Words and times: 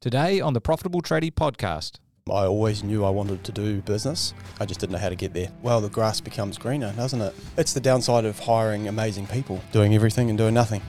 Today 0.00 0.40
on 0.40 0.52
the 0.52 0.60
Profitable 0.60 1.02
Tradie 1.02 1.32
podcast. 1.32 1.96
I 2.30 2.44
always 2.44 2.84
knew 2.84 3.04
I 3.04 3.10
wanted 3.10 3.42
to 3.42 3.50
do 3.50 3.80
business. 3.82 4.32
I 4.60 4.64
just 4.64 4.78
didn't 4.78 4.92
know 4.92 4.98
how 4.98 5.08
to 5.08 5.16
get 5.16 5.34
there. 5.34 5.50
Well, 5.60 5.80
the 5.80 5.88
grass 5.88 6.20
becomes 6.20 6.56
greener, 6.56 6.92
doesn't 6.92 7.20
it? 7.20 7.34
It's 7.56 7.72
the 7.72 7.80
downside 7.80 8.24
of 8.24 8.38
hiring 8.38 8.86
amazing 8.86 9.26
people, 9.26 9.60
doing 9.72 9.96
everything 9.96 10.28
and 10.28 10.38
doing 10.38 10.54
nothing. 10.54 10.82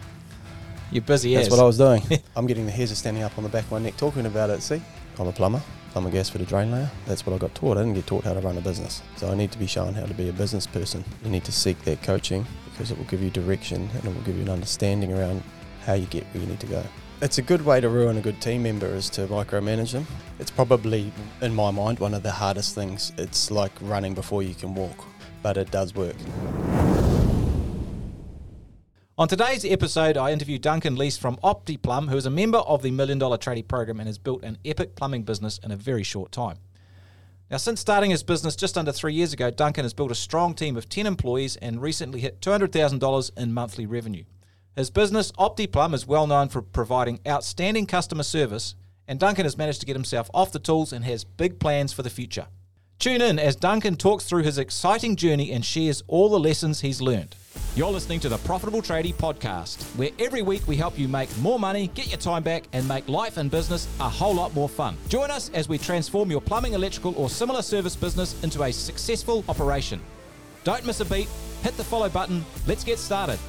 You're 0.91 1.01
busy 1.01 1.33
That's 1.33 1.47
as. 1.47 1.51
what 1.51 1.59
I 1.59 1.63
was 1.63 1.79
doing. 1.79 2.03
I'm 2.35 2.45
getting 2.45 2.67
the 2.67 2.71
hairs 2.71 2.91
are 2.91 2.95
standing 2.95 3.23
up 3.23 3.35
on 3.35 3.43
the 3.43 3.49
back 3.49 3.63
of 3.63 3.71
my 3.71 3.79
neck 3.79 3.97
talking 3.97 4.27
about 4.27 4.51
it. 4.51 4.61
See, 4.61 4.79
I'm 5.18 5.26
a 5.26 5.32
plumber. 5.32 5.64
I'm 5.96 6.05
a 6.05 6.12
gasfitter 6.12 6.48
drain 6.48 6.71
layer. 6.71 6.91
That's 7.07 7.26
what 7.26 7.34
I 7.34 7.39
got 7.39 7.55
taught. 7.55 7.78
I 7.78 7.82
didn't 7.82 7.96
get 7.96 8.05
taught 8.05 8.26
how 8.26 8.36
to 8.36 8.41
run 8.41 8.60
a 8.60 8.62
business. 8.62 9.02
So 9.16 9.32
I 9.32 9.34
need 9.34 9.52
to 9.54 9.57
be 9.57 9.66
shown 9.66 9.96
how 9.96 10.05
to 10.05 10.14
be 10.14 10.30
a 10.30 10.34
business 10.34 10.68
person. 10.68 11.04
You 11.23 11.32
need 11.32 11.46
to 11.46 11.52
seek 11.52 11.82
that 11.86 12.04
coaching 12.04 12.46
because 12.70 12.91
it 12.91 12.98
will 13.00 13.05
give 13.05 13.23
you 13.23 13.32
direction 13.32 13.89
and 13.91 14.05
it 14.05 14.14
will 14.14 14.21
give 14.21 14.36
you 14.36 14.44
an 14.44 14.50
understanding 14.50 15.12
around 15.12 15.41
how 15.84 15.94
you 15.94 16.05
get 16.05 16.26
where 16.26 16.44
you 16.44 16.48
need 16.48 16.60
to 16.60 16.68
go. 16.68 16.84
It's 17.21 17.38
a 17.38 17.41
good 17.41 17.65
way 17.65 17.81
to 17.81 17.89
ruin 17.89 18.15
a 18.15 18.21
good 18.21 18.39
team 18.39 18.63
member 18.63 18.88
is 18.88 19.09
to 19.09 19.27
micromanage 19.27 19.91
them. 19.91 20.07
It's 20.39 20.49
probably, 20.49 21.12
in 21.41 21.53
my 21.53 21.70
mind, 21.70 21.99
one 21.99 22.13
of 22.13 22.23
the 22.23 22.31
hardest 22.31 22.75
things. 22.75 23.11
It's 23.17 23.52
like 23.52 23.73
running 23.81 24.13
before 24.13 24.41
you 24.41 24.55
can 24.55 24.73
walk, 24.73 25.05
but 25.44 25.58
it 25.58 25.70
does 25.70 25.94
work. 25.94 26.16
On 29.17 29.27
today's 29.27 29.66
episode, 29.66 30.16
I 30.16 30.31
interview 30.31 30.58
Duncan 30.58 30.95
Leask 30.95 31.20
from 31.20 31.35
OptiPlum, 31.44 32.08
who 32.08 32.16
is 32.16 32.25
a 32.25 32.30
member 32.30 32.59
of 32.59 32.84
the 32.84 32.91
Million 32.91 33.20
Dollar 33.20 33.38
Tradie 33.38 33.67
Program 33.67 33.99
and 33.99 34.08
has 34.08 34.17
built 34.17 34.41
an 34.45 34.58
epic 34.63 34.95
plumbing 34.95 35.23
business 35.23 35.59
in 35.61 35.72
a 35.72 35.75
very 35.75 36.03
short 36.03 36.31
time. 36.31 36.59
Now, 37.52 37.58
since 37.58 37.81
starting 37.81 38.11
his 38.11 38.23
business 38.23 38.55
just 38.55 38.77
under 38.77 38.94
three 38.94 39.13
years 39.13 39.33
ago, 39.33 39.52
Duncan 39.52 39.83
has 39.83 39.94
built 39.94 40.11
a 40.11 40.16
strong 40.16 40.53
team 40.53 40.77
of 40.77 40.88
10 40.88 41.05
employees 41.05 41.58
and 41.58 41.81
recently 41.81 42.22
hit 42.22 42.39
$200,000 42.39 43.38
in 43.38 43.53
monthly 43.53 43.86
revenue. 43.86 44.23
His 44.76 44.90
business, 44.90 45.32
OptiPlum, 45.34 45.94
is 45.94 46.08
well 46.08 46.28
known 46.28 46.48
for 46.48 46.62
providing 46.62 47.20
outstanding 47.28 47.86
customer 47.86 48.23
service, 48.23 48.76
and 49.08 49.20
Duncan 49.20 49.45
has 49.45 49.58
managed 49.58 49.82
to 49.82 49.86
get 49.86 49.95
himself 49.95 50.30
off 50.34 50.52
the 50.52 50.59
tools 50.59 50.94
and 50.94 51.04
has 51.04 51.23
big 51.23 51.59
plans 51.59 51.92
for 51.92 52.04
the 52.04 52.09
future. 52.09 52.48
Tune 53.00 53.22
in 53.22 53.39
as 53.39 53.56
Duncan 53.56 53.95
talks 53.95 54.26
through 54.26 54.44
his 54.44 54.58
exciting 54.58 55.16
journey 55.16 55.52
and 55.52 55.66
shares 55.66 56.03
all 56.08 56.30
the 56.30 56.39
lessons 56.39 56.81
he's 56.81 57.02
learned. 57.02 57.36
You're 57.76 57.92
listening 57.92 58.20
to 58.22 58.30
the 58.30 58.38
Profitable 58.39 58.81
Tradie 58.81 59.14
Podcast, 59.14 59.81
where 59.95 60.11
every 60.20 60.42
week 60.42 60.67
we 60.67 60.76
help 60.76 61.00
you 61.00 61.08
make 61.08 61.36
more 61.38 61.59
money, 61.59 61.88
get 61.94 62.09
your 62.09 62.17
time 62.17 62.44
back, 62.44 62.66
and 62.73 62.88
make 62.88 63.08
life 63.08 63.38
and 63.38 63.50
business 63.50 63.88
a 64.00 64.09
whole 64.09 64.33
lot 64.36 64.54
more 64.54 64.70
fun. 64.70 64.98
Join 65.08 65.31
us 65.31 65.50
as 65.54 65.70
we 65.70 65.78
transform 65.78 66.30
your 66.30 66.42
plumbing, 66.42 66.73
electrical, 66.73 67.14
or 67.16 67.30
similar 67.30 67.61
service 67.61 67.95
business 67.95 68.42
into 68.44 68.64
a 68.64 68.72
successful 68.72 69.44
operation. 69.50 70.02
Don't 70.64 70.86
miss 70.86 71.00
a 71.00 71.06
beat, 71.06 71.30
hit 71.64 71.76
the 71.78 71.83
follow 71.83 72.09
button, 72.09 72.45
let's 72.67 72.83
get 72.83 73.00
started. 73.00 73.39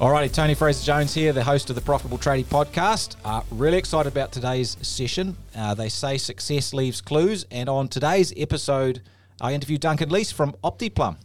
Alrighty, 0.00 0.32
Tony 0.32 0.54
Fraser 0.54 0.82
Jones 0.84 1.12
here, 1.12 1.32
the 1.34 1.44
host 1.44 1.68
of 1.68 1.76
the 1.76 1.82
Profitable 1.82 2.16
Tradie 2.16 2.44
Podcast. 2.44 3.16
Uh, 3.22 3.42
really 3.50 3.76
excited 3.76 4.10
about 4.10 4.32
today's 4.32 4.78
session. 4.80 5.36
Uh, 5.54 5.74
they 5.74 5.90
say 5.90 6.16
success 6.16 6.72
leaves 6.72 7.02
clues, 7.02 7.44
and 7.50 7.68
on 7.68 7.86
today's 7.86 8.32
episode, 8.34 9.02
I 9.42 9.52
interview 9.52 9.76
Duncan 9.76 10.08
Leask 10.08 10.32
from 10.32 10.52
OptiPlum. 10.64 11.16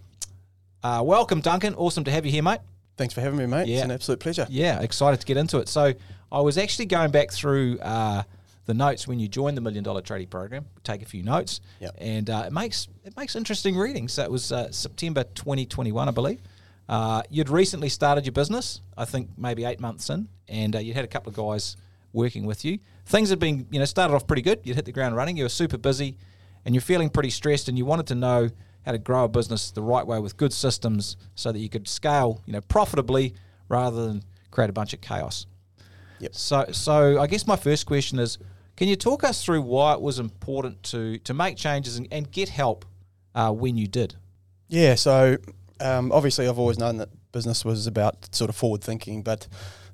Uh, 0.84 1.02
welcome, 1.06 1.40
Duncan. 1.40 1.74
Awesome 1.76 2.04
to 2.04 2.12
have 2.12 2.26
you 2.26 2.34
here, 2.34 2.44
mate. 2.44 2.60
Thanks 2.98 3.14
for 3.14 3.22
having 3.22 3.40
me, 3.40 3.46
mate. 3.46 3.68
Yeah. 3.68 3.76
It's 3.78 3.86
an 3.86 3.92
absolute 3.92 4.20
pleasure. 4.20 4.46
Yeah, 4.50 4.82
excited 4.82 5.22
to 5.22 5.26
get 5.26 5.38
into 5.38 5.60
it. 5.60 5.70
So, 5.70 5.94
I 6.30 6.42
was 6.42 6.58
actually 6.58 6.88
going 6.88 7.12
back 7.12 7.32
through 7.32 7.80
uh, 7.80 8.24
the 8.66 8.74
notes 8.74 9.08
when 9.08 9.20
you 9.20 9.30
joined 9.30 9.56
the 9.56 9.62
Million 9.62 9.86
Dollar 9.86 10.02
Tradie 10.02 10.30
Program. 10.30 10.66
Take 10.84 11.02
a 11.02 11.06
few 11.06 11.24
notes, 11.24 11.62
Yep. 11.80 11.96
and 12.00 12.30
uh, 12.30 12.44
it 12.48 12.52
makes 12.52 12.90
it 13.06 13.16
makes 13.16 13.38
interesting 13.38 13.78
reading. 13.78 14.10
So 14.10 14.22
it 14.24 14.32
was 14.32 14.52
uh, 14.52 14.70
September 14.72 15.24
2021, 15.24 16.10
I 16.10 16.12
believe. 16.12 16.42
Uh, 16.88 17.24
you'd 17.30 17.50
recently 17.50 17.90
started 17.90 18.26
your 18.26 18.32
business, 18.32 18.82
I 18.98 19.06
think 19.06 19.30
maybe 19.38 19.66
eight 19.66 19.80
months 19.80 20.10
in, 20.10 20.28
and 20.48 20.76
uh, 20.76 20.80
you 20.80 20.94
had 20.94 21.04
a 21.04 21.08
couple 21.08 21.30
of 21.30 21.36
guys 21.36 21.78
working 22.14 22.46
with 22.46 22.64
you. 22.64 22.80
Things 23.06 23.30
had 23.30 23.40
been, 23.40 23.68
you 23.72 23.80
know, 23.80 23.86
started 23.86 24.14
off 24.14 24.28
pretty 24.28 24.42
good. 24.42 24.62
You'd 24.64 24.76
hit 24.76 24.86
the 24.86 24.92
ground 24.92 25.16
running. 25.16 25.38
You 25.38 25.44
were 25.44 25.50
super 25.50 25.78
busy, 25.78 26.18
and 26.64 26.76
you're 26.76 26.82
feeling 26.82 27.10
pretty 27.10 27.32
stressed, 27.32 27.68
and 27.68 27.78
you 27.78 27.86
wanted 27.86 28.08
to 28.08 28.16
know 28.16 28.50
how 28.86 28.92
to 28.92 29.00
grow 29.00 29.24
a 29.24 29.28
business 29.28 29.72
the 29.72 29.82
right 29.82 30.06
way 30.06 30.20
with 30.20 30.38
good 30.38 30.54
systems, 30.54 31.18
so 31.34 31.52
that 31.52 31.60
you 31.60 31.70
could 31.70 31.88
scale, 31.88 32.42
you 32.46 32.54
know, 32.54 32.62
profitably 32.62 33.34
rather 33.68 34.06
than 34.06 34.24
create 34.52 34.70
a 34.70 34.74
bunch 34.74 34.94
of 34.94 35.02
chaos. 35.02 35.48
Yep. 36.20 36.36
So, 36.36 36.66
so 36.72 37.20
I 37.20 37.28
guess 37.28 37.48
my 37.48 37.56
first 37.56 37.86
question 37.86 38.20
is, 38.20 38.38
can 38.78 38.88
you 38.88 38.96
talk 38.96 39.24
us 39.24 39.44
through 39.44 39.62
why 39.62 39.94
it 39.94 40.02
was 40.02 40.20
important 40.20 40.84
to 40.84 41.18
to 41.20 41.34
make 41.34 41.58
changes 41.58 41.98
and, 41.98 42.08
and 42.12 42.32
get 42.32 42.50
help 42.50 42.86
uh, 43.34 43.52
when 43.52 43.76
you 43.76 43.88
did? 43.88 44.16
Yeah, 44.68 44.96
so 44.96 45.38
um, 45.80 46.12
obviously 46.12 46.48
I've 46.48 46.60
always 46.60 46.80
known 46.80 46.98
that 46.98 47.10
business 47.32 47.66
was 47.66 47.88
about 47.88 48.34
sort 48.34 48.50
of 48.50 48.56
forward 48.56 48.82
thinking, 48.82 49.22
but 49.22 49.48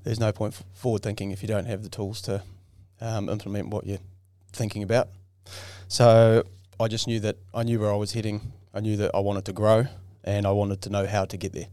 there's 0.04 0.20
no 0.20 0.32
point 0.32 0.54
f- 0.54 0.64
forward 0.74 1.04
thinking 1.04 1.32
if 1.32 1.42
you 1.42 1.48
don't 1.48 1.66
have 1.66 1.84
the 1.84 1.90
tools 1.90 2.22
to 2.24 2.44
um, 3.00 3.30
implement 3.30 3.70
what 3.70 3.86
you're 3.86 4.00
thinking 4.52 4.84
about. 4.84 5.10
So 5.88 6.44
I 6.80 6.88
just 6.88 7.08
knew 7.08 7.20
that 7.22 7.38
I 7.54 7.64
knew 7.64 7.80
where 7.80 7.92
I 7.92 7.96
was 7.96 8.14
heading. 8.14 8.54
I 8.74 8.80
knew 8.80 8.98
that 8.98 9.12
I 9.14 9.20
wanted 9.20 9.46
to 9.46 9.54
grow 9.54 9.86
and 10.24 10.46
I 10.46 10.52
wanted 10.52 10.82
to 10.84 10.90
know 10.90 11.06
how 11.06 11.26
to 11.26 11.38
get 11.38 11.54
there, 11.54 11.68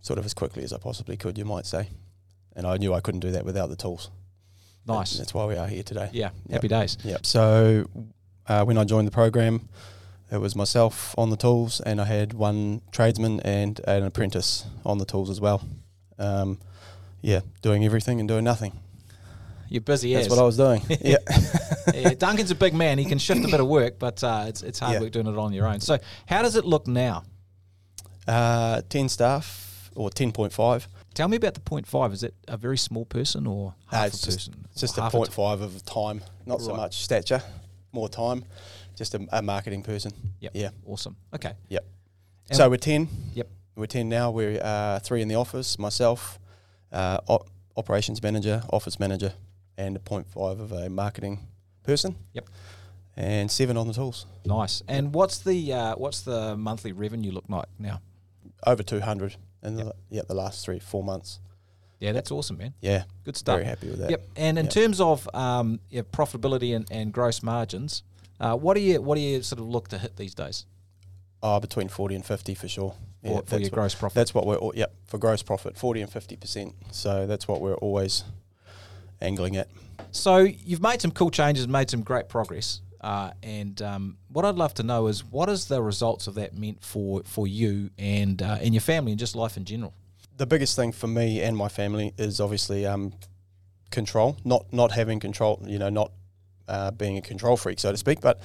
sort 0.00 0.18
of 0.18 0.24
as 0.24 0.34
quickly 0.34 0.62
as 0.62 0.72
I 0.72 0.78
possibly 0.78 1.16
could, 1.16 1.38
you 1.38 1.44
might 1.44 1.66
say. 1.66 1.88
And 2.54 2.66
I 2.66 2.76
knew 2.76 2.92
I 2.92 3.00
couldn't 3.00 3.20
do 3.20 3.30
that 3.32 3.44
without 3.44 3.68
the 3.68 3.76
tools. 3.76 4.10
Nice. 4.86 5.12
And 5.12 5.20
that's 5.20 5.34
why 5.34 5.46
we 5.46 5.56
are 5.56 5.66
here 5.66 5.82
today. 5.82 6.08
Yeah. 6.12 6.30
Yep. 6.46 6.52
Happy 6.52 6.68
days. 6.68 6.96
Yep. 7.04 7.26
So 7.26 7.84
uh, 8.46 8.64
when 8.64 8.78
I 8.78 8.84
joined 8.84 9.06
the 9.06 9.12
program, 9.12 9.68
it 10.30 10.38
was 10.38 10.54
myself 10.56 11.14
on 11.18 11.30
the 11.30 11.36
tools, 11.36 11.80
and 11.80 12.00
I 12.00 12.04
had 12.04 12.32
one 12.34 12.82
tradesman 12.92 13.40
and 13.40 13.80
an 13.86 14.02
apprentice 14.04 14.66
on 14.84 14.98
the 14.98 15.04
tools 15.04 15.30
as 15.30 15.40
well. 15.40 15.62
Um, 16.18 16.58
yeah, 17.22 17.40
doing 17.62 17.84
everything 17.84 18.20
and 18.20 18.28
doing 18.28 18.44
nothing. 18.44 18.78
You're 19.68 19.80
busy. 19.82 20.14
That's 20.14 20.26
as. 20.26 20.30
what 20.30 20.38
I 20.38 20.42
was 20.44 20.56
doing. 20.56 20.82
yeah. 21.02 21.16
yeah, 21.94 22.14
Duncan's 22.14 22.50
a 22.50 22.54
big 22.54 22.72
man. 22.74 22.96
He 22.98 23.04
can 23.04 23.18
shift 23.18 23.44
a 23.44 23.48
bit 23.48 23.60
of 23.60 23.66
work, 23.66 23.98
but 23.98 24.22
uh, 24.24 24.44
it's 24.48 24.62
it's 24.62 24.78
hard 24.78 24.94
Yeah. 24.94 25.00
work 25.00 25.12
doing 25.12 25.26
it 25.26 25.36
on 25.36 25.52
your 25.52 25.66
own. 25.66 25.80
So, 25.80 25.98
how 26.26 26.42
does 26.42 26.56
it 26.56 26.64
look 26.64 26.86
now? 26.86 27.24
Uh, 28.26 28.82
10 28.88 29.08
staff, 29.08 29.90
or 29.94 30.10
10.5. 30.10 30.86
Tell 31.14 31.28
me 31.28 31.36
about 31.36 31.54
the 31.54 31.60
point 31.60 31.86
five. 31.86 32.12
Is 32.12 32.22
it 32.22 32.34
a 32.46 32.56
very 32.56 32.78
small 32.78 33.04
person 33.04 33.46
or 33.46 33.74
Uh, 33.90 33.96
half 33.96 34.06
it's 34.08 34.22
a 34.22 34.26
just, 34.26 34.38
person? 34.38 34.64
it's 34.70 34.80
just 34.80 34.98
a 34.98 35.10
point 35.10 35.26
t- 35.30 35.32
five 35.34 35.60
of 35.60 35.84
time, 35.84 36.22
not 36.46 36.60
so 36.60 36.74
much 36.74 37.02
stature, 37.02 37.42
more 37.92 38.08
time. 38.08 38.44
Just 38.98 39.14
a, 39.14 39.24
a 39.30 39.40
marketing 39.42 39.82
person. 39.84 40.10
Yep. 40.40 40.52
Yeah. 40.54 40.70
Awesome. 40.84 41.16
Okay. 41.32 41.52
Yep. 41.68 41.84
And- 42.48 42.56
so 42.56 42.68
we're 42.68 42.76
10. 42.78 43.08
Yep. 43.34 43.48
We're 43.76 43.86
10 43.86 44.08
now. 44.08 44.32
We're 44.32 44.60
uh, 44.60 44.98
three 44.98 45.22
in 45.22 45.28
the 45.28 45.36
office, 45.36 45.78
myself, 45.78 46.40
uh, 46.90 47.18
op- 47.28 47.48
operations 47.76 48.20
manager, 48.20 48.64
office 48.70 48.98
manager, 48.98 49.34
and 49.76 49.94
a 49.94 50.00
point 50.00 50.26
five 50.28 50.58
of 50.58 50.72
a 50.72 50.88
marketing 50.90 51.46
person. 51.84 52.16
Yep. 52.32 52.48
And 53.16 53.48
seven 53.50 53.76
on 53.76 53.86
the 53.86 53.94
tools. 53.94 54.26
Nice. 54.44 54.82
And 54.88 55.14
what's 55.14 55.38
the 55.38 55.72
uh, 55.72 55.94
what's 55.94 56.22
the 56.22 56.56
monthly 56.56 56.90
revenue 56.90 57.30
look 57.30 57.44
like 57.48 57.66
now? 57.78 58.00
Over 58.66 58.82
200 58.82 59.36
in 59.62 59.78
Yep. 59.78 59.86
the, 59.86 59.92
yeah, 60.10 60.22
the 60.26 60.34
last 60.34 60.64
three, 60.64 60.80
four 60.80 61.04
months. 61.04 61.38
Yeah, 62.00 62.10
that's 62.12 62.32
awesome, 62.32 62.58
man. 62.58 62.74
Yeah. 62.80 63.04
Good 63.24 63.36
stuff. 63.36 63.56
Very 63.56 63.66
happy 63.66 63.88
with 63.90 63.98
that. 64.00 64.10
Yep. 64.10 64.22
And 64.36 64.58
in 64.58 64.64
Yep. 64.66 64.72
terms 64.74 65.00
of 65.00 65.28
um, 65.34 65.78
yeah, 65.88 66.02
profitability 66.02 66.74
and, 66.74 66.86
and 66.90 67.12
gross 67.12 67.42
margins, 67.44 68.02
uh, 68.40 68.54
what 68.56 68.74
do 68.74 68.80
you 68.80 69.00
what 69.02 69.14
do 69.16 69.20
you 69.20 69.42
sort 69.42 69.60
of 69.60 69.66
look 69.68 69.88
to 69.88 69.98
hit 69.98 70.16
these 70.16 70.34
days 70.34 70.66
Oh, 71.40 71.60
between 71.60 71.86
40 71.88 72.16
and 72.16 72.24
50 72.26 72.54
for 72.56 72.66
sure. 72.66 72.94
Yeah, 73.22 73.40
for, 73.46 73.56
your 73.56 73.62
what- 73.66 73.72
gross 73.72 73.94
profit? 73.94 74.16
That's 74.16 74.34
what 74.34 74.44
we're, 74.44 74.58
yep, 74.74 74.92
for 75.06 75.18
gross 75.18 75.40
profit, 75.40 75.78
40 75.78 76.02
and 76.02 76.10
50%. 76.10 76.72
So 76.90 77.28
that's 77.28 77.46
what 77.46 77.60
we're 77.60 77.76
always 77.76 78.24
angling 79.20 79.56
at. 79.56 79.68
So 80.10 80.38
you've 80.38 80.82
made 80.82 81.00
some 81.00 81.10
cool 81.12 81.30
changes, 81.30 81.68
made 81.68 81.90
some 81.90 82.02
great 82.02 82.28
progress, 82.28 82.80
uh, 83.00 83.30
and 83.42 83.80
um, 83.82 84.16
what 84.32 84.44
I'd 84.44 84.56
love 84.56 84.74
to 84.74 84.82
know 84.82 85.06
is 85.06 85.24
what 85.24 85.48
is 85.48 85.66
the 85.66 85.80
results 85.80 86.26
of 86.26 86.34
that 86.34 86.56
meant 86.56 86.82
for 86.82 87.22
for 87.24 87.46
you 87.46 87.90
and 87.98 88.42
uh, 88.42 88.58
and 88.60 88.74
your 88.74 88.80
family 88.80 89.12
and 89.12 89.18
just 89.20 89.36
life 89.36 89.56
in 89.56 89.64
general. 89.64 89.94
the 90.36 90.46
biggest 90.46 90.74
thing 90.76 90.90
for 90.92 91.06
me 91.06 91.40
and 91.42 91.56
my 91.56 91.68
family 91.68 92.14
is 92.18 92.40
obviously 92.40 92.84
um, 92.86 93.12
control, 93.90 94.36
not 94.44 94.72
not 94.72 94.90
having 94.92 95.20
control. 95.20 95.62
You 95.66 95.78
know, 95.78 95.88
not 95.90 96.10
uh, 96.68 96.90
being 96.92 97.18
a 97.18 97.22
control 97.22 97.56
freak, 97.56 97.78
so 97.80 97.90
to 97.90 97.98
speak. 97.98 98.20
But 98.20 98.40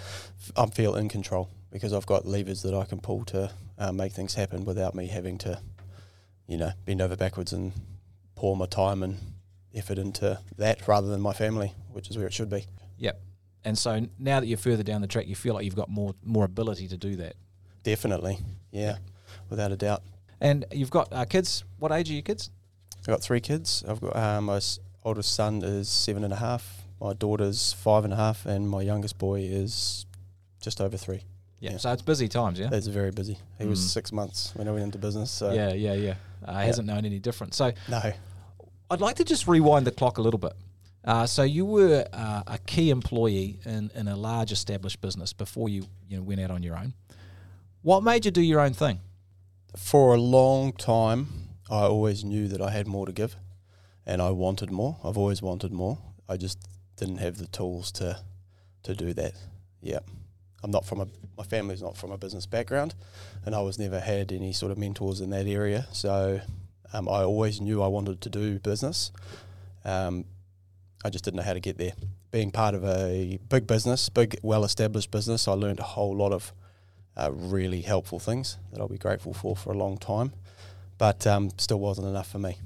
I 0.55 0.65
feel 0.67 0.95
in 0.95 1.09
control 1.09 1.49
because 1.71 1.93
I've 1.93 2.05
got 2.05 2.25
levers 2.25 2.61
that 2.63 2.73
I 2.73 2.85
can 2.85 2.99
pull 2.99 3.25
to 3.25 3.51
uh, 3.77 3.91
make 3.91 4.13
things 4.13 4.35
happen 4.35 4.65
without 4.65 4.95
me 4.95 5.07
having 5.07 5.37
to, 5.39 5.59
you 6.47 6.57
know, 6.57 6.71
bend 6.85 7.01
over 7.01 7.15
backwards 7.15 7.53
and 7.53 7.73
pour 8.35 8.55
my 8.55 8.65
time 8.65 9.03
and 9.03 9.17
effort 9.73 9.97
into 9.97 10.39
that 10.57 10.87
rather 10.87 11.07
than 11.07 11.21
my 11.21 11.33
family, 11.33 11.73
which 11.91 12.09
is 12.09 12.17
where 12.17 12.27
it 12.27 12.33
should 12.33 12.49
be. 12.49 12.65
Yep. 12.97 13.19
And 13.65 13.77
so 13.77 14.05
now 14.19 14.39
that 14.39 14.47
you're 14.47 14.57
further 14.57 14.83
down 14.83 15.01
the 15.01 15.07
track, 15.07 15.27
you 15.27 15.35
feel 15.35 15.53
like 15.53 15.65
you've 15.65 15.75
got 15.75 15.89
more 15.89 16.13
more 16.23 16.45
ability 16.45 16.87
to 16.89 16.97
do 16.97 17.15
that. 17.17 17.35
Definitely, 17.83 18.39
yeah, 18.71 18.97
without 19.49 19.71
a 19.71 19.77
doubt. 19.77 20.03
And 20.41 20.65
you've 20.71 20.89
got 20.89 21.07
uh, 21.11 21.25
kids. 21.25 21.63
What 21.79 21.91
age 21.91 22.09
are 22.09 22.13
your 22.13 22.21
kids? 22.21 22.49
I've 22.99 23.07
got 23.07 23.21
three 23.21 23.39
kids. 23.39 23.83
I've 23.87 24.01
got 24.01 24.15
um, 24.15 24.45
my 24.45 24.59
oldest 25.03 25.33
son 25.33 25.63
is 25.63 25.89
seven 25.89 26.23
and 26.23 26.33
a 26.33 26.37
half. 26.37 26.82
My 27.03 27.11
daughter's 27.13 27.73
five 27.73 28.05
and 28.05 28.13
a 28.13 28.15
half, 28.15 28.45
and 28.45 28.69
my 28.69 28.81
youngest 28.81 29.17
boy 29.17 29.41
is 29.41 30.05
just 30.61 30.79
over 30.79 30.95
three. 30.95 31.23
Yeah. 31.59 31.75
So 31.75 31.91
it's 31.91 32.01
busy 32.01 32.29
times, 32.29 32.57
yeah. 32.59 32.69
It's 32.71 32.87
very 32.87 33.11
busy. 33.11 33.37
He 33.59 33.65
was 33.65 33.79
Mm. 33.79 33.89
six 33.89 34.11
months 34.13 34.53
when 34.55 34.69
I 34.69 34.71
went 34.71 34.85
into 34.85 34.97
business. 34.97 35.29
So 35.29 35.51
yeah, 35.51 35.73
yeah, 35.73 35.93
yeah. 35.95 36.15
Uh, 36.45 36.61
He 36.61 36.67
hasn't 36.67 36.87
known 36.87 37.05
any 37.05 37.19
different. 37.19 37.53
So 37.55 37.73
no, 37.89 38.01
I'd 38.89 39.01
like 39.01 39.17
to 39.17 39.25
just 39.25 39.47
rewind 39.49 39.85
the 39.85 39.91
clock 39.91 40.17
a 40.17 40.21
little 40.21 40.37
bit. 40.37 40.53
Uh, 41.03 41.25
so 41.25 41.43
you 41.43 41.65
were 41.65 42.05
uh, 42.13 42.43
a 42.47 42.57
key 42.65 42.89
employee 42.89 43.59
in, 43.65 43.91
in 43.93 44.07
a 44.07 44.15
large 44.15 44.53
established 44.53 45.01
business 45.01 45.33
before 45.33 45.67
you 45.67 45.85
you 46.07 46.15
know 46.17 46.23
went 46.23 46.39
out 46.39 46.51
on 46.51 46.63
your 46.63 46.77
own. 46.77 46.93
What 47.81 48.01
made 48.03 48.23
you 48.23 48.31
do 48.31 48.41
your 48.41 48.61
own 48.61 48.73
thing? 48.73 49.01
For 49.75 50.13
a 50.15 50.17
long 50.21 50.71
time, 50.71 51.49
I 51.69 51.81
always 51.83 52.23
knew 52.23 52.47
that 52.47 52.61
I 52.61 52.69
had 52.71 52.87
more 52.87 53.05
to 53.05 53.11
give, 53.11 53.35
and 54.05 54.21
I 54.21 54.29
wanted 54.31 54.71
more. 54.71 54.99
I've 55.03 55.17
always 55.17 55.41
wanted 55.41 55.73
more. 55.73 55.97
I 56.29 56.37
just 56.37 56.57
didn't 57.03 57.19
have 57.19 57.37
the 57.37 57.47
tools 57.47 57.91
to 57.91 58.17
to 58.83 58.95
do 58.95 59.13
that. 59.13 59.33
Yeah, 59.81 59.99
I'm 60.63 60.71
not 60.71 60.85
from 60.85 61.01
a 61.01 61.07
my 61.37 61.43
family's 61.43 61.81
not 61.81 61.97
from 61.97 62.11
a 62.11 62.17
business 62.17 62.45
background, 62.45 62.95
and 63.45 63.53
I 63.53 63.61
was 63.61 63.77
never 63.77 63.99
had 63.99 64.31
any 64.31 64.53
sort 64.53 64.71
of 64.71 64.77
mentors 64.77 65.19
in 65.19 65.29
that 65.31 65.45
area. 65.45 65.87
So 65.91 66.39
um, 66.93 67.09
I 67.09 67.23
always 67.23 67.59
knew 67.59 67.81
I 67.81 67.87
wanted 67.87 68.21
to 68.21 68.29
do 68.29 68.59
business. 68.59 69.11
Um, 69.83 70.25
I 71.03 71.09
just 71.09 71.25
didn't 71.25 71.37
know 71.37 71.43
how 71.43 71.53
to 71.53 71.59
get 71.59 71.77
there. 71.77 71.91
Being 72.31 72.51
part 72.51 72.73
of 72.73 72.85
a 72.85 73.37
big 73.49 73.67
business, 73.67 74.07
big, 74.07 74.39
well 74.41 74.63
established 74.63 75.11
business, 75.11 75.47
I 75.47 75.51
learned 75.51 75.79
a 75.79 75.89
whole 75.95 76.15
lot 76.15 76.31
of 76.31 76.53
uh, 77.17 77.31
really 77.33 77.81
helpful 77.81 78.19
things 78.19 78.57
that 78.71 78.79
I'll 78.79 78.87
be 78.87 78.97
grateful 78.97 79.33
for 79.33 79.57
for 79.57 79.73
a 79.73 79.77
long 79.77 79.97
time. 79.97 80.31
But 80.97 81.27
um, 81.27 81.49
still 81.57 81.79
wasn't 81.79 82.07
enough 82.07 82.31
for 82.31 82.39
me. 82.39 82.59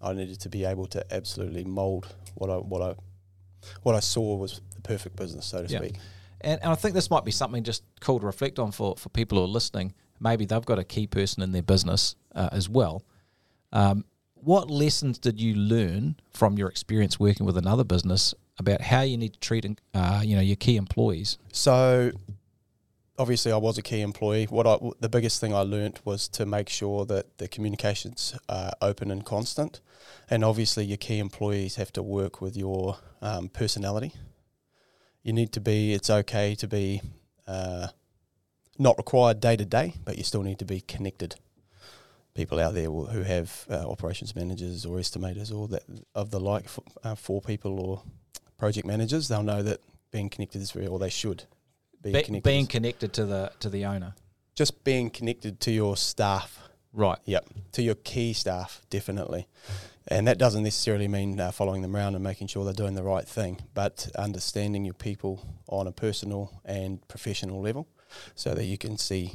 I 0.00 0.12
needed 0.12 0.40
to 0.40 0.48
be 0.48 0.64
able 0.64 0.86
to 0.86 1.04
absolutely 1.12 1.64
mould 1.64 2.06
what 2.34 2.50
I 2.50 2.56
what 2.56 2.82
I 2.82 2.94
what 3.82 3.94
I 3.94 4.00
saw 4.00 4.36
was 4.36 4.60
the 4.74 4.82
perfect 4.82 5.16
business, 5.16 5.46
so 5.46 5.64
to 5.64 5.72
Yeah. 5.72 5.78
speak. 5.80 5.96
And, 6.42 6.60
and 6.62 6.72
I 6.72 6.74
think 6.74 6.94
this 6.94 7.10
might 7.10 7.24
be 7.24 7.30
something 7.30 7.62
just 7.62 7.82
cool 8.00 8.18
to 8.20 8.26
reflect 8.26 8.58
on 8.58 8.72
for, 8.72 8.96
for 8.96 9.08
people 9.10 9.38
who 9.38 9.44
are 9.44 9.48
listening. 9.48 9.94
Maybe 10.20 10.46
they've 10.46 10.64
got 10.64 10.78
a 10.78 10.84
key 10.84 11.06
person 11.06 11.42
in 11.42 11.52
their 11.52 11.62
business 11.62 12.14
uh, 12.34 12.48
as 12.52 12.68
well. 12.68 13.02
Um, 13.72 14.04
what 14.34 14.70
lessons 14.70 15.18
did 15.18 15.40
you 15.40 15.54
learn 15.54 16.16
from 16.32 16.56
your 16.56 16.68
experience 16.68 17.20
working 17.20 17.44
with 17.44 17.56
another 17.58 17.84
business 17.84 18.34
about 18.58 18.80
how 18.80 19.02
you 19.02 19.16
need 19.16 19.34
to 19.34 19.40
treat 19.40 19.66
uh, 19.94 20.22
you 20.24 20.34
know 20.34 20.42
your 20.42 20.56
key 20.56 20.76
employees? 20.76 21.38
So 21.52 22.12
obviously 23.20 23.52
I 23.52 23.58
was 23.58 23.76
a 23.76 23.82
key 23.82 24.00
employee. 24.00 24.46
What 24.46 24.66
I 24.66 24.78
the 24.98 25.08
biggest 25.08 25.40
thing 25.40 25.54
I 25.54 25.60
learnt 25.60 26.04
was 26.06 26.26
to 26.28 26.46
make 26.46 26.70
sure 26.70 27.04
that 27.04 27.36
the 27.36 27.48
communications 27.48 28.34
are 28.48 28.72
open 28.80 29.10
and 29.10 29.24
constant, 29.24 29.80
and 30.30 30.42
obviously 30.42 30.84
your 30.86 30.96
key 30.96 31.18
employees 31.18 31.76
have 31.76 31.92
to 31.92 32.02
work 32.02 32.40
with 32.40 32.56
your 32.56 32.96
um, 33.20 33.48
personality. 33.48 34.12
You 35.22 35.34
need 35.34 35.52
to 35.52 35.60
be. 35.60 35.92
It's 35.92 36.08
okay 36.08 36.54
to 36.54 36.66
be 36.66 37.02
uh, 37.46 37.88
not 38.78 38.96
required 38.96 39.38
day 39.40 39.56
to 39.56 39.66
day, 39.66 39.94
but 40.04 40.16
you 40.16 40.24
still 40.24 40.42
need 40.42 40.58
to 40.60 40.64
be 40.64 40.80
connected. 40.80 41.36
People 42.32 42.58
out 42.58 42.72
there 42.74 42.86
who 42.86 43.22
have 43.22 43.66
uh, 43.68 43.86
operations 43.86 44.34
managers 44.34 44.86
or 44.86 44.96
estimators 44.96 45.54
or 45.54 45.68
that 45.68 45.82
of 46.14 46.30
the 46.30 46.40
like 46.40 46.68
for, 46.68 46.84
uh, 47.04 47.14
for 47.14 47.42
people 47.42 47.78
or 47.78 48.02
project 48.56 48.86
managers, 48.86 49.28
they'll 49.28 49.42
know 49.42 49.62
that 49.62 49.80
being 50.10 50.30
connected 50.30 50.62
is 50.62 50.70
very, 50.70 50.86
or 50.86 50.98
they 50.98 51.10
should 51.10 51.44
be 52.02 52.12
Be- 52.12 52.22
connected. 52.22 52.48
being 52.48 52.66
connected 52.66 53.12
to 53.14 53.24
the 53.26 53.52
to 53.60 53.68
the 53.68 53.84
owner, 53.84 54.14
just 54.54 54.84
being 54.84 55.10
connected 55.10 55.60
to 55.60 55.70
your 55.70 55.96
staff. 55.96 56.58
right? 56.92 57.18
Yep, 57.24 57.46
to 57.72 57.82
your 57.82 57.94
key 57.94 58.32
staff, 58.32 58.82
definitely. 58.90 59.46
And 60.08 60.26
that 60.26 60.38
doesn't 60.38 60.64
necessarily 60.64 61.06
mean 61.06 61.38
uh, 61.38 61.52
following 61.52 61.82
them 61.82 61.94
around 61.94 62.16
and 62.16 62.24
making 62.24 62.48
sure 62.48 62.64
they're 62.64 62.72
doing 62.74 62.94
the 62.96 63.04
right 63.04 63.24
thing, 63.28 63.60
but 63.74 64.08
understanding 64.18 64.84
your 64.84 64.94
people 64.94 65.40
on 65.68 65.86
a 65.86 65.92
personal 65.92 66.60
and 66.64 67.06
professional 67.06 67.60
level 67.62 67.86
so 68.34 68.54
that 68.54 68.64
you 68.64 68.76
can 68.76 68.98
see 68.98 69.34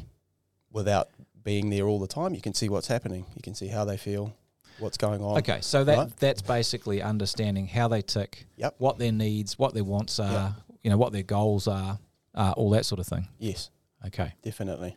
without 0.72 1.10
being 1.44 1.70
there 1.70 1.88
all 1.88 2.00
the 2.00 2.08
time, 2.08 2.34
you 2.36 2.42
can 2.42 2.54
see 2.54 2.68
what's 2.68 2.88
happening. 2.88 3.26
You 3.36 3.42
can 3.42 3.56
see 3.56 3.68
how 3.68 3.86
they 3.86 3.96
feel, 3.96 4.36
what's 4.80 4.98
going 4.98 5.22
on. 5.22 5.38
Okay, 5.38 5.60
so 5.62 5.86
that 5.86 5.98
Right. 5.98 6.18
that's 6.18 6.42
basically 6.42 7.02
understanding 7.02 7.68
how 7.68 7.88
they 7.88 8.02
tick, 8.02 8.48
Yep. 8.58 8.76
what 8.80 8.98
their 8.98 9.14
needs, 9.14 9.58
what 9.58 9.74
their 9.74 9.86
wants 9.86 10.20
are, 10.20 10.58
you 10.84 10.90
know, 10.90 10.98
what 10.98 11.14
their 11.14 11.24
goals 11.24 11.68
are, 11.70 12.00
uh, 12.36 12.54
all 12.58 12.70
that 12.72 12.86
sort 12.86 13.00
of 13.00 13.08
thing. 13.08 13.28
Yes, 13.40 13.70
Okay. 14.06 14.34
definitely. 14.44 14.96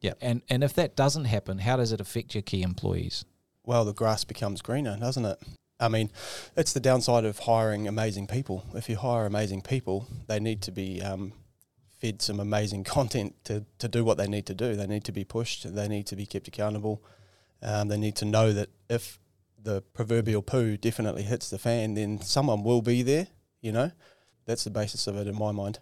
Yeah. 0.00 0.14
And 0.20 0.40
and 0.48 0.64
if 0.64 0.72
that 0.74 0.96
doesn't 0.96 1.26
happen, 1.26 1.58
how 1.58 1.76
does 1.76 1.92
it 1.92 2.00
affect 2.00 2.34
your 2.34 2.42
key 2.42 2.62
employees? 2.62 3.24
well, 3.62 3.84
the 3.84 3.92
grass 3.92 4.24
becomes 4.24 4.62
greener, 4.62 4.96
doesn't 4.98 5.24
it? 5.24 5.38
I 5.78 5.88
mean, 5.88 6.10
it's 6.56 6.72
the 6.72 6.80
downside 6.80 7.24
of 7.24 7.38
hiring 7.40 7.86
amazing 7.86 8.26
people. 8.26 8.64
If 8.74 8.88
you 8.88 8.96
hire 8.96 9.26
amazing 9.26 9.60
people, 9.62 10.08
they 10.26 10.40
need 10.40 10.60
to 10.62 10.72
be 10.72 11.00
um, 11.00 11.34
fed 12.00 12.20
some 12.20 12.40
amazing 12.40 12.84
content 12.96 13.34
to, 13.44 13.64
to 13.78 13.86
do 13.86 14.04
what 14.04 14.16
they 14.18 14.26
need 14.26 14.46
to 14.46 14.54
do. 14.54 14.74
They 14.74 14.86
need 14.86 15.04
to 15.04 15.12
be 15.12 15.24
pushed, 15.24 15.72
they 15.74 15.86
need 15.88 16.06
to 16.06 16.16
be 16.16 16.26
kept 16.26 16.48
accountable. 16.48 17.02
Um, 17.62 17.88
they 17.88 17.98
need 17.98 18.16
to 18.16 18.24
know 18.24 18.52
that 18.52 18.70
if 18.88 19.20
the 19.62 19.82
proverbial 19.92 20.42
poo 20.42 20.76
definitely 20.76 21.22
hits 21.22 21.50
the 21.50 21.58
fan, 21.58 21.94
then 21.94 22.20
someone 22.22 22.64
will 22.64 22.82
be 22.82 23.02
there, 23.02 23.28
you 23.60 23.70
know? 23.72 23.90
That's 24.46 24.64
the 24.64 24.70
basis 24.70 25.06
of 25.06 25.16
it 25.16 25.26
in 25.28 25.38
my 25.38 25.52
mind, 25.52 25.78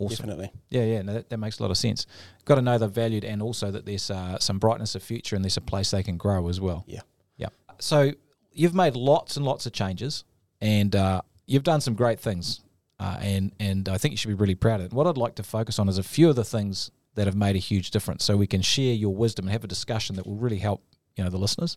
Awesome. 0.00 0.26
definitely. 0.26 0.52
Yeah, 0.70 0.84
yeah, 0.84 1.02
no, 1.02 1.12
that, 1.14 1.30
that 1.30 1.38
makes 1.38 1.58
a 1.58 1.62
lot 1.62 1.70
of 1.70 1.76
sense. 1.76 2.06
Got 2.44 2.56
to 2.56 2.62
know 2.62 2.78
they're 2.78 2.88
valued 2.88 3.24
and 3.24 3.42
also 3.42 3.70
that 3.70 3.86
there's 3.86 4.10
uh, 4.10 4.38
some 4.38 4.58
brightness 4.58 4.94
of 4.94 5.02
future 5.02 5.36
and 5.36 5.44
there's 5.44 5.56
a 5.56 5.60
place 5.60 5.90
they 5.90 6.02
can 6.02 6.16
grow 6.16 6.48
as 6.48 6.60
well. 6.60 6.84
Yeah. 6.86 7.00
Yeah. 7.36 7.48
So 7.78 8.12
you've 8.52 8.74
made 8.74 8.96
lots 8.96 9.36
and 9.36 9.44
lots 9.44 9.66
of 9.66 9.72
changes 9.72 10.24
and 10.60 10.94
uh, 10.96 11.22
you've 11.46 11.64
done 11.64 11.80
some 11.80 11.94
great 11.94 12.20
things. 12.20 12.60
Uh, 12.98 13.18
and, 13.20 13.52
and 13.58 13.88
I 13.88 13.96
think 13.96 14.12
you 14.12 14.18
should 14.18 14.28
be 14.28 14.34
really 14.34 14.54
proud 14.54 14.80
of 14.80 14.86
it. 14.86 14.92
What 14.92 15.06
I'd 15.06 15.16
like 15.16 15.36
to 15.36 15.42
focus 15.42 15.78
on 15.78 15.88
is 15.88 15.96
a 15.96 16.02
few 16.02 16.28
of 16.28 16.36
the 16.36 16.44
things 16.44 16.90
that 17.14 17.26
have 17.26 17.36
made 17.36 17.56
a 17.56 17.58
huge 17.58 17.90
difference 17.90 18.24
so 18.24 18.36
we 18.36 18.46
can 18.46 18.62
share 18.62 18.94
your 18.94 19.14
wisdom 19.14 19.46
and 19.46 19.52
have 19.52 19.64
a 19.64 19.68
discussion 19.68 20.16
that 20.16 20.26
will 20.26 20.36
really 20.36 20.58
help 20.58 20.82
you 21.16 21.24
know 21.24 21.30
the 21.30 21.38
listeners. 21.38 21.76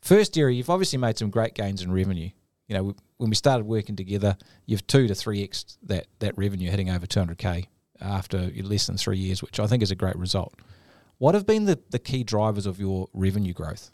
First 0.00 0.36
area, 0.36 0.56
you've 0.56 0.70
obviously 0.70 0.98
made 0.98 1.18
some 1.18 1.30
great 1.30 1.54
gains 1.54 1.82
in 1.82 1.90
revenue. 1.90 2.30
You 2.68 2.76
know, 2.76 2.94
when 3.18 3.30
we 3.30 3.36
started 3.36 3.66
working 3.66 3.96
together, 3.96 4.36
you've 4.66 4.86
two 4.86 5.06
to 5.06 5.14
three 5.14 5.42
x 5.42 5.78
that 5.82 6.06
that 6.20 6.36
revenue 6.36 6.70
hitting 6.70 6.90
over 6.90 7.06
200k 7.06 7.66
after 8.00 8.50
less 8.62 8.86
than 8.86 8.96
three 8.96 9.18
years, 9.18 9.42
which 9.42 9.60
I 9.60 9.66
think 9.66 9.82
is 9.82 9.90
a 9.90 9.96
great 9.96 10.16
result. 10.16 10.54
What 11.18 11.34
have 11.34 11.46
been 11.46 11.64
the, 11.64 11.78
the 11.90 11.98
key 11.98 12.24
drivers 12.24 12.66
of 12.66 12.80
your 12.80 13.08
revenue 13.12 13.52
growth? 13.52 13.90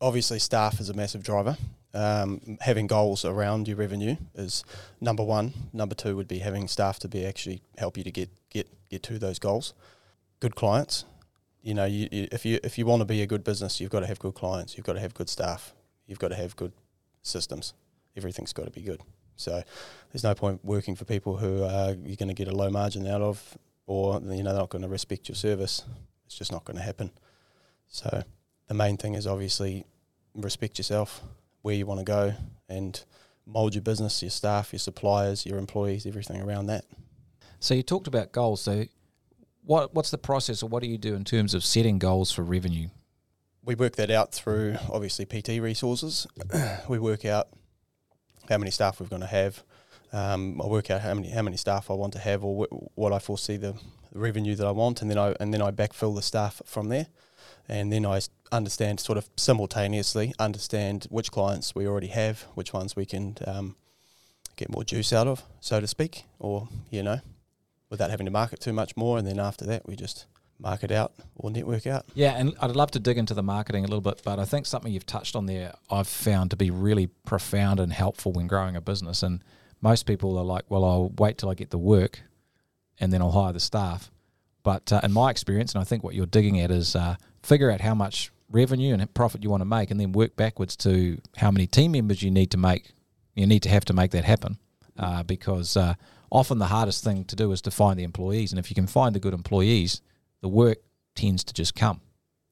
obviously 0.00 0.38
staff 0.38 0.80
is 0.80 0.88
a 0.88 0.94
massive 0.94 1.22
driver. 1.22 1.56
Um, 1.92 2.58
having 2.60 2.86
goals 2.86 3.24
around 3.24 3.66
your 3.66 3.76
revenue 3.76 4.16
is 4.34 4.64
number 5.00 5.24
one. 5.24 5.52
Number 5.72 5.94
two 5.94 6.16
would 6.16 6.28
be 6.28 6.38
having 6.38 6.68
staff 6.68 6.98
to 7.00 7.08
be 7.08 7.24
actually 7.24 7.62
help 7.78 7.96
you 7.96 8.04
to 8.04 8.10
get 8.10 8.30
get 8.48 8.68
get 8.88 9.02
to 9.04 9.18
those 9.18 9.38
goals. 9.38 9.74
Good 10.38 10.54
clients. 10.54 11.04
You 11.62 11.74
know, 11.74 11.84
you, 11.84 12.08
you, 12.10 12.28
if 12.32 12.46
you 12.46 12.60
if 12.62 12.78
you 12.78 12.86
want 12.86 13.00
to 13.00 13.04
be 13.04 13.22
a 13.22 13.26
good 13.26 13.42
business, 13.42 13.80
you've 13.80 13.90
got 13.90 14.00
to 14.00 14.06
have 14.06 14.20
good 14.20 14.34
clients. 14.34 14.76
You've 14.76 14.86
got 14.86 14.94
to 14.94 15.00
have 15.00 15.14
good 15.14 15.28
staff. 15.28 15.74
You've 16.06 16.20
got 16.20 16.28
to 16.28 16.36
have 16.36 16.56
good 16.56 16.72
systems. 17.22 17.74
Everything's 18.16 18.52
got 18.52 18.64
to 18.64 18.70
be 18.70 18.82
good. 18.82 19.00
So 19.36 19.62
there's 20.12 20.24
no 20.24 20.34
point 20.34 20.64
working 20.64 20.94
for 20.94 21.04
people 21.04 21.36
who 21.36 21.64
uh, 21.64 21.94
you're 22.04 22.16
going 22.16 22.28
to 22.28 22.34
get 22.34 22.48
a 22.48 22.54
low 22.54 22.70
margin 22.70 23.06
out 23.06 23.22
of, 23.22 23.58
or 23.86 24.20
you 24.20 24.42
know 24.42 24.50
they're 24.50 24.60
not 24.60 24.68
going 24.68 24.82
to 24.82 24.88
respect 24.88 25.28
your 25.28 25.36
service. 25.36 25.82
It's 26.26 26.36
just 26.36 26.52
not 26.52 26.64
going 26.64 26.76
to 26.76 26.82
happen. 26.82 27.10
So 27.88 28.22
the 28.68 28.74
main 28.74 28.96
thing 28.96 29.14
is 29.14 29.26
obviously 29.26 29.84
respect 30.34 30.78
yourself, 30.78 31.22
where 31.62 31.74
you 31.74 31.86
want 31.86 32.00
to 32.00 32.04
go, 32.04 32.34
and 32.68 33.02
mold 33.46 33.74
your 33.74 33.82
business, 33.82 34.22
your 34.22 34.30
staff, 34.30 34.72
your 34.72 34.78
suppliers, 34.78 35.46
your 35.46 35.58
employees, 35.58 36.06
everything 36.06 36.40
around 36.42 36.66
that. 36.66 36.84
So 37.58 37.74
you 37.74 37.82
talked 37.82 38.06
about 38.06 38.32
goals. 38.32 38.60
So 38.60 38.84
what 39.62 39.94
what's 39.94 40.10
the 40.10 40.18
process 40.18 40.62
or 40.62 40.68
what 40.68 40.82
do 40.82 40.88
you 40.88 40.98
do 40.98 41.14
in 41.14 41.24
terms 41.24 41.54
of 41.54 41.64
setting 41.64 41.98
goals 41.98 42.30
for 42.30 42.42
revenue? 42.42 42.88
We 43.62 43.74
work 43.74 43.96
that 43.96 44.10
out 44.10 44.32
through 44.32 44.76
obviously 44.90 45.26
PT 45.26 45.60
resources. 45.60 46.26
we 46.88 46.98
work 46.98 47.24
out 47.24 47.48
how 48.50 48.58
many 48.58 48.70
staff 48.70 49.00
we're 49.00 49.06
going 49.06 49.22
to 49.22 49.28
have. 49.28 49.62
Um, 50.12 50.60
I 50.60 50.66
work 50.66 50.90
out 50.90 51.00
how 51.00 51.14
many 51.14 51.30
how 51.30 51.42
many 51.42 51.56
staff 51.56 51.90
I 51.90 51.94
want 51.94 52.12
to 52.14 52.18
have 52.18 52.44
or 52.44 52.66
wh- 52.66 52.98
what 52.98 53.12
I 53.12 53.18
foresee 53.20 53.56
the 53.56 53.74
revenue 54.12 54.56
that 54.56 54.66
I 54.66 54.72
want, 54.72 55.00
and 55.00 55.10
then 55.10 55.18
I 55.18 55.34
and 55.40 55.54
then 55.54 55.62
I 55.62 55.70
backfill 55.70 56.14
the 56.14 56.22
staff 56.22 56.60
from 56.66 56.88
there, 56.88 57.06
and 57.68 57.92
then 57.92 58.04
I 58.04 58.20
understand 58.52 58.98
sort 59.00 59.16
of 59.18 59.30
simultaneously 59.36 60.34
understand 60.38 61.06
which 61.10 61.30
clients 61.30 61.74
we 61.74 61.86
already 61.86 62.08
have, 62.08 62.42
which 62.54 62.72
ones 62.72 62.96
we 62.96 63.06
can 63.06 63.36
um, 63.46 63.76
get 64.56 64.68
more 64.68 64.82
juice 64.82 65.12
out 65.12 65.28
of, 65.28 65.44
so 65.60 65.80
to 65.80 65.86
speak, 65.86 66.24
or 66.40 66.68
you 66.90 67.04
know, 67.04 67.20
without 67.88 68.10
having 68.10 68.26
to 68.26 68.32
market 68.32 68.60
too 68.60 68.72
much 68.72 68.96
more, 68.96 69.16
and 69.16 69.26
then 69.26 69.38
after 69.38 69.64
that 69.64 69.86
we 69.86 69.94
just 69.94 70.26
market 70.60 70.90
out 70.90 71.12
or 71.36 71.50
network 71.50 71.86
out. 71.86 72.06
Yeah, 72.14 72.36
and 72.36 72.54
I'd 72.60 72.76
love 72.76 72.90
to 72.92 73.00
dig 73.00 73.18
into 73.18 73.34
the 73.34 73.42
marketing 73.42 73.84
a 73.84 73.88
little 73.88 74.00
bit, 74.00 74.22
but 74.24 74.38
I 74.38 74.44
think 74.44 74.66
something 74.66 74.92
you've 74.92 75.06
touched 75.06 75.34
on 75.36 75.46
there 75.46 75.74
I've 75.90 76.08
found 76.08 76.50
to 76.50 76.56
be 76.56 76.70
really 76.70 77.08
profound 77.24 77.80
and 77.80 77.92
helpful 77.92 78.32
when 78.32 78.46
growing 78.46 78.76
a 78.76 78.80
business. 78.80 79.22
And 79.22 79.42
most 79.80 80.06
people 80.06 80.36
are 80.38 80.44
like, 80.44 80.64
well, 80.68 80.84
I'll 80.84 81.12
wait 81.18 81.38
till 81.38 81.48
I 81.48 81.54
get 81.54 81.70
the 81.70 81.78
work 81.78 82.20
and 82.98 83.12
then 83.12 83.22
I'll 83.22 83.32
hire 83.32 83.52
the 83.52 83.60
staff. 83.60 84.10
But 84.62 84.92
uh, 84.92 85.00
in 85.02 85.12
my 85.12 85.30
experience, 85.30 85.74
and 85.74 85.80
I 85.80 85.84
think 85.84 86.04
what 86.04 86.14
you're 86.14 86.26
digging 86.26 86.60
at 86.60 86.70
is 86.70 86.94
uh, 86.94 87.16
figure 87.42 87.70
out 87.70 87.80
how 87.80 87.94
much 87.94 88.30
revenue 88.50 88.92
and 88.92 89.14
profit 89.14 89.42
you 89.42 89.50
want 89.50 89.62
to 89.62 89.66
make 89.66 89.90
and 89.90 89.98
then 89.98 90.12
work 90.12 90.36
backwards 90.36 90.76
to 90.76 91.18
how 91.36 91.50
many 91.50 91.66
team 91.66 91.92
members 91.92 92.22
you 92.22 92.30
need 92.30 92.50
to 92.50 92.58
make, 92.58 92.92
you 93.34 93.46
need 93.46 93.62
to 93.62 93.68
have 93.68 93.84
to 93.86 93.92
make 93.94 94.10
that 94.10 94.24
happen. 94.24 94.58
Uh, 94.98 95.22
because 95.22 95.78
uh, 95.78 95.94
often 96.30 96.58
the 96.58 96.66
hardest 96.66 97.02
thing 97.02 97.24
to 97.24 97.34
do 97.34 97.52
is 97.52 97.62
to 97.62 97.70
find 97.70 97.98
the 97.98 98.02
employees. 98.04 98.52
And 98.52 98.58
if 98.58 98.70
you 98.70 98.74
can 98.74 98.86
find 98.86 99.14
the 99.14 99.20
good 99.20 99.32
employees, 99.32 100.02
the 100.42 100.48
work 100.48 100.78
tends 101.14 101.44
to 101.44 101.54
just 101.54 101.74
come. 101.74 102.00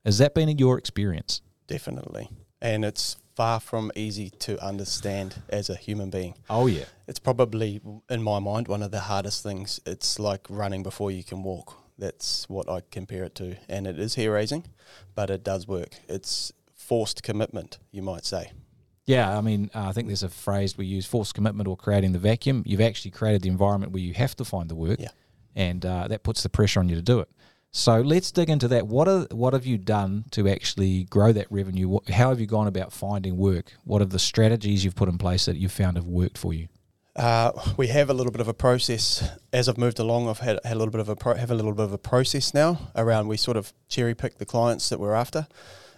Has 0.05 0.19
that 0.19 0.35
been 0.35 0.49
in 0.49 0.59
your 0.59 0.79
experience? 0.79 1.43
Definitely. 1.67 2.31
And 2.61 2.85
it's 2.85 3.17
far 3.35 3.61
from 3.61 3.93
easy 3.95 4.31
to 4.31 4.63
understand 4.65 5.43
as 5.49 5.71
a 5.71 5.77
human 5.77 6.11
being. 6.11 6.35
Oh 6.51 6.67
yeah. 6.67 6.85
It's 7.07 7.19
probably, 7.19 7.81
in 8.11 8.23
my 8.23 8.39
mind, 8.39 8.69
one 8.69 8.83
of 8.83 8.91
the 8.91 9.01
hardest 9.01 9.43
things. 9.43 9.81
It's 9.87 10.19
like 10.19 10.47
running 10.49 10.83
before 10.83 11.11
you 11.11 11.23
can 11.23 11.43
walk. 11.43 11.77
That's 11.99 12.49
what 12.49 12.69
I 12.69 12.83
compare 12.91 13.25
it 13.25 13.35
to. 13.37 13.57
And 13.69 13.87
it 13.87 13.99
is 13.99 14.15
hair 14.15 14.33
raising, 14.33 14.65
but 15.15 15.31
it 15.31 15.45
does 15.45 15.67
work. 15.69 15.91
It's 16.09 16.53
forced 16.75 17.23
commitment, 17.23 17.79
you 17.91 18.03
might 18.03 18.25
say. 18.25 18.53
Yeah, 19.07 19.37
I 19.37 19.41
mean, 19.41 19.71
uh, 19.75 19.87
I 19.89 19.93
think 19.93 20.07
there's 20.09 20.23
a 20.23 20.29
phrase 20.29 20.77
we 20.77 20.85
use: 20.87 21.07
forced 21.07 21.35
commitment 21.35 21.67
or 21.69 21.77
creating 21.77 22.13
the 22.13 22.19
vacuum. 22.19 22.63
You've 22.67 22.81
actually 22.83 23.11
created 23.13 23.43
the 23.43 23.49
environment 23.49 23.93
where 23.93 24.03
you 24.03 24.13
have 24.15 24.37
to 24.37 24.45
find 24.45 24.69
the 24.69 24.75
work, 24.75 25.01
Yeah. 25.01 25.09
and 25.57 25.85
uh, 25.87 26.09
that 26.09 26.23
puts 26.25 26.43
the 26.43 26.51
pressure 26.51 26.79
on 26.81 26.89
you 26.91 26.95
to 26.95 27.03
do 27.03 27.21
it. 27.21 27.29
So 27.71 28.01
let's 28.01 28.33
dig 28.33 28.49
into 28.49 28.67
that. 28.69 28.87
What 28.87 29.09
are 29.09 29.27
what 29.31 29.53
have 29.53 29.67
you 29.67 29.79
done 29.79 30.25
to 30.31 30.49
actually 30.49 31.05
grow 31.05 31.33
that 31.33 31.47
revenue? 31.51 31.89
What, 31.89 32.09
how 32.09 32.31
have 32.31 32.41
you 32.41 32.47
gone 32.47 32.67
about 32.67 32.93
finding 32.93 33.37
work? 33.37 33.75
What 33.85 34.01
are 34.01 34.07
the 34.07 34.19
strategies 34.19 34.85
you've 34.85 34.97
put 34.97 35.09
in 35.09 35.19
place 35.19 35.45
that 35.45 35.57
you've 35.57 35.73
found 35.73 35.97
have 35.97 36.07
worked 36.07 36.39
for 36.39 36.55
you? 36.55 36.69
Uh, 37.15 37.51
we 37.77 37.89
have 37.89 38.09
a 38.11 38.15
little 38.15 38.31
bit 38.31 38.41
of 38.41 38.49
a 38.49 38.55
process 38.55 39.29
as 39.53 39.69
I've 39.69 39.77
moved 39.77 39.99
along. 39.99 40.29
I've 40.29 40.39
had, 40.39 40.61
had 40.65 40.75
a 40.75 40.79
little 40.79 40.93
bit 40.93 41.01
of 41.01 41.09
a 41.09 41.17
pro- 41.17 41.35
have 41.35 41.51
a 41.51 41.55
little 41.55 41.73
bit 41.73 41.85
of 41.85 41.93
a 41.93 41.99
process 41.99 42.55
now 42.55 42.91
around. 42.95 43.27
We 43.27 43.37
sort 43.37 43.57
of 43.57 43.73
cherry 43.89 44.15
pick 44.15 44.39
the 44.39 44.47
clients 44.47 44.89
that 44.89 45.01
we're 45.01 45.15
after, 45.15 45.49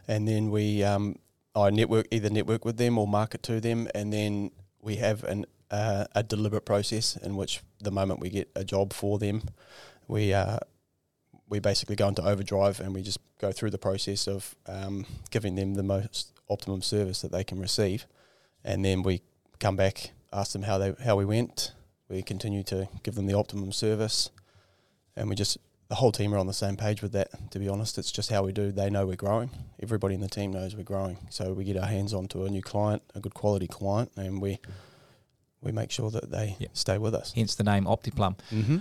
and 0.09 0.27
then 0.27 0.51
we 0.51 0.83
um, 0.83 1.17
I 1.55 1.71
network 1.71 2.07
either 2.11 2.31
network 2.31 2.65
with 2.65 2.79
them 2.79 2.99
or 2.99 3.07
market 3.07 3.43
to 3.45 3.61
them, 3.61 3.87
and 3.95 4.13
then 4.13 4.51
we 4.81 4.97
have 4.97 5.23
an 5.25 5.45
uh, 5.71 6.07
a 6.15 6.23
deliberate 6.23 6.65
process 6.65 7.17
in 7.17 7.37
which 7.37 7.61
the 7.81 7.91
moment 7.91 8.21
we 8.21 8.31
get 8.31 8.51
a 8.57 8.65
job 8.65 8.93
for 8.93 9.19
them, 9.19 9.43
we 10.09 10.33
uh, 10.33 10.59
we 11.51 11.59
basically 11.59 11.97
go 11.97 12.09
into 12.09 12.25
overdrive 12.25 12.81
and 12.81 12.95
we 12.95 13.03
just 13.03 13.19
go 13.39 13.53
through 13.53 13.71
the 13.71 13.79
process 13.79 14.27
of 14.29 14.55
um, 14.67 15.05
giving 15.31 15.57
them 15.57 15.75
the 15.75 15.83
most 15.83 16.33
optimum 16.49 16.81
service 16.81 17.21
that 17.23 17.33
they 17.33 17.45
can 17.45 17.59
receive, 17.61 18.07
and 18.65 18.83
then 18.85 19.03
we 19.03 19.21
come 19.59 19.77
back, 19.77 20.13
ask 20.33 20.53
them 20.53 20.63
how 20.63 20.79
they 20.79 20.95
how 21.05 21.17
we 21.17 21.25
went. 21.25 21.73
We 22.09 22.23
continue 22.23 22.63
to 22.65 22.89
give 23.03 23.15
them 23.17 23.27
the 23.27 23.35
optimum 23.35 23.73
service, 23.73 24.31
and 25.17 25.29
we 25.29 25.35
just 25.35 25.59
the 25.89 25.97
whole 25.97 26.13
team 26.13 26.33
are 26.33 26.39
on 26.39 26.47
the 26.47 26.53
same 26.55 26.77
page 26.77 27.03
with 27.03 27.11
that. 27.13 27.29
To 27.51 27.59
be 27.59 27.69
honest, 27.69 27.99
it's 27.99 28.13
just 28.13 28.31
how 28.31 28.45
we 28.45 28.53
do. 28.53 28.71
They 28.71 28.89
know 28.91 29.07
we're 29.07 29.17
growing. 29.17 29.51
Everybody 29.83 30.15
in 30.15 30.21
the 30.21 30.29
team 30.29 30.53
knows 30.53 30.77
we're 30.77 30.85
growing. 30.85 31.19
So 31.31 31.53
we 31.53 31.65
get 31.65 31.77
our 31.77 31.87
hands 31.89 32.15
onto 32.15 32.45
a 32.45 32.49
new 32.49 32.63
client, 32.63 33.03
a 33.17 33.21
good 33.21 33.35
quality 33.35 33.67
client, 33.67 34.13
and 34.17 34.41
we 34.41 34.61
we 35.63 35.73
make 35.73 35.91
sure 35.91 36.11
that 36.11 36.31
they 36.31 36.57
Yep. 36.59 36.71
stay 36.75 36.99
with 36.99 37.15
us. 37.15 37.33
Hence 37.33 37.55
the 37.57 37.65
name 37.65 37.85
OptiPlum. 37.85 38.37
Mm-hmm. 38.53 38.79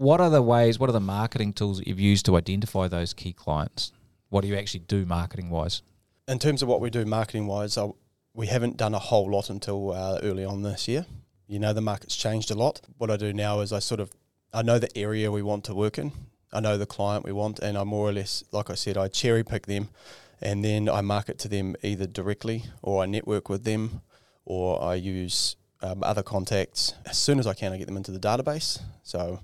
What 0.00 0.22
are 0.22 0.30
the 0.30 0.40
ways? 0.40 0.78
What 0.78 0.88
are 0.88 0.94
the 0.94 0.98
marketing 0.98 1.52
tools 1.52 1.76
that 1.76 1.86
you've 1.86 2.00
used 2.00 2.24
to 2.24 2.38
identify 2.38 2.88
those 2.88 3.12
key 3.12 3.34
clients? 3.34 3.92
What 4.30 4.40
do 4.40 4.48
you 4.48 4.56
actually 4.56 4.80
do 4.80 5.04
marketing 5.04 5.50
wise? 5.50 5.82
In 6.26 6.38
terms 6.38 6.62
of 6.62 6.68
what 6.68 6.80
we 6.80 6.88
do 6.88 7.04
marketing 7.04 7.46
wise, 7.46 7.76
we 8.32 8.46
haven't 8.46 8.78
done 8.78 8.94
a 8.94 8.98
whole 8.98 9.30
lot 9.30 9.50
until 9.50 9.92
uh, 9.92 10.18
early 10.22 10.42
on 10.42 10.62
this 10.62 10.88
year. 10.88 11.04
You 11.46 11.58
know, 11.58 11.74
the 11.74 11.82
market's 11.82 12.16
changed 12.16 12.50
a 12.50 12.54
lot. 12.54 12.80
What 12.96 13.10
I 13.10 13.18
do 13.18 13.34
now 13.34 13.60
is 13.60 13.74
I 13.74 13.78
sort 13.78 14.00
of 14.00 14.10
I 14.54 14.62
know 14.62 14.78
the 14.78 14.88
area 14.96 15.30
we 15.30 15.42
want 15.42 15.64
to 15.64 15.74
work 15.74 15.98
in. 15.98 16.12
I 16.50 16.60
know 16.60 16.78
the 16.78 16.86
client 16.86 17.26
we 17.26 17.32
want, 17.32 17.58
and 17.58 17.76
I 17.76 17.84
more 17.84 18.08
or 18.08 18.12
less, 18.12 18.42
like 18.52 18.70
I 18.70 18.76
said, 18.76 18.96
I 18.96 19.08
cherry 19.08 19.44
pick 19.44 19.66
them, 19.66 19.90
and 20.40 20.64
then 20.64 20.88
I 20.88 21.02
market 21.02 21.38
to 21.40 21.48
them 21.48 21.76
either 21.82 22.06
directly 22.06 22.64
or 22.80 23.02
I 23.02 23.06
network 23.06 23.50
with 23.50 23.64
them, 23.64 24.00
or 24.46 24.82
I 24.82 24.94
use 24.94 25.56
um, 25.82 26.02
other 26.02 26.22
contacts. 26.22 26.94
As 27.04 27.18
soon 27.18 27.38
as 27.38 27.46
I 27.46 27.52
can, 27.52 27.74
I 27.74 27.76
get 27.76 27.86
them 27.86 27.98
into 27.98 28.12
the 28.12 28.18
database. 28.18 28.80
So, 29.02 29.40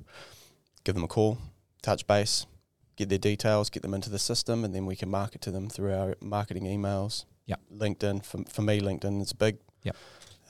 give 0.87 0.95
them 0.95 1.05
a 1.05 1.09
call, 1.09 1.39
touch 1.83 2.07
base, 2.07 2.47
get 2.95 3.09
their 3.09 3.19
details, 3.19 3.69
get 3.69 3.83
them 3.83 3.93
into 3.93 4.09
the 4.09 4.21
system, 4.21 4.65
and 4.65 4.73
then 4.73 4.87
we 4.87 4.95
can 4.95 5.11
market 5.11 5.41
to 5.43 5.51
them 5.51 5.69
through 5.69 5.93
our 5.93 6.15
marketing 6.21 6.63
emails. 6.63 7.25
Yep. 7.47 7.61
LinkedIn 7.75 8.25
for, 8.25 8.45
for 8.49 8.63
me, 8.63 8.81
LinkedIn 8.81 9.21
is 9.21 9.33
big. 9.33 9.59
Yep. 9.83 9.97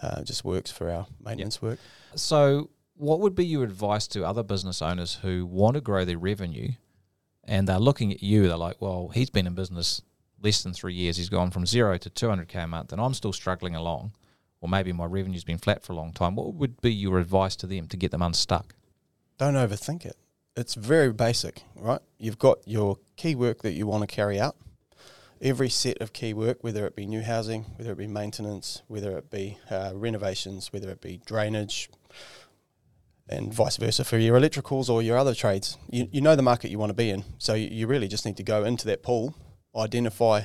Uh, 0.03 0.23
just 0.23 0.45
works 0.45 0.71
for 0.71 0.91
our 0.91 1.07
maintenance 1.25 1.63
work. 1.63 1.79
So, 2.15 2.69
what 2.97 3.21
would 3.21 3.35
be 3.35 3.47
your 3.47 3.65
advice 3.65 4.07
to 4.09 4.27
other 4.27 4.43
business 4.43 4.83
owners 4.83 5.19
who 5.23 5.47
want 5.47 5.75
to 5.75 5.81
grow 5.81 6.05
their 6.05 6.19
revenue 6.19 6.73
and 7.45 7.67
they're 7.67 7.79
looking 7.79 8.13
at 8.13 8.23
you? 8.23 8.47
They're 8.47 8.59
like, 8.59 8.81
well, 8.81 9.11
he's 9.15 9.31
been 9.31 9.47
in 9.47 9.55
business 9.55 10.03
less 10.43 10.63
than 10.63 10.75
three 10.75 10.95
years. 10.95 11.17
He's 11.17 11.31
gone 11.31 11.51
from 11.51 11.65
zero 11.65 11.97
to 11.97 12.11
200K 12.11 12.65
a 12.65 12.67
month, 12.67 12.93
and 12.93 13.01
I'm 13.01 13.15
still 13.15 13.33
struggling 13.33 13.75
along. 13.75 14.13
Or 14.61 14.69
maybe 14.69 14.93
my 14.93 15.07
revenue's 15.07 15.45
been 15.45 15.59
flat 15.59 15.83
for 15.83 15.95
a 15.95 15.97
long 15.97 16.13
time. 16.13 16.37
What 16.37 16.55
would 16.55 16.81
be 16.83 16.93
your 16.93 17.19
advice 17.19 17.57
to 17.57 17.67
them 17.67 17.89
to 17.89 17.97
get 17.97 18.11
them 18.11 18.23
unstuck? 18.23 18.75
Don't 19.39 19.55
overthink 19.55 20.05
it. 20.05 20.17
It's 20.57 20.75
very 20.75 21.13
basic, 21.13 21.63
right? 21.75 22.01
You've 22.19 22.39
got 22.39 22.67
your 22.67 22.97
key 23.17 23.35
work 23.35 23.61
that 23.61 23.73
you 23.73 23.87
want 23.87 24.09
to 24.09 24.15
carry 24.15 24.41
out. 24.41 24.57
Every 25.43 25.69
set 25.69 26.01
of 26.01 26.15
key 26.15 26.33
work, 26.33 26.65
whether 26.65 26.87
it 26.87 26.97
be 26.97 27.05
new 27.05 27.21
housing, 27.21 27.65
whether 27.77 27.93
it 27.93 27.99
be 27.99 28.07
maintenance, 28.07 28.83
whether 28.89 29.19
it 29.19 29.31
be 29.31 29.59
uh, 29.71 29.93
renovations, 29.95 30.73
whether 30.73 30.89
it 30.89 31.03
be 31.03 31.21
drainage, 31.27 31.91
and 33.29 33.53
vice 33.53 33.77
versa 33.77 34.03
for 34.03 34.17
your 34.17 34.39
electricals 34.39 34.89
or 34.89 35.03
your 35.03 35.19
other 35.19 35.35
trades. 35.35 35.77
You, 35.91 36.09
you 36.11 36.21
know 36.23 36.37
the 36.37 36.43
market 36.43 36.71
you 36.71 36.79
want 36.79 36.91
to 36.91 36.95
be 36.95 37.11
in. 37.11 37.25
So 37.37 37.53
you, 37.53 37.69
you 37.69 37.87
really 37.87 38.09
just 38.09 38.25
need 38.25 38.39
to 38.39 38.43
go 38.43 38.65
into 38.65 38.87
that 38.87 39.03
pool, 39.03 39.35
identify 39.77 40.43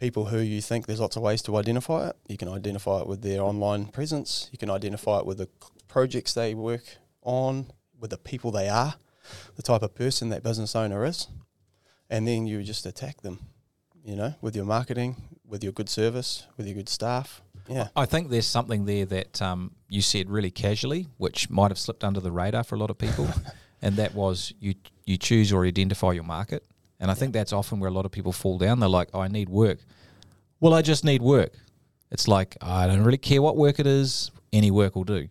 people 0.00 0.26
who 0.26 0.38
you 0.38 0.60
think 0.60 0.86
there's 0.86 1.00
lots 1.00 1.14
of 1.14 1.22
ways 1.22 1.40
to 1.42 1.56
identify 1.56 2.08
it. 2.08 2.16
You 2.26 2.36
can 2.36 2.48
identify 2.48 3.00
it 3.00 3.06
with 3.06 3.22
their 3.22 3.42
online 3.42 3.86
presence, 3.86 4.48
you 4.50 4.58
can 4.58 4.70
identify 4.70 5.18
it 5.18 5.26
with 5.26 5.38
the 5.38 5.48
projects 5.86 6.34
they 6.34 6.52
work 6.52 6.96
on, 7.22 7.70
with 8.00 8.10
the 8.10 8.18
people 8.18 8.50
they 8.50 8.68
are, 8.68 8.96
the 9.56 9.62
type 9.62 9.82
of 9.82 9.94
person 9.94 10.28
that 10.30 10.42
business 10.42 10.74
owner 10.76 11.04
is. 11.04 11.28
And 12.08 12.26
then 12.26 12.46
you 12.46 12.62
just 12.62 12.86
attack 12.86 13.22
them, 13.22 13.40
you 14.04 14.16
know, 14.16 14.34
with 14.40 14.54
your 14.54 14.64
marketing, 14.64 15.16
with 15.46 15.64
your 15.64 15.72
good 15.72 15.88
service, 15.88 16.46
with 16.56 16.66
your 16.66 16.76
good 16.76 16.88
staff. 16.88 17.42
Yeah. 17.68 17.88
I 17.96 18.06
think 18.06 18.30
there's 18.30 18.46
something 18.46 18.84
there 18.84 19.04
that 19.06 19.42
um, 19.42 19.72
you 19.88 20.02
said 20.02 20.30
really 20.30 20.50
casually, 20.50 21.08
which 21.16 21.50
might 21.50 21.70
have 21.70 21.78
slipped 21.78 22.04
under 22.04 22.20
the 22.20 22.30
radar 22.30 22.62
for 22.64 22.76
a 22.76 22.78
lot 22.78 22.90
of 22.90 22.98
people, 22.98 23.28
and 23.82 23.96
that 23.96 24.14
was 24.14 24.54
you 24.60 24.74
you 25.04 25.16
choose 25.16 25.52
or 25.52 25.64
identify 25.64 26.12
your 26.12 26.24
market. 26.24 26.64
And 27.00 27.10
I 27.10 27.14
think 27.14 27.32
that's 27.32 27.52
often 27.52 27.80
where 27.80 27.90
a 27.90 27.92
lot 27.92 28.06
of 28.06 28.12
people 28.12 28.32
fall 28.32 28.58
down. 28.58 28.80
They're 28.80 28.88
like, 28.88 29.08
oh, 29.12 29.20
I 29.20 29.28
need 29.28 29.48
work. 29.48 29.78
Well, 30.60 30.72
I 30.72 30.82
just 30.82 31.04
need 31.04 31.20
work. 31.22 31.52
It's 32.10 32.28
like 32.28 32.56
I 32.62 32.86
don't 32.86 33.02
really 33.02 33.18
care 33.18 33.42
what 33.42 33.56
work 33.56 33.78
it 33.80 33.86
is. 33.86 34.30
Any 34.52 34.70
work 34.70 34.94
will 34.94 35.04
do. 35.04 35.28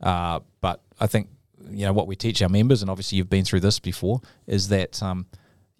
Uh, 0.00 0.40
but 0.60 0.82
I 1.00 1.06
think 1.06 1.28
you 1.70 1.84
know 1.84 1.92
what 1.92 2.06
we 2.06 2.16
teach 2.16 2.42
our 2.42 2.48
members, 2.48 2.82
and 2.82 2.90
obviously 2.90 3.18
you've 3.18 3.30
been 3.30 3.44
through 3.44 3.60
this 3.60 3.78
before, 3.78 4.20
is 4.46 4.68
that 4.68 5.02
um, 5.02 5.26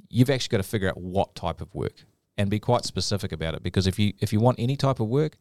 you've 0.09 0.30
actually 0.30 0.50
got 0.57 0.62
to 0.62 0.68
figure 0.68 0.88
out 0.88 0.99
what 0.99 1.35
type 1.35 1.61
of 1.61 1.75
work 1.75 2.04
and 2.37 2.49
be 2.49 2.61
quite 2.61 2.85
specific 2.85 3.33
about 3.33 3.54
it. 3.54 3.62
Because 3.62 3.87
if 3.87 3.99
you 3.99 4.12
if 4.21 4.33
you 4.33 4.40
want 4.40 4.59
any 4.59 4.76
type 4.76 5.00
of 5.00 5.09
work, 5.09 5.37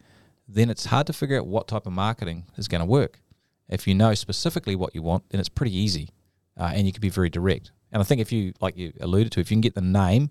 then 0.48 0.70
it's 0.70 0.86
hard 0.86 1.08
to 1.08 1.14
figure 1.14 1.38
out 1.38 1.48
what 1.48 1.68
type 1.68 1.86
of 1.86 1.94
marketing 1.94 2.46
is 2.58 2.68
going 2.68 2.82
to 2.82 2.86
work. 2.86 3.22
If 3.70 3.88
you 3.88 3.94
know 3.94 4.14
specifically 4.14 4.76
what 4.76 4.96
you 4.96 5.02
want, 5.02 5.30
then 5.30 5.40
it's 5.40 5.50
pretty 5.50 5.76
easy, 5.76 6.10
uh, 6.58 6.72
and 6.74 6.88
you 6.88 6.94
can 6.94 7.02
be 7.02 7.10
very 7.10 7.30
direct. 7.30 7.72
And 7.92 8.02
I 8.02 8.06
think 8.06 8.22
if 8.22 8.32
you, 8.32 8.54
like 8.60 8.78
you 8.78 8.94
alluded 9.00 9.32
to, 9.34 9.40
if 9.40 9.50
you 9.50 9.56
can 9.56 9.62
get 9.62 9.76
the 9.76 9.82
name, 9.82 10.30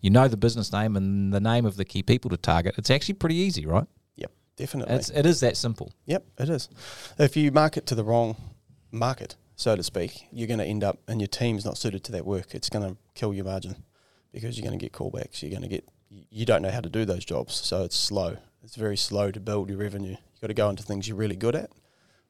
you 0.00 0.10
know 0.10 0.28
the 0.28 0.36
business 0.36 0.72
name 0.72 0.96
and 0.96 1.32
the 1.32 1.40
name 1.40 1.64
of 1.66 1.76
the 1.76 1.84
key 1.84 2.02
people 2.02 2.30
to 2.30 2.36
target, 2.36 2.74
it's 2.78 2.90
actually 2.90 3.14
pretty 3.14 3.36
easy, 3.36 3.66
right? 3.66 3.86
Yep. 4.16 4.32
Definitely. 4.56 4.94
It's, 4.94 5.10
it 5.10 5.26
is 5.26 5.40
that 5.40 5.56
simple. 5.56 5.92
Yep, 6.06 6.24
it 6.38 6.48
is. 6.48 6.68
If 7.18 7.36
you 7.36 7.50
market 7.52 7.86
to 7.86 7.94
the 7.94 8.04
wrong 8.04 8.36
market, 8.90 9.36
so 9.58 9.74
to 9.74 9.82
speak, 9.82 10.28
you're 10.30 10.46
going 10.46 10.60
to 10.60 10.64
end 10.64 10.84
up 10.84 11.00
and 11.08 11.20
your 11.20 11.26
team's 11.26 11.64
not 11.64 11.76
suited 11.76 12.04
to 12.04 12.12
that 12.12 12.24
work. 12.24 12.54
It's 12.54 12.68
going 12.68 12.88
to 12.88 12.96
kill 13.14 13.34
your 13.34 13.44
margin 13.44 13.74
because 14.32 14.56
you're 14.56 14.66
going 14.66 14.78
to 14.78 14.82
get 14.82 14.92
callbacks. 14.92 15.42
You're 15.42 15.50
going 15.50 15.62
to 15.62 15.68
get 15.68 15.84
you 16.10 16.46
don't 16.46 16.62
know 16.62 16.70
how 16.70 16.80
to 16.80 16.88
do 16.88 17.04
those 17.04 17.24
jobs, 17.24 17.54
so 17.54 17.82
it's 17.82 17.96
slow. 17.96 18.36
It's 18.62 18.76
very 18.76 18.96
slow 18.96 19.32
to 19.32 19.40
build 19.40 19.68
your 19.68 19.78
revenue. 19.78 20.10
You've 20.12 20.40
got 20.40 20.46
to 20.46 20.54
go 20.54 20.70
into 20.70 20.84
things 20.84 21.08
you're 21.08 21.16
really 21.16 21.36
good 21.36 21.56
at, 21.56 21.70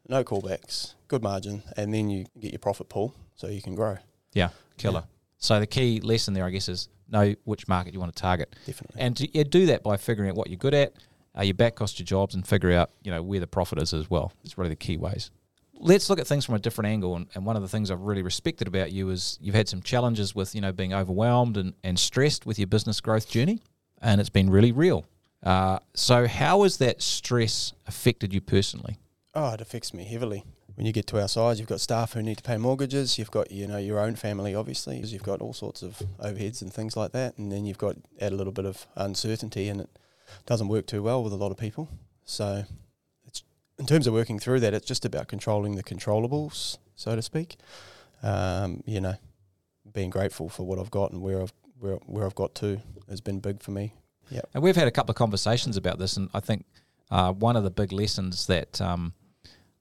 no 0.08 0.24
callbacks, 0.24 0.94
good 1.06 1.22
margin, 1.22 1.62
and 1.76 1.92
then 1.92 2.08
you 2.08 2.24
get 2.40 2.50
your 2.50 2.58
profit 2.58 2.88
pool 2.88 3.14
so 3.34 3.46
you 3.46 3.60
can 3.60 3.74
grow. 3.74 3.98
Yeah, 4.32 4.48
killer. 4.78 5.04
So 5.36 5.60
the 5.60 5.66
key 5.66 6.00
lesson 6.00 6.32
there, 6.32 6.44
I 6.44 6.50
guess, 6.50 6.68
is 6.68 6.88
know 7.10 7.34
which 7.44 7.68
market 7.68 7.92
you 7.92 8.00
want 8.00 8.16
to 8.16 8.20
target, 8.20 8.56
Definitely. 8.66 9.00
and 9.00 9.16
to, 9.18 9.36
yeah, 9.36 9.44
do 9.44 9.66
that 9.66 9.82
by 9.82 9.98
figuring 9.98 10.30
out 10.30 10.36
what 10.36 10.48
you're 10.48 10.56
good 10.56 10.74
at, 10.74 10.94
uh, 11.38 11.42
your 11.42 11.54
back 11.54 11.74
cost 11.76 11.98
your 12.00 12.06
jobs, 12.06 12.34
and 12.34 12.46
figure 12.48 12.72
out 12.72 12.90
you 13.04 13.10
know 13.10 13.22
where 13.22 13.38
the 13.38 13.46
profit 13.46 13.80
is 13.82 13.92
as 13.92 14.10
well. 14.10 14.32
It's 14.44 14.56
really 14.56 14.70
the 14.70 14.76
key 14.76 14.96
ways. 14.96 15.30
Let's 15.80 16.10
look 16.10 16.18
at 16.18 16.26
things 16.26 16.44
from 16.44 16.56
a 16.56 16.58
different 16.58 16.88
angle, 16.88 17.14
and, 17.16 17.26
and 17.34 17.46
one 17.46 17.56
of 17.56 17.62
the 17.62 17.68
things 17.68 17.90
I've 17.90 18.00
really 18.00 18.22
respected 18.22 18.66
about 18.66 18.90
you 18.90 19.10
is 19.10 19.38
you've 19.40 19.54
had 19.54 19.68
some 19.68 19.80
challenges 19.80 20.34
with 20.34 20.54
you 20.54 20.60
know 20.60 20.72
being 20.72 20.92
overwhelmed 20.92 21.56
and, 21.56 21.74
and 21.84 21.98
stressed 21.98 22.46
with 22.46 22.58
your 22.58 22.66
business 22.66 23.00
growth 23.00 23.28
journey, 23.28 23.62
and 24.00 24.20
it's 24.20 24.30
been 24.30 24.50
really 24.50 24.72
real. 24.72 25.04
Uh, 25.42 25.78
so 25.94 26.26
how 26.26 26.62
has 26.62 26.78
that 26.78 27.00
stress 27.00 27.72
affected 27.86 28.34
you 28.34 28.40
personally? 28.40 28.98
Oh, 29.34 29.52
it 29.52 29.60
affects 29.60 29.94
me 29.94 30.04
heavily. 30.04 30.44
When 30.74 30.86
you 30.86 30.92
get 30.92 31.06
to 31.08 31.20
our 31.20 31.28
size, 31.28 31.58
you've 31.58 31.68
got 31.68 31.80
staff 31.80 32.12
who 32.12 32.22
need 32.22 32.38
to 32.38 32.42
pay 32.42 32.56
mortgages. 32.56 33.18
You've 33.18 33.30
got 33.30 33.50
you 33.50 33.66
know 33.66 33.78
your 33.78 33.98
own 33.98 34.16
family, 34.16 34.54
obviously. 34.54 34.98
You've 34.98 35.22
got 35.22 35.40
all 35.40 35.52
sorts 35.52 35.82
of 35.82 36.02
overheads 36.20 36.62
and 36.62 36.72
things 36.72 36.96
like 36.96 37.12
that, 37.12 37.38
and 37.38 37.50
then 37.50 37.66
you've 37.66 37.78
got 37.78 37.96
add 38.20 38.32
a 38.32 38.36
little 38.36 38.52
bit 38.52 38.64
of 38.64 38.86
uncertainty, 38.96 39.68
and 39.68 39.80
it 39.80 39.90
doesn't 40.46 40.68
work 40.68 40.86
too 40.86 41.02
well 41.02 41.22
with 41.22 41.32
a 41.32 41.36
lot 41.36 41.50
of 41.50 41.56
people. 41.56 41.88
So, 42.24 42.64
in 43.78 43.86
terms 43.86 44.06
of 44.06 44.12
working 44.12 44.38
through 44.38 44.60
that, 44.60 44.74
it's 44.74 44.86
just 44.86 45.04
about 45.04 45.28
controlling 45.28 45.76
the 45.76 45.82
controllables, 45.82 46.78
so 46.96 47.14
to 47.14 47.22
speak. 47.22 47.56
Um, 48.22 48.82
you 48.86 49.00
know, 49.00 49.14
being 49.92 50.10
grateful 50.10 50.48
for 50.48 50.64
what 50.64 50.78
I've 50.78 50.90
got 50.90 51.12
and 51.12 51.22
where 51.22 51.40
I've 51.40 51.52
where 51.78 51.94
where 52.06 52.26
I've 52.26 52.34
got 52.34 52.54
to 52.56 52.80
has 53.08 53.20
been 53.20 53.38
big 53.38 53.62
for 53.62 53.70
me. 53.70 53.94
Yep. 54.30 54.48
And 54.54 54.62
we've 54.62 54.76
had 54.76 54.88
a 54.88 54.90
couple 54.90 55.12
of 55.12 55.16
conversations 55.16 55.76
about 55.76 55.98
this, 55.98 56.16
and 56.16 56.28
I 56.34 56.40
think 56.40 56.66
uh, 57.10 57.32
one 57.32 57.56
of 57.56 57.64
the 57.64 57.70
big 57.70 57.92
lessons 57.92 58.46
that 58.48 58.80
um, 58.80 59.14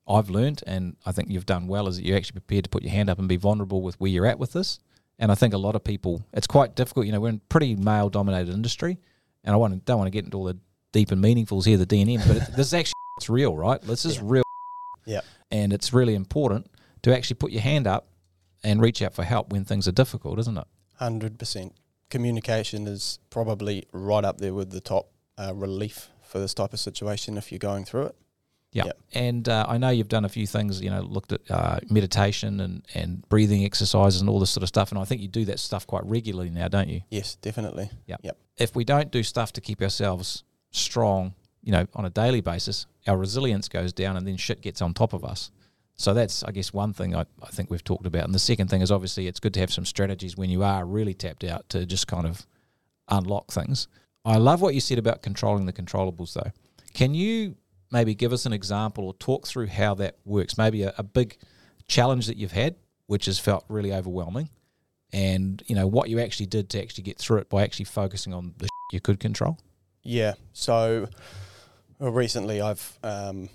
I've 0.07 0.29
learned, 0.29 0.63
and 0.67 0.95
I 1.05 1.11
think 1.11 1.29
you've 1.29 1.45
done 1.45 1.67
well, 1.67 1.87
is 1.87 1.97
that 1.97 2.05
you're 2.05 2.15
actually 2.15 2.39
prepared 2.39 2.63
to 2.65 2.69
put 2.69 2.83
your 2.83 2.91
hand 2.91 3.09
up 3.09 3.19
and 3.19 3.27
be 3.27 3.35
vulnerable 3.35 3.81
with 3.81 3.99
where 3.99 4.09
you're 4.09 4.25
at 4.25 4.39
with 4.39 4.53
this. 4.53 4.79
And 5.19 5.31
I 5.31 5.35
think 5.35 5.53
a 5.53 5.57
lot 5.57 5.75
of 5.75 5.83
people, 5.83 6.23
it's 6.31 6.47
quite 6.47 6.75
difficult. 6.75 7.07
You 7.07 7.11
know, 7.11 7.19
we're 7.19 7.29
in 7.29 7.41
pretty 7.49 7.75
male 7.75 8.09
dominated 8.09 8.53
industry, 8.53 8.99
and 9.43 9.53
I 9.53 9.57
want 9.57 9.83
don't 9.83 9.97
want 9.97 10.07
to 10.07 10.11
get 10.11 10.23
into 10.23 10.37
all 10.37 10.45
the 10.45 10.57
deep 10.93 11.11
and 11.11 11.21
meaningfuls 11.21 11.65
here, 11.65 11.77
the 11.77 11.85
D 11.85 12.01
and 12.01 12.09
M, 12.09 12.21
but 12.27 12.55
this 12.55 12.67
is 12.67 12.73
actually 12.73 12.96
it's 13.17 13.29
real, 13.29 13.55
right? 13.55 13.81
This 13.81 14.05
is 14.05 14.15
Yeah. 14.17 14.21
real. 14.24 14.43
Yeah. 15.05 15.21
And 15.51 15.74
it's 15.74 15.93
really 15.93 16.15
important 16.15 16.67
to 17.03 17.15
actually 17.15 17.36
put 17.36 17.51
your 17.51 17.62
hand 17.62 17.88
up 17.88 18.07
and 18.63 18.81
reach 18.81 19.01
out 19.01 19.13
for 19.13 19.24
help 19.24 19.51
when 19.51 19.65
things 19.65 19.88
are 19.88 19.91
difficult, 19.91 20.39
isn't 20.39 20.57
it? 20.57 20.65
Hundred 20.95 21.38
percent. 21.39 21.74
Communication 22.09 22.88
is 22.88 23.19
probably 23.29 23.86
right 23.91 24.24
up 24.25 24.39
there 24.39 24.53
with 24.53 24.71
the 24.71 24.81
top 24.81 25.12
uh, 25.38 25.53
relief 25.53 26.09
for 26.24 26.39
this 26.39 26.53
type 26.53 26.74
of 26.74 26.79
situation 26.79 27.38
if 27.38 27.51
you're 27.51 27.59
going 27.59 27.86
through 27.86 28.07
it. 28.07 28.15
Yeah. 28.74 28.86
Yep. 28.86 28.97
And 29.13 29.50
uh, 29.50 29.65
I 29.67 29.77
know 29.77 29.89
you've 29.89 30.09
done 30.09 30.25
a 30.25 30.29
few 30.29 30.45
things, 30.45 30.81
you 30.81 30.89
know, 30.89 31.01
looked 31.01 31.31
at 31.31 31.41
uh, 31.50 31.79
meditation 31.89 32.59
and, 32.59 32.86
and 32.93 33.27
breathing 33.29 33.63
exercises 33.63 34.19
and 34.19 34.29
all 34.29 34.39
this 34.39 34.50
sort 34.50 34.63
of 34.63 34.67
stuff. 34.67 34.91
And 34.91 35.00
I 35.00 35.05
think 35.05 35.21
you 35.21 35.27
do 35.27 35.45
that 35.45 35.59
stuff 35.59 35.88
quite 35.88 36.05
regularly 36.05 36.50
now, 36.50 36.67
don't 36.67 36.89
you? 36.89 37.01
Yes, 37.09 37.36
definitely. 37.36 37.89
Yeah. 38.07 38.17
Yep. 38.24 38.38
If 38.57 38.75
we 38.75 38.83
don't 38.83 39.09
do 39.12 39.24
stuff 39.24 39.53
to 39.53 39.62
keep 39.62 39.81
ourselves 39.81 40.43
strong, 40.71 41.33
you 41.67 41.74
know, 41.74 41.86
on 41.95 42.05
a 42.05 42.09
daily 42.09 42.39
basis, 42.39 42.86
our 43.07 43.17
resilience 43.17 43.67
goes 43.67 43.91
down 43.91 44.15
and 44.15 44.25
then 44.25 44.38
shit 44.38 44.62
gets 44.62 44.81
on 44.81 44.93
top 44.93 45.12
of 45.12 45.25
us. 45.25 45.51
So 45.95 46.13
that's, 46.13 46.41
I 46.41 46.51
guess, 46.51 46.71
one 46.71 46.93
thing 46.93 47.13
I, 47.13 47.25
I 47.43 47.47
think 47.47 47.69
we've 47.69 47.83
talked 47.83 48.05
about. 48.05 48.24
And 48.24 48.33
the 48.33 48.39
second 48.39 48.69
thing 48.69 48.79
is 48.79 48.89
obviously 48.89 49.27
it's 49.27 49.41
good 49.41 49.53
to 49.55 49.59
have 49.59 49.74
some 49.74 49.83
strategies 49.83 50.38
when 50.38 50.50
you 50.50 50.63
are 50.63 50.86
really 50.86 51.13
tapped 51.13 51.43
out 51.43 51.67
to 51.69 51.86
just 51.86 52.07
kind 52.07 52.25
of 52.25 52.47
unlock 53.09 53.51
things. 53.51 53.89
I 54.24 54.38
love 54.38 54.62
what 54.62 54.75
you 54.75 54.79
said 54.79 54.97
about 54.97 55.21
controlling 55.21 55.65
the 55.65 55.74
controllables, 55.74 56.31
though. 56.36 56.53
Can 56.93 57.13
you 57.13 57.57
maybe 57.91 58.15
give 58.15 58.31
us 58.31 58.45
an 58.45 58.53
example 58.53 59.03
or 59.03 59.13
talk 59.15 59.45
through 59.45 59.67
how 59.67 59.93
that 59.95 60.15
works? 60.24 60.57
Maybe 60.57 60.83
a, 60.83 60.93
a 60.97 61.03
big 61.03 61.36
challenge 61.89 62.27
that 62.27 62.38
you've 62.38 62.53
had, 62.53 62.75
which 63.07 63.25
has 63.25 63.39
felt 63.39 63.65
really 63.67 63.91
overwhelming, 63.91 64.50
and 65.12 65.62
you 65.67 65.75
know 65.75 65.88
what 65.88 66.09
you 66.09 66.19
actually 66.21 66.45
did 66.45 66.69
to 66.69 66.81
actually 66.81 67.03
get 67.03 67.17
through 67.17 67.39
it 67.39 67.50
by 67.50 67.63
actually 67.63 67.86
focusing 67.86 68.33
on 68.33 68.53
the 68.57 68.69
you 68.93 69.01
could 69.01 69.19
control. 69.19 69.57
Yeah. 70.03 70.36
So 70.53 71.09
well, 71.99 72.11
recently, 72.11 72.61
I've 72.61 72.99
um, 73.03 73.49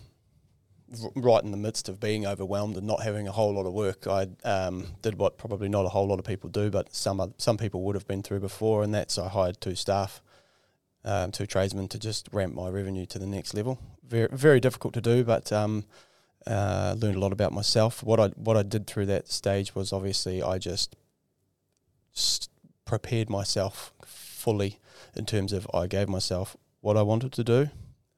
right 1.15 1.43
in 1.43 1.51
the 1.51 1.57
midst 1.57 1.89
of 1.89 2.01
being 2.01 2.27
overwhelmed 2.27 2.77
and 2.77 2.87
not 2.87 3.03
having 3.03 3.29
a 3.29 3.33
whole 3.33 3.55
lot 3.55 3.67
of 3.67 3.73
work, 3.73 4.07
I 4.07 4.29
um, 4.45 4.87
did 5.01 5.19
what 5.19 5.39
probably 5.39 5.69
not 5.69 5.87
a 5.87 5.89
whole 5.89 6.07
lot 6.07 6.19
of 6.19 6.25
people 6.25 6.51
do, 6.51 6.71
but 6.71 6.95
some 6.95 7.21
oth- 7.21 7.35
some 7.39 7.57
people 7.57 7.83
would 7.83 7.95
have 7.95 8.07
been 8.07 8.23
through 8.23 8.41
before, 8.41 8.83
and 8.83 8.93
that's 8.93 9.19
I 9.19 9.29
hired 9.29 9.61
two 9.61 9.75
staff, 9.75 10.21
um, 11.05 11.33
two 11.33 11.47
tradesmen 11.47 11.89
to 11.89 11.99
just 11.99 12.29
ramp 12.33 12.55
my 12.55 12.69
revenue 12.69 13.07
to 13.07 13.19
the 13.19 13.27
next 13.27 13.55
level. 13.55 13.79
Very 14.07 14.29
very 14.33 14.61
difficult 14.61 14.95
to 14.95 15.01
do, 15.01 15.25
but 15.25 15.53
um, 15.53 15.85
uh, 16.47 16.95
learned 16.99 17.17
a 17.17 17.21
lot 17.21 17.33
about 17.33 17.53
myself. 17.53 18.03
What 18.03 18.21
I 18.21 18.29
what 18.29 18.57
I 18.57 18.63
did 18.63 18.87
through 18.87 19.07
that 19.07 19.29
stage 19.29 19.75
was 19.75 19.93
obviously 19.93 20.43
I 20.43 20.59
just 20.59 20.97
prepared 22.85 23.31
myself 23.31 23.93
fully 24.05 24.79
in 25.15 25.25
terms 25.25 25.53
of 25.53 25.67
I 25.73 25.87
gave 25.87 26.09
myself 26.09 26.57
what 26.81 26.97
I 26.97 27.03
wanted 27.03 27.33
to 27.33 27.45
do. 27.45 27.71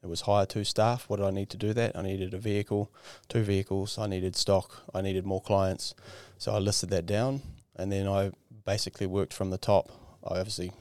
It 0.05 0.09
was 0.11 0.21
hire 0.23 0.45
two 0.45 0.65
staff. 0.65 1.09
What 1.09 1.17
did 1.17 1.25
I 1.25 1.31
need 1.31 1.49
to 1.49 1.57
do 1.57 1.73
that? 1.73 1.97
I 1.97 2.03
needed 2.03 2.35
a 2.35 2.39
vehicle, 2.39 2.93
two 3.29 3.43
vehicles. 3.43 3.97
I 3.99 4.07
needed 4.07 4.37
stock. 4.37 4.83
I 4.93 5.01
needed 5.01 5.25
more 5.25 5.41
clients. 5.41 5.95
So 6.37 6.53
I 6.55 6.59
listed 6.59 6.91
that 6.91 7.07
down, 7.07 7.41
and 7.75 7.91
then 7.91 8.07
I 8.07 8.33
basically 8.67 9.07
worked 9.07 9.33
from 9.33 9.49
the 9.49 9.57
top. 9.57 9.91
I 10.23 10.39
obviously 10.39 10.73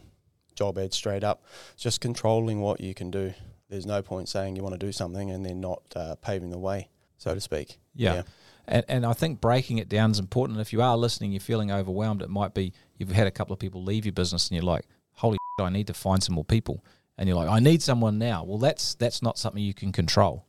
job 0.56 0.78
ad 0.78 0.94
straight 0.94 1.24
up, 1.24 1.42
just 1.78 2.02
controlling 2.02 2.60
what 2.60 2.82
you 2.82 2.94
can 2.94 3.12
do. 3.12 3.34
There's 3.70 3.86
no 3.86 4.02
point 4.02 4.28
saying 4.28 4.58
you 4.58 4.62
want 4.62 4.78
to 4.78 4.86
do 4.86 4.92
something 4.92 5.32
and 5.32 5.46
then 5.46 5.62
not 5.62 5.82
uh, 5.96 6.16
paving 6.16 6.50
the 6.50 6.60
way, 6.60 6.90
so 7.18 7.34
to 7.34 7.40
speak. 7.40 7.80
Yeah. 7.96 8.24
And, 8.68 8.84
and 8.90 9.06
I 9.06 9.14
think 9.14 9.40
breaking 9.40 9.78
it 9.78 9.88
down 9.88 10.12
is 10.12 10.20
important. 10.20 10.60
If 10.60 10.74
you 10.74 10.82
are 10.82 10.98
listening, 10.98 11.32
you're 11.32 11.40
feeling 11.40 11.72
overwhelmed, 11.72 12.22
it 12.22 12.30
might 12.30 12.54
be 12.54 12.74
you've 12.98 13.12
had 13.12 13.28
a 13.28 13.32
couple 13.32 13.54
of 13.54 13.60
people 13.60 13.84
leave 13.84 14.06
your 14.06 14.14
business 14.14 14.50
and 14.50 14.56
you're 14.56 14.66
like, 14.66 14.86
holy 15.14 15.38
shit, 15.60 15.66
I 15.66 15.70
need 15.70 15.88
to 15.88 15.94
find 15.94 16.22
some 16.22 16.36
more 16.36 16.46
people. 16.46 16.84
And 17.18 17.28
you're 17.28 17.38
like, 17.38 17.50
I 17.50 17.60
need 17.60 17.82
someone 17.82 18.18
now. 18.18 18.44
Well, 18.44 18.58
that's 18.58 18.96
that's 18.96 19.22
not 19.22 19.38
something 19.38 19.62
you 19.62 19.74
can 19.74 19.92
control. 19.92 20.46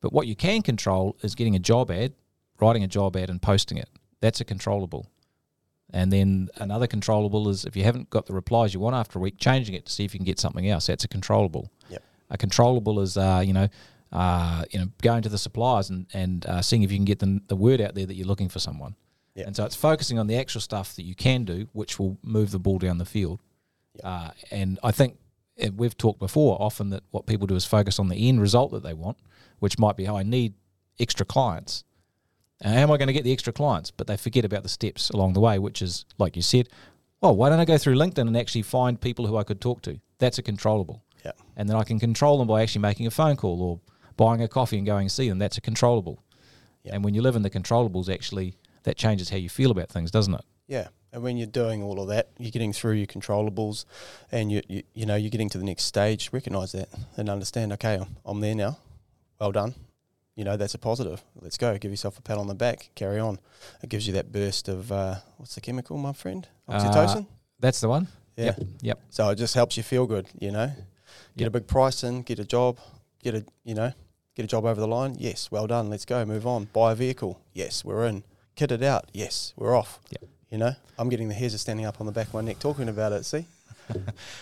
But 0.00 0.12
what 0.12 0.26
you 0.26 0.36
can 0.36 0.62
control 0.62 1.16
is 1.22 1.34
getting 1.34 1.56
a 1.56 1.58
job 1.58 1.90
ad, 1.90 2.12
writing 2.60 2.84
a 2.84 2.88
job 2.88 3.16
ad 3.16 3.30
and 3.30 3.40
posting 3.40 3.78
it. 3.78 3.88
That's 4.20 4.40
a 4.40 4.44
controllable. 4.44 5.10
And 5.92 6.12
then 6.12 6.48
another 6.56 6.86
controllable 6.86 7.48
is 7.48 7.64
if 7.64 7.76
you 7.76 7.84
haven't 7.84 8.10
got 8.10 8.26
the 8.26 8.32
replies 8.32 8.74
you 8.74 8.80
want 8.80 8.96
after 8.96 9.18
a 9.18 9.22
week, 9.22 9.38
changing 9.38 9.74
it 9.74 9.86
to 9.86 9.92
see 9.92 10.04
if 10.04 10.12
you 10.12 10.18
can 10.18 10.24
get 10.24 10.40
something 10.40 10.68
else. 10.68 10.86
That's 10.86 11.04
a 11.04 11.08
controllable. 11.08 11.70
Yep. 11.88 12.02
A 12.30 12.36
controllable 12.36 13.00
is, 13.00 13.16
uh, 13.16 13.42
you 13.44 13.52
know, 13.52 13.68
uh, 14.12 14.64
you 14.70 14.78
know, 14.78 14.86
going 15.02 15.22
to 15.22 15.28
the 15.28 15.38
suppliers 15.38 15.90
and, 15.90 16.06
and 16.12 16.46
uh, 16.46 16.62
seeing 16.62 16.82
if 16.82 16.90
you 16.90 16.98
can 16.98 17.04
get 17.04 17.18
the, 17.18 17.40
the 17.48 17.56
word 17.56 17.80
out 17.80 17.94
there 17.94 18.06
that 18.06 18.14
you're 18.14 18.26
looking 18.26 18.48
for 18.48 18.58
someone. 18.58 18.96
Yep. 19.36 19.46
And 19.46 19.56
so 19.56 19.64
it's 19.64 19.76
focusing 19.76 20.18
on 20.18 20.26
the 20.26 20.36
actual 20.36 20.60
stuff 20.60 20.96
that 20.96 21.02
you 21.04 21.14
can 21.14 21.44
do, 21.44 21.68
which 21.72 21.98
will 21.98 22.18
move 22.22 22.50
the 22.50 22.58
ball 22.58 22.78
down 22.78 22.98
the 22.98 23.04
field. 23.04 23.40
Yep. 23.96 24.04
Uh, 24.04 24.30
and 24.50 24.78
I 24.82 24.90
think 24.90 25.16
we've 25.76 25.96
talked 25.96 26.18
before 26.18 26.60
often 26.60 26.90
that 26.90 27.02
what 27.10 27.26
people 27.26 27.46
do 27.46 27.54
is 27.54 27.64
focus 27.64 27.98
on 27.98 28.08
the 28.08 28.28
end 28.28 28.40
result 28.40 28.72
that 28.72 28.82
they 28.82 28.94
want, 28.94 29.18
which 29.58 29.78
might 29.78 29.96
be, 29.96 30.08
oh, 30.08 30.16
I 30.16 30.22
need 30.22 30.54
extra 30.98 31.24
clients. 31.24 31.84
How 32.62 32.70
am 32.70 32.90
I 32.90 32.96
going 32.96 33.08
to 33.08 33.12
get 33.12 33.24
the 33.24 33.32
extra 33.32 33.52
clients? 33.52 33.90
But 33.90 34.06
they 34.06 34.16
forget 34.16 34.44
about 34.44 34.62
the 34.62 34.68
steps 34.68 35.10
along 35.10 35.34
the 35.34 35.40
way, 35.40 35.58
which 35.58 35.82
is, 35.82 36.04
like 36.18 36.36
you 36.36 36.42
said, 36.42 36.68
well, 37.20 37.36
why 37.36 37.48
don't 37.48 37.60
I 37.60 37.64
go 37.64 37.78
through 37.78 37.96
LinkedIn 37.96 38.26
and 38.26 38.36
actually 38.36 38.62
find 38.62 39.00
people 39.00 39.26
who 39.26 39.36
I 39.36 39.44
could 39.44 39.60
talk 39.60 39.82
to? 39.82 39.98
That's 40.18 40.38
a 40.38 40.42
controllable. 40.42 41.02
Yeah. 41.24 41.32
And 41.56 41.68
then 41.68 41.76
I 41.76 41.84
can 41.84 41.98
control 41.98 42.38
them 42.38 42.46
by 42.46 42.62
actually 42.62 42.82
making 42.82 43.06
a 43.06 43.10
phone 43.10 43.36
call 43.36 43.62
or 43.62 43.80
buying 44.16 44.42
a 44.42 44.48
coffee 44.48 44.76
and 44.76 44.86
going 44.86 45.02
and 45.02 45.12
see 45.12 45.28
them. 45.28 45.38
That's 45.38 45.58
a 45.58 45.60
controllable. 45.60 46.22
Yeah. 46.82 46.94
And 46.94 47.04
when 47.04 47.14
you 47.14 47.22
live 47.22 47.36
in 47.36 47.42
the 47.42 47.50
controllables, 47.50 48.12
actually, 48.12 48.56
that 48.84 48.96
changes 48.96 49.30
how 49.30 49.36
you 49.36 49.48
feel 49.48 49.70
about 49.70 49.88
things, 49.88 50.10
doesn't 50.10 50.34
it? 50.34 50.44
Yeah, 50.66 50.88
and 51.14 51.22
when 51.22 51.36
you're 51.38 51.46
doing 51.46 51.82
all 51.82 52.00
of 52.00 52.08
that, 52.08 52.28
you're 52.38 52.50
getting 52.50 52.72
through 52.74 52.92
your 52.94 53.06
controllables, 53.06 53.86
and 54.30 54.52
you 54.52 54.60
you, 54.68 54.82
you 54.92 55.06
know 55.06 55.14
you're 55.16 55.30
getting 55.30 55.48
to 55.50 55.58
the 55.58 55.64
next 55.64 55.84
stage. 55.84 56.28
Recognize 56.32 56.72
that 56.72 56.88
and 57.16 57.30
understand. 57.30 57.72
Okay, 57.74 57.94
I'm, 57.94 58.16
I'm 58.26 58.40
there 58.40 58.54
now. 58.54 58.76
Well 59.40 59.52
done. 59.52 59.74
You 60.36 60.44
know 60.44 60.56
that's 60.56 60.74
a 60.74 60.78
positive. 60.78 61.22
Let's 61.40 61.56
go. 61.56 61.78
Give 61.78 61.90
yourself 61.92 62.18
a 62.18 62.22
pat 62.22 62.36
on 62.38 62.48
the 62.48 62.54
back. 62.54 62.90
Carry 62.94 63.20
on. 63.20 63.38
It 63.82 63.88
gives 63.88 64.06
you 64.06 64.12
that 64.14 64.32
burst 64.32 64.68
of 64.68 64.90
uh, 64.90 65.16
what's 65.38 65.54
the 65.54 65.60
chemical, 65.60 65.96
my 65.96 66.12
friend? 66.12 66.46
Oxytocin. 66.68 67.26
That's 67.60 67.80
the 67.80 67.88
one. 67.88 68.08
yeah. 68.36 68.44
Yep. 68.46 68.58
Yep. 68.82 69.00
So 69.10 69.28
it 69.30 69.36
just 69.36 69.54
helps 69.54 69.76
you 69.76 69.82
feel 69.84 70.06
good. 70.06 70.26
You 70.38 70.50
know, 70.50 70.66
get 71.36 71.44
Yep. 71.44 71.48
a 71.48 71.50
big 71.50 71.66
price 71.68 72.02
in, 72.02 72.22
get 72.22 72.38
a 72.40 72.44
job, 72.44 72.78
get 73.22 73.34
a 73.36 73.44
you 73.62 73.74
know, 73.74 73.92
get 74.34 74.44
a 74.44 74.48
job 74.48 74.64
over 74.64 74.80
the 74.80 74.88
line. 74.88 75.14
Yes, 75.18 75.50
well 75.52 75.68
done. 75.68 75.88
Let's 75.88 76.04
go. 76.04 76.24
Move 76.24 76.46
on. 76.46 76.64
Buy 76.72 76.92
a 76.92 76.94
vehicle. 76.96 77.40
Yes, 77.52 77.84
we're 77.84 78.04
in. 78.04 78.24
Kit 78.56 78.72
it 78.72 78.82
out. 78.82 79.10
Yes, 79.12 79.52
we're 79.56 79.76
off. 79.76 80.00
Yep. 80.10 80.30
You 80.50 80.58
know, 80.58 80.72
I'm 80.98 81.08
getting 81.08 81.28
the 81.28 81.34
hairs 81.34 81.54
are 81.54 81.58
standing 81.58 81.86
up 81.86 82.00
on 82.00 82.06
the 82.06 82.12
back 82.12 82.28
of 82.28 82.34
my 82.34 82.40
neck 82.42 82.58
talking 82.58 82.88
about 82.88 83.12
it. 83.12 83.24
See. 83.24 83.46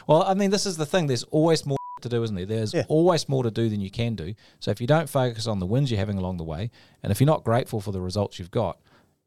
Well, 0.06 0.22
I 0.22 0.34
mean, 0.34 0.50
this 0.50 0.66
is 0.66 0.76
the 0.76 0.86
thing. 0.86 1.06
There's 1.08 1.24
always 1.24 1.66
more 1.66 1.76
to 2.02 2.08
do, 2.08 2.22
isn't 2.22 2.36
there? 2.36 2.46
There's 2.46 2.72
Yeah. 2.74 2.84
always 2.88 3.28
more 3.28 3.42
to 3.42 3.50
do 3.50 3.68
than 3.68 3.80
you 3.80 3.90
can 3.90 4.14
do. 4.14 4.34
So 4.60 4.70
if 4.70 4.80
you 4.80 4.86
don't 4.86 5.08
focus 5.08 5.46
on 5.46 5.58
the 5.58 5.66
wins 5.66 5.90
you're 5.90 5.98
having 5.98 6.18
along 6.18 6.36
the 6.36 6.44
way, 6.44 6.70
and 7.02 7.10
if 7.10 7.20
you're 7.20 7.26
not 7.26 7.42
grateful 7.44 7.80
for 7.80 7.90
the 7.92 8.00
results 8.00 8.38
you've 8.38 8.50
got, 8.52 8.78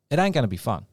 it 0.09 0.19
ain't 0.19 0.33
going 0.33 0.43
to 0.43 0.47
be 0.49 0.57
fun. 0.57 0.85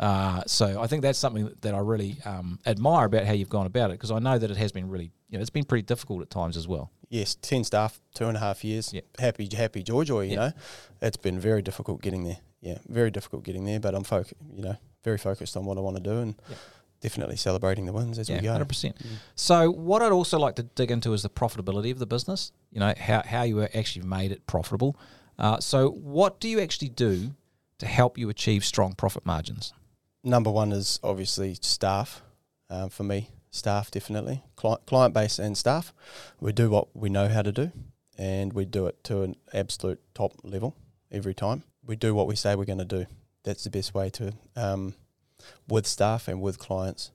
Uh, 0.00 0.42
so 0.46 0.80
I 0.82 0.86
think 0.86 1.02
that's 1.02 1.18
something 1.18 1.50
that, 1.60 1.74
I 1.74 1.78
really 1.78 2.16
um, 2.24 2.58
admire 2.66 3.06
about 3.06 3.24
how 3.26 3.32
you've 3.32 3.50
gone 3.50 3.66
about 3.66 3.90
it 3.90 3.94
because 3.94 4.10
I 4.10 4.18
know 4.18 4.38
that 4.38 4.50
it 4.50 4.56
has 4.56 4.72
been 4.72 4.88
really, 4.88 5.12
you 5.28 5.38
know, 5.38 5.40
it's 5.40 5.50
been 5.50 5.64
pretty 5.64 5.82
difficult 5.82 6.22
at 6.22 6.30
times 6.30 6.56
as 6.56 6.66
well. 6.66 6.90
Yes, 7.10 7.34
ten 7.40 7.62
staff, 7.64 8.00
two 8.14 8.26
and 8.26 8.36
a 8.36 8.40
half 8.40 8.64
years. 8.64 8.92
Yep. 8.92 9.04
Happy, 9.18 9.48
happy, 9.54 9.82
joy, 9.82 10.04
joy. 10.04 10.22
You 10.22 10.30
Yep. 10.32 10.38
know, 10.38 10.52
it's 11.02 11.18
been 11.18 11.38
very 11.38 11.60
difficult 11.60 12.00
getting 12.00 12.24
there. 12.24 12.38
Yeah, 12.62 12.78
very 12.88 13.10
difficult 13.10 13.44
getting 13.44 13.64
there. 13.66 13.80
But 13.80 13.94
I'm 13.94 14.02
foc- 14.04 14.32
you 14.54 14.62
know, 14.62 14.76
very 15.04 15.18
focused 15.18 15.56
on 15.56 15.64
what 15.64 15.78
I 15.78 15.80
want 15.80 15.96
to 15.96 16.02
do 16.02 16.18
and 16.20 16.34
Yep. 16.48 16.58
definitely 17.00 17.36
celebrating 17.36 17.86
the 17.86 17.92
wins 17.92 18.18
as 18.18 18.28
yeah, 18.28 18.36
we 18.36 18.42
go. 18.42 18.52
hundred 18.52 18.68
percent. 18.68 18.96
Mm. 18.98 19.16
So 19.34 19.70
what 19.70 20.02
I'd 20.02 20.12
also 20.12 20.38
like 20.38 20.54
to 20.56 20.62
dig 20.62 20.90
into 20.90 21.12
is 21.12 21.22
the 21.22 21.30
profitability 21.30 21.90
of 21.90 21.98
the 21.98 22.06
business. 22.06 22.52
You 22.70 22.80
know 22.80 22.94
how 22.98 23.22
how 23.24 23.42
you 23.42 23.62
actually 23.62 24.06
made 24.06 24.32
it 24.32 24.46
profitable. 24.46 24.96
Uh, 25.38 25.58
so 25.60 25.90
what 25.90 26.40
do 26.40 26.48
you 26.48 26.60
actually 26.60 26.90
do 26.90 27.32
to 27.78 27.86
help 27.86 28.16
you 28.18 28.28
achieve 28.28 28.64
strong 28.64 28.94
profit 28.94 29.24
margins? 29.26 29.72
Number 30.22 30.50
one 30.50 30.70
is 30.72 31.00
obviously 31.02 31.56
staff. 31.60 32.22
Um, 32.70 32.88
for 32.90 33.02
me, 33.02 33.30
staff 33.50 33.90
definitely 33.90 34.42
Cli- 34.56 34.76
client 34.86 35.12
base 35.14 35.38
and 35.38 35.58
staff. 35.58 35.92
We 36.40 36.52
do 36.52 36.70
what 36.70 36.94
we 36.96 37.08
know 37.10 37.28
how 37.28 37.42
to 37.42 37.50
do, 37.52 37.72
and 38.16 38.52
we 38.52 38.64
do 38.64 38.86
it 38.86 39.02
to 39.04 39.22
an 39.22 39.34
absolute 39.52 40.00
top 40.14 40.32
level 40.44 40.76
every 41.10 41.34
time. 41.34 41.64
We 41.84 41.96
do 41.96 42.14
what 42.14 42.26
we 42.28 42.36
say 42.36 42.54
we're 42.54 42.64
going 42.64 42.78
to 42.78 42.84
do. 42.84 43.06
That's 43.44 43.64
the 43.64 43.70
best 43.70 43.94
way 43.94 44.10
to 44.10 44.34
um, 44.56 44.94
with 45.68 45.86
staff 45.86 46.28
and 46.28 46.40
with 46.40 46.58
clients. 46.58 47.10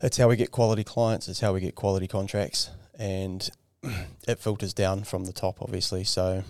That's 0.00 0.16
how 0.16 0.28
we 0.28 0.36
get 0.36 0.50
quality 0.50 0.84
clients. 0.84 1.28
It's 1.28 1.40
how 1.40 1.52
we 1.52 1.60
get 1.60 1.74
quality 1.74 2.06
contracts, 2.06 2.70
and 2.98 3.48
it 4.26 4.38
filters 4.38 4.74
down 4.74 5.04
from 5.04 5.24
the 5.24 5.32
top, 5.32 5.60
obviously. 5.60 6.04
So 6.04 6.44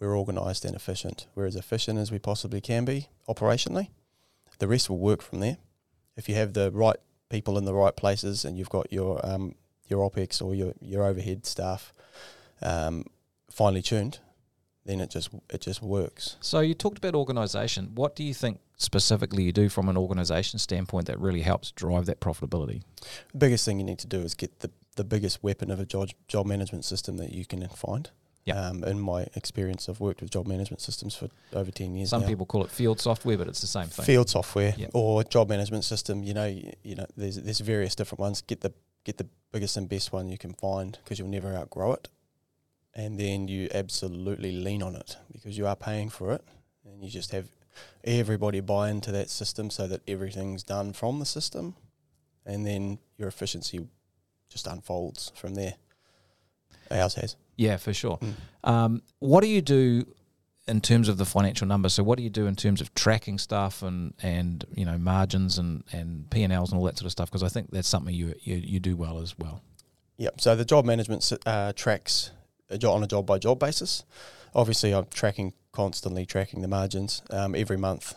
we're 0.00 0.18
organised 0.18 0.64
and 0.64 0.74
efficient. 0.74 1.26
We're 1.34 1.46
as 1.46 1.56
efficient 1.56 1.98
as 1.98 2.10
we 2.10 2.18
possibly 2.18 2.60
can 2.60 2.84
be 2.84 3.08
operationally. 3.28 3.88
The 4.58 4.68
rest 4.68 4.88
will 4.88 4.98
work 4.98 5.22
from 5.22 5.40
there. 5.40 5.58
If 6.16 6.28
you 6.28 6.34
have 6.36 6.52
the 6.52 6.70
right 6.70 6.96
people 7.28 7.58
in 7.58 7.64
the 7.64 7.74
right 7.74 7.96
places 7.96 8.44
and 8.44 8.56
you've 8.56 8.70
got 8.70 8.92
your 8.92 9.24
um, 9.26 9.54
your 9.88 10.08
OPEX 10.08 10.42
or 10.42 10.54
your, 10.54 10.74
your 10.80 11.04
overhead 11.04 11.44
staff 11.44 11.92
um, 12.62 13.04
finely 13.50 13.82
tuned, 13.82 14.20
then 14.86 15.00
it 15.00 15.10
just 15.10 15.30
it 15.50 15.60
just 15.60 15.82
works. 15.82 16.36
So 16.40 16.60
you 16.60 16.74
talked 16.74 16.98
about 16.98 17.14
organisation. 17.14 17.92
What 17.94 18.14
do 18.16 18.22
you 18.24 18.34
think 18.34 18.60
specifically 18.76 19.42
you 19.44 19.52
do 19.52 19.68
from 19.68 19.88
an 19.88 19.96
organisation 19.96 20.58
standpoint 20.58 21.06
that 21.06 21.18
really 21.18 21.40
helps 21.42 21.70
drive 21.72 22.06
that 22.06 22.20
profitability? 22.20 22.82
The 23.32 23.38
biggest 23.38 23.64
thing 23.64 23.78
you 23.78 23.84
need 23.84 23.98
to 24.00 24.06
do 24.06 24.20
is 24.20 24.34
get 24.34 24.60
the, 24.60 24.70
the 24.96 25.04
biggest 25.04 25.42
weapon 25.42 25.70
of 25.70 25.80
a 25.80 25.86
job, 25.86 26.10
job 26.28 26.46
management 26.46 26.84
system 26.84 27.16
that 27.18 27.32
you 27.32 27.44
can 27.46 27.66
find. 27.68 28.10
Yeah. 28.44 28.60
Um, 28.68 28.84
in 28.84 29.00
my 29.00 29.26
experience, 29.34 29.88
I've 29.88 30.00
worked 30.00 30.20
with 30.20 30.30
job 30.30 30.46
management 30.46 30.82
systems 30.82 31.14
for 31.14 31.30
over 31.54 31.70
10 31.70 31.94
years 31.94 32.10
Some 32.10 32.20
now. 32.22 32.28
people 32.28 32.44
call 32.44 32.62
it 32.62 32.70
field 32.70 33.00
software, 33.00 33.38
but 33.38 33.48
it's 33.48 33.62
the 33.62 33.66
same 33.66 33.86
thing. 33.86 34.04
Field 34.04 34.28
software 34.28 34.74
Yep. 34.76 34.90
or 34.92 35.24
job 35.24 35.48
management 35.48 35.84
system, 35.84 36.22
you 36.22 36.34
know, 36.34 36.44
you, 36.46 36.72
you 36.82 36.94
know, 36.94 37.06
there's 37.16 37.36
there's 37.40 37.60
various 37.60 37.94
different 37.94 38.20
ones. 38.20 38.42
Get 38.42 38.60
the 38.60 38.74
get 39.04 39.16
the 39.16 39.26
biggest 39.50 39.78
and 39.78 39.88
best 39.88 40.12
one 40.12 40.28
you 40.28 40.36
can 40.36 40.52
find 40.52 40.98
because 41.02 41.18
you'll 41.18 41.28
never 41.28 41.54
outgrow 41.56 41.92
it. 41.94 42.08
And 42.96 43.18
then 43.18 43.48
you 43.48 43.68
absolutely 43.74 44.52
lean 44.52 44.82
on 44.82 44.94
it 44.94 45.16
because 45.32 45.58
you 45.58 45.66
are 45.66 45.74
paying 45.76 46.10
for 46.10 46.32
it, 46.32 46.42
and 46.84 47.02
you 47.02 47.10
just 47.10 47.32
have 47.32 47.48
everybody 48.04 48.60
buy 48.60 48.90
into 48.90 49.10
that 49.12 49.30
system 49.30 49.68
so 49.68 49.88
that 49.88 50.02
everything's 50.06 50.62
done 50.62 50.92
from 50.92 51.18
the 51.18 51.26
system, 51.26 51.74
and 52.46 52.64
then 52.64 52.98
your 53.18 53.28
efficiency 53.28 53.88
just 54.48 54.66
unfolds 54.68 55.32
from 55.34 55.54
there. 55.54 55.74
Ours 56.90 57.14
has. 57.14 57.36
Yeah, 57.56 57.76
for 57.76 57.92
sure. 57.92 58.18
Mm. 58.18 58.34
Um, 58.68 59.02
what 59.18 59.40
do 59.42 59.48
you 59.48 59.62
do 59.62 60.06
in 60.66 60.80
terms 60.80 61.08
of 61.08 61.18
the 61.18 61.24
financial 61.24 61.66
numbers? 61.66 61.94
So 61.94 62.02
what 62.02 62.16
do 62.16 62.24
you 62.24 62.30
do 62.30 62.46
in 62.46 62.56
terms 62.56 62.80
of 62.80 62.94
tracking 62.94 63.38
stuff 63.38 63.82
and, 63.82 64.14
and 64.22 64.64
you 64.74 64.84
know 64.84 64.98
margins 64.98 65.58
and, 65.58 65.84
and 65.92 66.28
P 66.30 66.42
and 66.42 66.52
Ls 66.52 66.70
and 66.70 66.78
all 66.78 66.84
that 66.86 66.98
sort 66.98 67.06
of 67.06 67.12
stuff? 67.12 67.30
Because 67.30 67.42
I 67.42 67.48
think 67.48 67.70
that's 67.70 67.88
something 67.88 68.14
you, 68.14 68.34
you 68.42 68.56
you 68.56 68.80
do 68.80 68.96
well 68.96 69.18
as 69.18 69.38
well. 69.38 69.62
Yep. 70.18 70.40
So 70.40 70.54
the 70.54 70.64
job 70.64 70.84
management 70.84 71.30
uh, 71.44 71.72
tracks 71.74 72.30
on 72.82 73.02
a 73.02 73.06
job 73.06 73.26
by 73.26 73.38
job 73.38 73.58
basis. 73.58 74.04
Obviously, 74.54 74.92
I'm 74.92 75.06
tracking 75.06 75.52
constantly 75.72 76.24
tracking 76.24 76.62
the 76.62 76.68
margins 76.68 77.22
um, 77.30 77.54
every 77.54 77.76
month. 77.76 78.14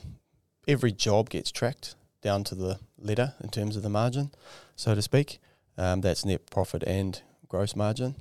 Every 0.67 0.91
job 0.91 1.29
gets 1.29 1.51
tracked 1.51 1.95
down 2.21 2.43
to 2.45 2.55
the 2.55 2.79
letter 2.99 3.33
in 3.41 3.49
terms 3.49 3.75
of 3.75 3.83
the 3.83 3.89
margin, 3.89 4.31
so 4.75 4.93
to 4.93 5.01
speak. 5.01 5.39
Um, 5.77 6.01
that's 6.01 6.25
net 6.25 6.49
profit 6.49 6.83
and 6.83 7.21
gross 7.47 7.75
margin. 7.75 8.15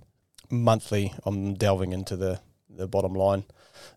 Monthly, 0.50 1.12
I'm 1.24 1.54
delving 1.54 1.92
into 1.92 2.16
the 2.16 2.40
the 2.68 2.86
bottom 2.86 3.14
line 3.14 3.44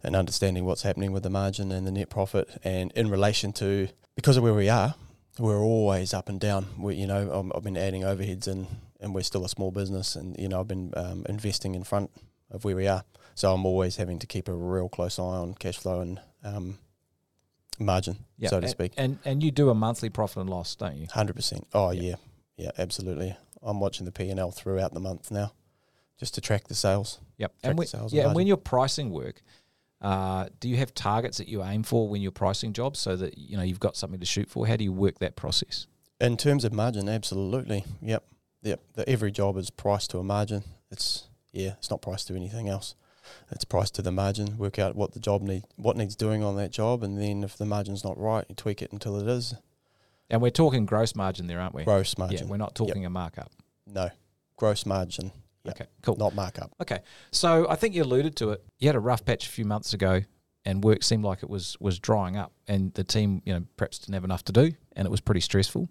and 0.03 0.15
understanding 0.15 0.63
what's 0.63 0.83
happening 0.83 1.11
with 1.11 1.23
the 1.23 1.29
margin 1.29 1.71
and 1.71 1.85
the 1.85 1.91
net 1.91 2.09
profit, 2.09 2.49
and 2.63 2.91
in 2.93 3.09
relation 3.09 3.53
to 3.53 3.89
because 4.15 4.37
of 4.37 4.43
where 4.43 4.53
we 4.53 4.69
are, 4.69 4.95
we're 5.37 5.61
always 5.61 6.13
up 6.13 6.29
and 6.29 6.39
down. 6.39 6.67
We, 6.77 6.95
you 6.95 7.07
know, 7.07 7.29
I'm, 7.31 7.51
I've 7.55 7.63
been 7.63 7.77
adding 7.77 8.03
overheads 8.03 8.47
and 8.47 8.67
and 9.01 9.15
we're 9.15 9.21
still 9.21 9.45
a 9.45 9.49
small 9.49 9.71
business, 9.71 10.15
and 10.15 10.37
you 10.37 10.49
know, 10.49 10.59
I've 10.59 10.67
been 10.67 10.91
um, 10.95 11.25
investing 11.29 11.75
in 11.75 11.83
front 11.83 12.11
of 12.51 12.63
where 12.63 12.75
we 12.75 12.87
are. 12.87 13.03
So 13.35 13.53
I'm 13.53 13.65
always 13.65 13.95
having 13.95 14.19
to 14.19 14.27
keep 14.27 14.47
a 14.47 14.53
real 14.53 14.89
close 14.89 15.17
eye 15.19 15.23
on 15.23 15.53
cash 15.53 15.77
flow 15.77 16.01
and 16.01 16.19
um, 16.43 16.77
margin, 17.79 18.17
so 18.43 18.49
to 18.49 18.57
and, 18.57 18.69
speak. 18.69 18.93
And 18.97 19.19
and 19.25 19.41
you 19.43 19.51
do 19.51 19.69
a 19.69 19.75
monthly 19.75 20.09
profit 20.09 20.37
and 20.41 20.49
loss, 20.49 20.75
don't 20.75 20.97
you? 20.97 21.07
Hundred 21.11 21.35
percent. 21.35 21.67
Oh 21.73 21.91
Yeah. 21.91 22.01
yeah, 22.01 22.15
yeah, 22.57 22.71
absolutely. 22.77 23.35
I'm 23.61 23.79
watching 23.79 24.05
the 24.05 24.11
P 24.11 24.29
and 24.29 24.39
L 24.39 24.51
throughout 24.51 24.93
the 24.93 24.99
month 24.99 25.31
now, 25.31 25.53
just 26.19 26.33
to 26.35 26.41
track 26.41 26.67
the 26.67 26.75
sales. 26.75 27.19
Yep. 27.37 27.61
Track 27.61 27.77
And 27.77 27.87
sales 27.87 28.13
yeah, 28.13 28.21
and 28.21 28.27
margin. 28.27 28.35
when 28.35 28.47
you're 28.47 28.57
pricing 28.57 29.11
work, 29.11 29.41
uh, 30.01 30.47
do 30.59 30.67
you 30.69 30.77
have 30.77 30.93
targets 30.93 31.37
that 31.37 31.47
you 31.47 31.63
aim 31.63 31.83
for 31.83 32.09
when 32.09 32.21
you're 32.21 32.31
pricing 32.31 32.73
jobs 32.73 32.99
so 32.99 33.15
that 33.15 33.37
you 33.37 33.55
know 33.57 33.63
you've 33.63 33.79
got 33.79 33.95
something 33.95 34.19
to 34.19 34.25
shoot 34.25 34.49
for? 34.49 34.67
How 34.67 34.75
do 34.75 34.83
you 34.83 34.93
work 34.93 35.19
that 35.19 35.35
process? 35.35 35.87
In 36.19 36.35
terms 36.35 36.65
of 36.65 36.73
margin, 36.73 37.07
absolutely. 37.07 37.85
Yep, 38.01 38.23
yep. 38.63 38.81
The, 38.95 39.07
every 39.07 39.31
job 39.31 39.55
is 39.57 39.69
priced 39.69 40.09
to 40.11 40.17
a 40.19 40.23
margin. 40.23 40.63
It's 40.91 41.28
yeah, 41.51 41.73
it's 41.77 41.89
not 41.89 42.01
priced 42.01 42.27
to 42.27 42.35
anything 42.35 42.69
else. 42.69 42.95
It's 43.51 43.65
priced 43.65 43.93
to 43.95 44.01
the 44.01 44.11
margin. 44.11 44.57
Work 44.57 44.79
out 44.79 44.95
what 44.95 45.13
the 45.13 45.19
job 45.19 45.41
need, 45.41 45.63
what 45.75 45.95
needs 45.97 46.15
doing 46.15 46.43
on 46.43 46.55
that 46.55 46.71
job, 46.71 47.03
and 47.03 47.19
then 47.19 47.43
if 47.43 47.57
the 47.57 47.65
margin's 47.65 48.03
not 48.03 48.17
right, 48.19 48.45
you 48.49 48.55
tweak 48.55 48.81
it 48.81 48.91
until 48.91 49.19
it 49.19 49.27
is 49.27 49.53
And 50.29 50.41
we're 50.41 50.49
talking 50.51 50.85
gross 50.85 51.15
margin 51.15 51.47
there, 51.47 51.59
aren't 51.59 51.75
we? 51.75 51.83
gross 51.83 52.17
margin. 52.17 52.39
Yeah, 52.39 52.51
we're 52.51 52.57
not 52.57 52.75
talking 52.75 53.05
a 53.05 53.09
markup. 53.09 53.51
no, 53.85 54.09
gross 54.55 54.85
margin, 54.85 55.31
Yep. 55.65 55.75
Okay, 55.75 55.89
cool. 56.01 56.15
not 56.15 56.33
markup. 56.33 56.71
Okay, 56.81 56.99
so 57.31 57.67
I 57.69 57.75
think 57.75 57.93
you 57.93 58.03
alluded 58.03 58.35
to 58.37 58.51
it. 58.51 58.63
You 58.79 58.87
had 58.87 58.95
a 58.95 58.99
rough 58.99 59.25
patch 59.25 59.45
a 59.45 59.49
few 59.49 59.65
months 59.65 59.93
ago, 59.93 60.21
and 60.65 60.83
work 60.83 61.03
seemed 61.03 61.23
like 61.25 61.43
it 61.43 61.49
was 61.49 61.75
was 61.81 61.99
drying 61.99 62.37
up, 62.37 62.53
and 62.67 62.93
the 62.93 63.03
team, 63.03 63.41
you 63.45 63.53
know, 63.53 63.63
perhaps 63.75 63.99
didn't 63.99 64.13
have 64.13 64.23
enough 64.23 64.43
to 64.45 64.51
do, 64.53 64.71
and 64.95 65.05
it 65.05 65.11
was 65.11 65.19
pretty 65.21 65.41
stressful. 65.41 65.89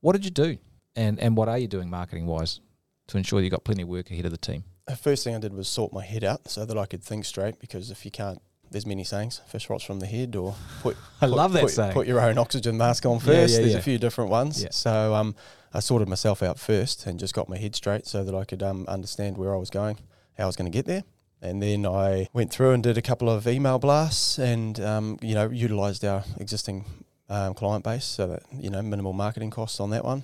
What 0.00 0.12
did 0.12 0.24
you 0.24 0.30
do, 0.32 0.58
and 0.96 1.20
and 1.20 1.36
what 1.36 1.48
are 1.48 1.56
you 1.56 1.68
doing 1.68 1.88
marketing 1.88 2.26
wise 2.26 2.60
to 3.06 3.16
ensure 3.16 3.40
you 3.40 3.48
got 3.48 3.62
plenty 3.64 3.82
of 3.82 3.88
work 3.88 4.10
ahead 4.10 4.24
of 4.26 4.32
the 4.32 4.38
team? 4.38 4.64
The 4.86 4.96
first 4.96 5.24
thing 5.24 5.34
I 5.34 5.38
did 5.40 5.52
was 5.52 5.68
sort 5.68 5.92
my 5.92 6.04
head 6.04 6.22
out 6.24 6.48
so 6.48 6.64
that 6.64 6.78
I 6.78 6.86
could 6.86 7.02
think 7.02 7.24
straight. 7.24 7.58
Because 7.58 7.90
if 7.90 8.04
you 8.04 8.10
can't, 8.10 8.40
there's 8.70 8.86
many 8.86 9.04
sayings: 9.04 9.40
fish 9.48 9.68
rots 9.68 9.84
from 9.84 9.98
the 10.00 10.06
head, 10.06 10.36
or 10.36 10.54
put 10.82 10.96
I 11.20 11.26
put- 11.26 11.34
love 11.36 11.52
that 11.54 11.62
put, 11.62 11.70
saying. 11.70 11.92
Put 11.92 12.06
your 12.06 12.20
own 12.20 12.38
oxygen 12.38 12.76
mask 12.76 13.04
on 13.06 13.14
Yeah, 13.16 13.18
first. 13.20 13.54
yeah, 13.54 13.60
There's 13.60 13.72
yeah. 13.72 13.78
a 13.78 13.82
few 13.82 13.98
different 13.98 14.30
ones. 14.30 14.62
Yeah. 14.62 14.68
So 14.70 15.14
um, 15.14 15.34
I 15.74 15.80
sorted 15.80 16.08
myself 16.08 16.42
out 16.42 16.58
first 16.58 17.06
and 17.06 17.18
just 17.18 17.34
got 17.34 17.48
my 17.48 17.56
head 17.58 17.74
straight 17.74 18.06
so 18.06 18.22
that 18.24 18.34
I 18.34 18.44
could 18.44 18.62
um, 18.62 18.84
understand 18.88 19.36
where 19.38 19.54
I 19.54 19.58
was 19.58 19.70
going, 19.70 19.98
how 20.38 20.44
I 20.44 20.46
was 20.46 20.56
going 20.56 20.70
to 20.70 20.76
get 20.76 20.86
there. 20.86 21.02
And 21.42 21.62
then 21.62 21.84
I 21.84 22.28
went 22.32 22.50
through 22.50 22.70
and 22.72 22.82
did 22.82 22.96
a 22.96 23.02
couple 23.02 23.28
of 23.28 23.46
email 23.46 23.78
blasts 23.78 24.38
and, 24.38 24.80
um, 24.80 25.18
you 25.20 25.34
know, 25.34 25.50
utilised 25.50 26.02
our 26.02 26.24
existing 26.40 26.84
um, 27.28 27.52
client 27.54 27.84
base 27.84 28.04
so 28.06 28.26
that, 28.28 28.42
you 28.52 28.70
know, 28.70 28.80
minimal 28.82 29.12
marketing 29.12 29.50
costs 29.50 29.78
on 29.78 29.90
that 29.90 30.04
one. 30.04 30.22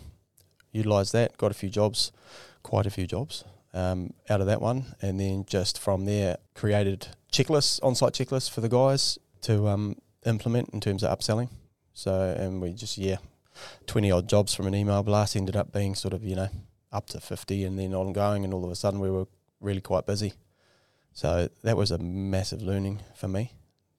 Utilised 0.73 1.13
that, 1.13 1.37
got 1.37 1.51
a 1.51 1.55
few 1.55 1.69
jobs, 1.69 2.13
quite 2.63 2.87
a 2.87 2.91
few 2.91 3.07
jobs 3.07 3.45
um, 3.75 4.13
out 4.29 4.41
of 4.41 4.47
that 4.47 4.61
one. 4.61 4.95
And 5.01 5.19
then 5.19 5.45
just 5.47 5.79
from 5.79 6.05
there, 6.05 6.39
created 6.55 7.09
checklists, 7.33 7.81
on 7.83 7.95
site 7.95 8.13
checklists 8.13 8.51
for 8.51 8.61
the 8.61 8.69
guys 8.69 9.19
to 9.43 9.69
um, 9.69 9.97
implement 10.27 10.71
in 10.71 10.81
terms 10.81 11.03
of 11.03 11.17
upselling. 11.17 11.49
So, 11.95 12.35
and 12.39 12.61
we 12.61 12.73
just, 12.73 12.99
yeah, 12.99 13.17
20 13.87 14.11
odd 14.11 14.29
jobs 14.29 14.55
from 14.55 14.67
an 14.67 14.75
email 14.75 15.03
blast 15.03 15.37
ended 15.37 15.57
up 15.57 15.73
being 15.73 15.95
sort 15.95 16.15
of, 16.15 16.25
you 16.25 16.37
know, 16.37 16.49
up 16.91 17.07
to 17.09 17.21
50 17.21 17.65
and 17.65 17.79
then 17.79 17.95
ongoing. 17.95 18.45
And 18.45 18.55
all 18.55 18.65
of 18.65 18.71
a 18.71 18.77
sudden 18.77 19.01
we 19.01 19.11
were 19.11 19.27
really 19.61 19.81
quite 19.81 20.07
busy. 20.07 20.35
So 21.13 21.49
that 21.63 21.77
was 21.77 21.91
a 21.91 21.99
massive 21.99 22.63
learning 22.63 23.01
for 23.15 23.29
me 23.29 23.53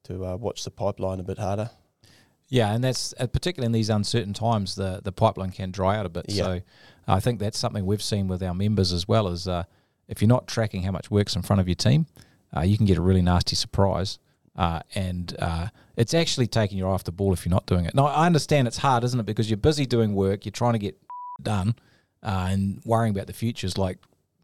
to 0.04 0.26
uh, 0.26 0.36
watch 0.36 0.64
the 0.64 0.72
pipeline 0.72 1.20
a 1.20 1.24
bit 1.24 1.38
harder. 1.38 1.70
Yeah, 2.50 2.74
and 2.74 2.84
that's 2.84 3.14
uh, 3.20 3.28
particularly 3.28 3.68
in 3.68 3.72
these 3.72 3.90
uncertain 3.90 4.34
times, 4.34 4.76
the 4.76 5.02
the 5.04 5.12
pipeline 5.12 5.52
can 5.52 5.72
dry 5.72 5.98
out 5.98 6.06
a 6.06 6.10
bit. 6.10 6.26
Yeah. 6.28 6.44
So 6.44 6.62
I 7.08 7.20
think 7.20 7.40
that's 7.40 7.58
something 7.58 7.86
we've 7.86 8.02
seen 8.02 8.28
with 8.28 8.42
our 8.42 8.54
members 8.54 8.94
as 8.94 9.08
well. 9.08 9.28
Is 9.28 9.48
uh, 9.48 9.64
if 10.08 10.22
you're 10.22 10.30
not 10.30 10.48
tracking 10.48 10.84
how 10.84 10.92
much 10.92 11.12
work's 11.12 11.36
in 11.36 11.42
front 11.42 11.60
of 11.60 11.68
your 11.68 11.76
team, 11.76 12.06
uh, 12.56 12.62
you 12.62 12.78
can 12.78 12.86
get 12.86 12.98
a 12.98 13.02
really 13.02 13.22
nasty 13.22 13.56
surprise. 13.56 14.20
Uh, 14.56 14.82
and 14.94 15.36
uh, 15.40 15.68
it's 15.98 16.14
actually 16.14 16.46
taking 16.46 16.78
your 16.78 16.90
eye 16.90 16.94
off 16.94 17.04
the 17.04 17.12
ball 17.12 17.34
if 17.34 17.46
you're 17.46 17.54
not 17.54 17.66
doing 17.66 17.86
it. 17.86 17.96
Now 17.96 18.06
I 18.06 18.26
understand 18.26 18.68
it's 18.68 18.78
hard, 18.78 19.04
isn't 19.04 19.20
it? 19.20 19.26
Because 19.26 19.50
you're 19.50 19.58
busy 19.58 19.86
doing 19.86 20.14
work, 20.14 20.46
you're 20.46 20.52
trying 20.52 20.74
to 20.74 20.80
get 20.80 20.98
done, 21.42 21.76
uh, 22.22 22.48
and 22.50 22.82
worrying 22.86 23.16
about 23.16 23.28
the 23.28 23.34
future 23.34 23.66
is 23.66 23.78
like 23.78 23.98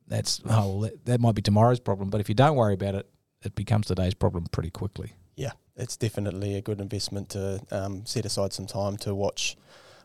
that's 0.08 0.42
oh 0.46 0.50
well, 0.50 0.80
that, 0.82 1.06
that 1.06 1.22
might 1.22 1.36
be 1.36 1.42
tomorrow's 1.42 1.80
problem. 1.80 2.10
But 2.10 2.22
if 2.22 2.30
you 2.30 2.36
don't 2.36 2.56
worry 2.56 2.74
about 2.74 2.96
it, 2.96 3.08
it 3.44 3.56
becomes 3.56 3.88
today's 3.88 4.16
problem 4.16 4.46
pretty 4.52 4.72
quickly. 4.72 5.14
Yeah, 5.36 5.52
it's 5.78 5.96
definitely 5.96 6.56
a 6.56 6.62
good 6.62 6.82
investment 6.82 7.30
to 7.30 7.62
um, 7.72 8.06
set 8.06 8.26
aside 8.26 8.52
some 8.52 8.66
time 8.66 8.98
to 8.98 9.14
watch, 9.14 9.56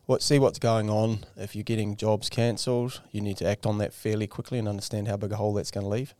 what 0.06 0.22
see 0.22 0.38
what's 0.38 0.58
going 0.58 0.90
on. 0.90 1.20
If 1.36 1.54
you're 1.54 1.64
getting 1.64 1.96
jobs 1.96 2.28
cancelled, 2.28 3.00
you 3.10 3.20
need 3.20 3.36
to 3.38 3.46
act 3.46 3.66
on 3.66 3.78
that 3.78 3.92
fairly 3.92 4.26
quickly 4.26 4.58
and 4.58 4.68
understand 4.68 5.08
how 5.08 5.16
big 5.16 5.32
a 5.32 5.36
hole 5.36 5.54
that's 5.54 5.70
going 5.70 5.84
to 5.84 5.90
leave, 5.90 6.14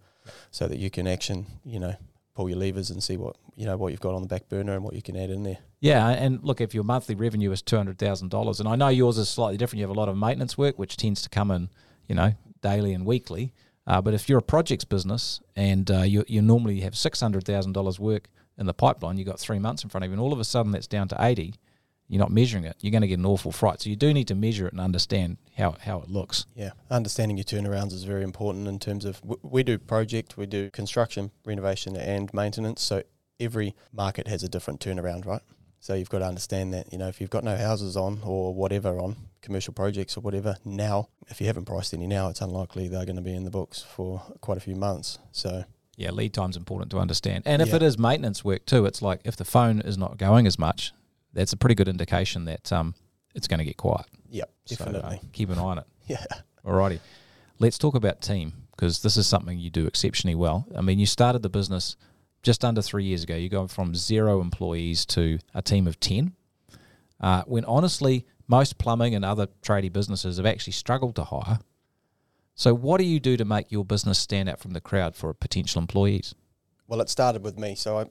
so 0.50 0.66
that 0.68 0.78
you 0.78 0.90
can 0.90 1.06
action, 1.06 1.46
you 1.64 1.78
know, 1.78 1.94
pull 2.34 2.48
your 2.48 2.58
levers 2.58 2.90
and 2.90 3.02
see 3.02 3.16
what 3.16 3.36
you 3.54 3.66
know 3.66 3.76
what 3.76 3.92
you've 3.92 4.00
got 4.00 4.14
on 4.14 4.22
the 4.22 4.28
back 4.28 4.48
burner 4.48 4.74
and 4.74 4.82
what 4.82 4.94
you 4.94 5.02
can 5.02 5.16
add 5.16 5.30
in 5.30 5.42
there. 5.42 5.58
Yeah, 5.80 6.08
and 6.08 6.42
look, 6.42 6.60
if 6.60 6.74
your 6.74 6.84
monthly 6.84 7.14
revenue 7.14 7.52
is 7.52 7.62
two 7.62 7.76
hundred 7.76 7.98
thousand 7.98 8.30
dollars, 8.30 8.58
and 8.58 8.68
I 8.68 8.76
know 8.76 8.88
yours 8.88 9.18
is 9.18 9.28
slightly 9.28 9.56
different, 9.56 9.80
you 9.80 9.86
have 9.86 9.96
a 9.96 10.00
lot 10.00 10.08
of 10.08 10.16
maintenance 10.16 10.56
work, 10.56 10.78
which 10.78 10.96
tends 10.96 11.22
to 11.22 11.28
come 11.28 11.50
in, 11.50 11.68
you 12.08 12.14
know, 12.14 12.32
daily 12.62 12.94
and 12.94 13.04
weekly. 13.04 13.52
Uh, 13.86 14.00
but 14.00 14.14
if 14.14 14.28
you're 14.28 14.38
a 14.38 14.42
projects 14.42 14.84
business 14.84 15.40
and 15.56 15.90
uh, 15.90 16.02
you 16.02 16.24
you 16.26 16.40
normally 16.40 16.80
have 16.80 16.96
six 16.96 17.20
hundred 17.20 17.44
thousand 17.44 17.72
dollars 17.72 18.00
work 18.00 18.28
in 18.56 18.66
the 18.66 18.74
pipeline, 18.74 19.18
you 19.18 19.24
have 19.24 19.32
got 19.32 19.40
three 19.40 19.58
months 19.58 19.84
in 19.84 19.90
front 19.90 20.04
of 20.04 20.10
you, 20.10 20.14
and 20.14 20.22
all 20.22 20.32
of 20.32 20.40
a 20.40 20.44
sudden 20.44 20.72
that's 20.72 20.86
down 20.86 21.06
to 21.08 21.16
eighty. 21.20 21.54
You're 22.08 22.20
not 22.20 22.30
measuring 22.30 22.64
it. 22.64 22.76
You're 22.80 22.90
going 22.90 23.02
to 23.02 23.08
get 23.08 23.18
an 23.18 23.26
awful 23.26 23.50
fright. 23.50 23.80
So 23.80 23.90
you 23.90 23.96
do 23.96 24.12
need 24.12 24.28
to 24.28 24.34
measure 24.34 24.66
it 24.66 24.72
and 24.72 24.80
understand 24.80 25.38
how 25.56 25.76
how 25.80 26.00
it 26.00 26.08
looks. 26.10 26.46
Yeah, 26.54 26.70
understanding 26.90 27.36
your 27.38 27.44
turnarounds 27.44 27.92
is 27.92 28.04
very 28.04 28.22
important 28.22 28.68
in 28.68 28.78
terms 28.78 29.04
of 29.04 29.20
w- 29.22 29.40
we 29.42 29.62
do 29.62 29.78
project, 29.78 30.36
we 30.36 30.46
do 30.46 30.70
construction, 30.70 31.30
renovation, 31.44 31.96
and 31.96 32.32
maintenance. 32.34 32.82
So 32.82 33.02
every 33.40 33.74
market 33.92 34.28
has 34.28 34.42
a 34.42 34.48
different 34.48 34.80
turnaround, 34.80 35.24
right? 35.26 35.42
So 35.80 35.94
you've 35.94 36.08
got 36.10 36.20
to 36.20 36.26
understand 36.26 36.72
that 36.74 36.92
you 36.92 36.98
know 36.98 37.08
if 37.08 37.20
you've 37.20 37.30
got 37.30 37.44
no 37.44 37.56
houses 37.56 37.96
on 37.96 38.20
or 38.24 38.54
whatever 38.54 38.98
on 38.98 39.16
commercial 39.42 39.74
projects 39.74 40.16
or 40.16 40.20
whatever 40.20 40.56
now, 40.64 41.08
if 41.28 41.40
you 41.40 41.46
haven't 41.46 41.64
priced 41.66 41.92
any 41.94 42.06
now, 42.06 42.28
it's 42.28 42.40
unlikely 42.40 42.88
they're 42.88 43.04
going 43.04 43.16
to 43.16 43.22
be 43.22 43.34
in 43.34 43.44
the 43.44 43.50
books 43.50 43.82
for 43.82 44.22
quite 44.40 44.56
a 44.56 44.60
few 44.60 44.74
months. 44.76 45.18
So 45.32 45.64
Yeah, 45.96 46.10
lead 46.12 46.32
time's 46.34 46.56
important 46.56 46.90
to 46.92 46.98
understand. 46.98 47.42
And 47.46 47.60
if 47.62 47.68
Yeah. 47.68 47.76
it 47.76 47.82
is 47.82 47.98
maintenance 47.98 48.42
work 48.44 48.64
too, 48.66 48.86
it's 48.86 49.02
like 49.02 49.20
if 49.24 49.36
the 49.36 49.44
phone 49.44 49.80
is 49.80 49.96
not 49.98 50.16
going 50.16 50.46
as 50.46 50.58
much, 50.58 50.92
that's 51.34 51.52
a 51.52 51.56
pretty 51.56 51.74
good 51.74 51.88
indication 51.88 52.46
that 52.46 52.72
um 52.72 52.94
it's 53.34 53.48
going 53.48 53.58
to 53.58 53.64
get 53.64 53.76
quiet. 53.76 54.06
yep, 54.30 54.48
So, 54.64 54.74
uh, 54.84 54.92
definitely. 54.92 55.20
keep 55.32 55.50
an 55.50 55.58
eye 55.58 55.62
on 55.62 55.78
it. 55.78 55.84
yeah, 56.06 56.24
Alrighty. 56.64 57.00
Let's 57.58 57.78
talk 57.78 57.94
about 57.96 58.20
team 58.20 58.52
because 58.70 59.02
this 59.02 59.16
is 59.16 59.26
something 59.26 59.58
you 59.58 59.70
do 59.70 59.86
exceptionally 59.86 60.36
well. 60.36 60.66
I 60.76 60.80
mean, 60.80 60.98
you 61.00 61.06
started 61.06 61.42
the 61.42 61.48
business 61.48 61.96
just 62.44 62.64
under 62.64 62.80
three 62.82 63.04
years 63.04 63.24
ago. 63.24 63.34
You 63.34 63.48
go 63.48 63.66
from 63.66 63.94
zero 63.96 64.40
employees 64.40 65.04
to 65.06 65.38
a 65.52 65.62
team 65.62 65.86
of 65.88 65.98
10. 65.98 66.32
Uh, 67.20 67.42
when 67.46 67.64
honestly, 67.64 68.24
most 68.46 68.78
plumbing 68.78 69.14
and 69.14 69.24
other 69.24 69.48
tradie 69.62 69.92
businesses 69.92 70.36
have 70.36 70.46
actually 70.46 70.74
struggled 70.74 71.16
to 71.16 71.24
hire. 71.24 71.58
So, 72.54 72.72
what 72.74 72.98
do 72.98 73.04
you 73.04 73.18
do 73.18 73.36
to 73.36 73.44
make 73.44 73.72
your 73.72 73.84
business 73.84 74.18
stand 74.18 74.48
out 74.48 74.60
from 74.60 74.72
the 74.72 74.80
crowd 74.80 75.16
for 75.16 75.32
potential 75.34 75.80
employees? 75.80 76.34
Well, 76.86 77.00
it 77.00 77.08
started 77.08 77.42
with 77.42 77.58
me. 77.58 77.74
So, 77.74 77.98
I, 77.98 78.06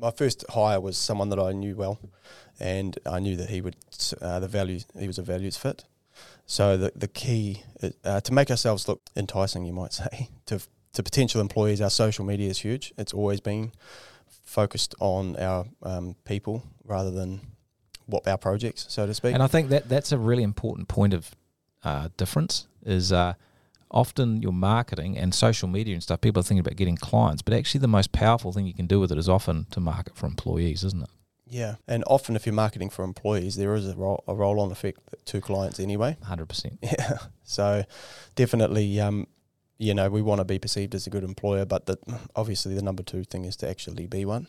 my 0.00 0.10
first 0.10 0.44
hire 0.50 0.80
was 0.80 0.96
someone 0.96 1.28
that 1.30 1.38
I 1.38 1.52
knew 1.52 1.76
well, 1.76 1.98
and 2.58 2.98
I 3.06 3.20
knew 3.20 3.36
that 3.36 3.50
he 3.50 3.60
would 3.60 3.76
uh, 4.20 4.40
the 4.40 4.48
values 4.48 4.86
he 4.98 5.06
was 5.06 5.18
a 5.18 5.22
values 5.22 5.56
fit. 5.56 5.84
So, 6.46 6.76
the 6.76 6.92
the 6.96 7.08
key 7.08 7.62
uh, 8.04 8.20
to 8.20 8.32
make 8.32 8.50
ourselves 8.50 8.88
look 8.88 9.02
enticing, 9.16 9.64
you 9.64 9.72
might 9.72 9.92
say, 10.02 10.28
to 10.46 10.60
to 10.94 11.02
potential 11.02 11.40
employees, 11.40 11.80
our 11.80 11.90
social 11.90 12.24
media 12.24 12.48
is 12.48 12.58
huge. 12.58 12.92
It's 12.96 13.12
always 13.12 13.40
been 13.40 13.72
focused 14.44 14.94
on 15.00 15.36
our 15.36 15.66
um, 15.82 16.16
people 16.24 16.62
rather 16.84 17.10
than 17.10 17.40
what 18.06 18.26
our 18.28 18.38
projects, 18.38 18.86
so 18.88 19.06
to 19.06 19.14
speak. 19.14 19.34
And 19.34 19.42
I 19.42 19.46
think 19.46 19.68
that 19.70 19.88
that's 19.88 20.12
a 20.12 20.18
really 20.18 20.42
important 20.42 20.88
point 20.88 21.14
of 21.14 21.34
uh, 21.82 22.08
difference. 22.16 22.66
Is 22.84 23.12
uh, 23.12 23.34
often 23.94 24.42
your 24.42 24.52
marketing 24.52 25.16
and 25.16 25.34
social 25.34 25.68
media 25.68 25.94
and 25.94 26.02
stuff, 26.02 26.20
people 26.20 26.40
are 26.40 26.42
thinking 26.42 26.60
about 26.60 26.76
getting 26.76 26.96
clients, 26.96 27.40
but 27.40 27.54
actually 27.54 27.80
the 27.80 27.88
most 27.88 28.12
powerful 28.12 28.52
thing 28.52 28.66
you 28.66 28.74
can 28.74 28.86
do 28.86 29.00
with 29.00 29.10
it 29.12 29.16
is 29.16 29.28
often 29.28 29.66
to 29.70 29.80
market 29.80 30.16
for 30.16 30.26
employees, 30.26 30.84
isn't 30.84 31.02
it? 31.04 31.08
Yeah, 31.46 31.76
and 31.86 32.02
often 32.06 32.34
if 32.36 32.46
you're 32.46 32.54
marketing 32.54 32.90
for 32.90 33.04
employees, 33.04 33.56
there 33.56 33.74
is 33.74 33.88
a, 33.88 33.94
roll, 33.94 34.24
a 34.26 34.34
roll-on 34.34 34.72
effect 34.72 34.98
to 35.26 35.40
clients 35.40 35.78
anyway. 35.78 36.16
Hundred 36.22 36.48
percent. 36.48 36.78
Yeah, 36.82 37.18
so 37.44 37.84
definitely, 38.34 38.98
um, 39.00 39.28
you 39.78 39.94
know, 39.94 40.08
we 40.08 40.22
want 40.22 40.40
to 40.40 40.44
be 40.44 40.58
perceived 40.58 40.94
as 40.94 41.06
a 41.06 41.10
good 41.10 41.22
employer, 41.22 41.64
but 41.64 41.86
the, 41.86 41.96
obviously 42.34 42.74
the 42.74 42.82
number 42.82 43.02
two 43.02 43.24
thing 43.24 43.44
is 43.44 43.56
to 43.56 43.68
actually 43.68 44.06
be 44.06 44.24
one. 44.24 44.48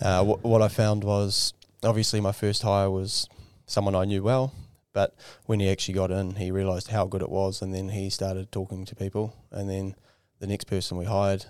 Uh, 0.00 0.24
wh- 0.24 0.44
what 0.44 0.62
I 0.62 0.68
found 0.68 1.02
was 1.04 1.52
obviously 1.82 2.20
my 2.20 2.32
first 2.32 2.62
hire 2.62 2.90
was 2.90 3.28
someone 3.66 3.94
I 3.94 4.04
knew 4.04 4.22
well, 4.22 4.52
but 4.96 5.14
when 5.44 5.60
he 5.60 5.68
actually 5.70 5.92
got 5.92 6.10
in, 6.10 6.36
he 6.36 6.50
realised 6.50 6.88
how 6.88 7.04
good 7.06 7.20
it 7.20 7.28
was, 7.28 7.60
and 7.60 7.74
then 7.74 7.90
he 7.90 8.08
started 8.08 8.50
talking 8.50 8.86
to 8.86 8.94
people. 8.96 9.34
And 9.50 9.68
then 9.68 9.94
the 10.38 10.46
next 10.46 10.64
person 10.64 10.96
we 10.96 11.04
hired 11.04 11.44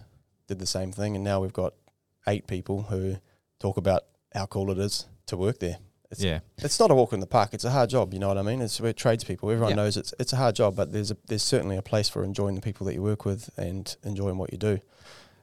did 0.49 0.59
the 0.59 0.67
same 0.67 0.91
thing, 0.91 1.15
and 1.15 1.23
now 1.25 1.39
we've 1.41 1.53
got 1.53 1.73
eight 2.27 2.49
people 2.49 2.83
who 2.91 3.19
talk 3.61 3.77
about 3.77 4.03
how 4.35 4.47
cool 4.47 4.71
it 4.73 4.79
is 4.79 5.07
to 5.27 5.37
work 5.37 5.61
there. 5.61 5.79
It's, 6.11 6.21
yeah, 6.23 6.41
it's 6.59 6.79
not 6.81 6.91
a 6.91 6.95
walk 6.95 7.13
in 7.13 7.21
the 7.21 7.27
park. 7.27 7.51
It's 7.55 7.65
a 7.65 7.71
hard 7.71 7.91
job. 7.91 8.13
You 8.15 8.19
know 8.21 8.29
what 8.29 8.39
I 8.39 8.43
mean? 8.43 8.61
It's 8.61 8.81
we're 8.81 8.93
tradespeople. 8.93 9.49
Everyone 9.51 9.71
Yeah. 9.71 9.77
knows 9.83 9.97
it's 9.97 10.13
it's 10.19 10.33
a 10.33 10.37
hard 10.37 10.55
job, 10.57 10.75
but 10.77 10.93
there's 10.93 11.11
a, 11.13 11.17
there's 11.29 11.43
certainly 11.45 11.77
a 11.77 11.83
place 11.83 12.09
for 12.09 12.25
enjoying 12.25 12.55
the 12.57 12.61
people 12.61 12.85
that 12.87 12.95
you 12.95 13.03
work 13.03 13.25
with 13.25 13.51
and 13.57 13.97
enjoying 14.05 14.39
what 14.39 14.51
you 14.53 14.59
do. 14.59 14.79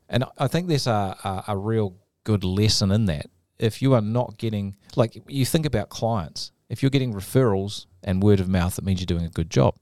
and 0.10 0.26
I 0.38 0.48
think 0.48 0.68
there's 0.68 0.88
a, 0.88 1.16
a 1.24 1.44
a 1.54 1.58
real 1.58 1.96
good 2.26 2.44
lesson 2.44 2.92
in 2.92 3.06
that. 3.06 3.28
If 3.60 3.82
you 3.82 3.94
are 3.94 4.02
not 4.20 4.38
getting 4.38 4.76
like 4.96 5.22
you 5.28 5.46
think 5.46 5.66
about 5.66 5.88
clients, 5.89 6.52
if 6.74 6.82
you're 6.82 6.90
getting 6.90 7.14
referrals 7.14 7.86
and 8.04 8.24
word 8.24 8.40
of 8.40 8.50
mouth, 8.50 8.80
it 8.80 8.84
means 8.84 9.00
you're 9.00 9.06
doing 9.06 9.26
a 9.26 9.30
good 9.30 9.52
job. 9.52 9.76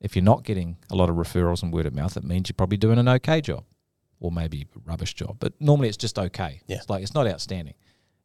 If 0.00 0.16
you're 0.16 0.24
not 0.24 0.42
getting 0.42 0.78
a 0.90 0.96
lot 0.96 1.10
of 1.10 1.16
referrals 1.16 1.62
and 1.62 1.70
word 1.70 1.84
of 1.84 1.94
mouth, 1.94 2.16
it 2.16 2.24
means 2.24 2.48
you're 2.48 2.54
probably 2.54 2.78
doing 2.78 2.98
an 2.98 3.08
okay 3.10 3.42
job, 3.42 3.64
or 4.18 4.32
maybe 4.32 4.62
a 4.62 4.78
rubbish 4.86 5.12
job. 5.12 5.36
But 5.38 5.52
normally 5.60 5.88
it's 5.88 5.98
just 5.98 6.18
okay. 6.18 6.62
Yeah. 6.66 6.76
It's 6.76 6.88
like 6.88 7.02
it's 7.02 7.12
not 7.12 7.26
outstanding. 7.26 7.74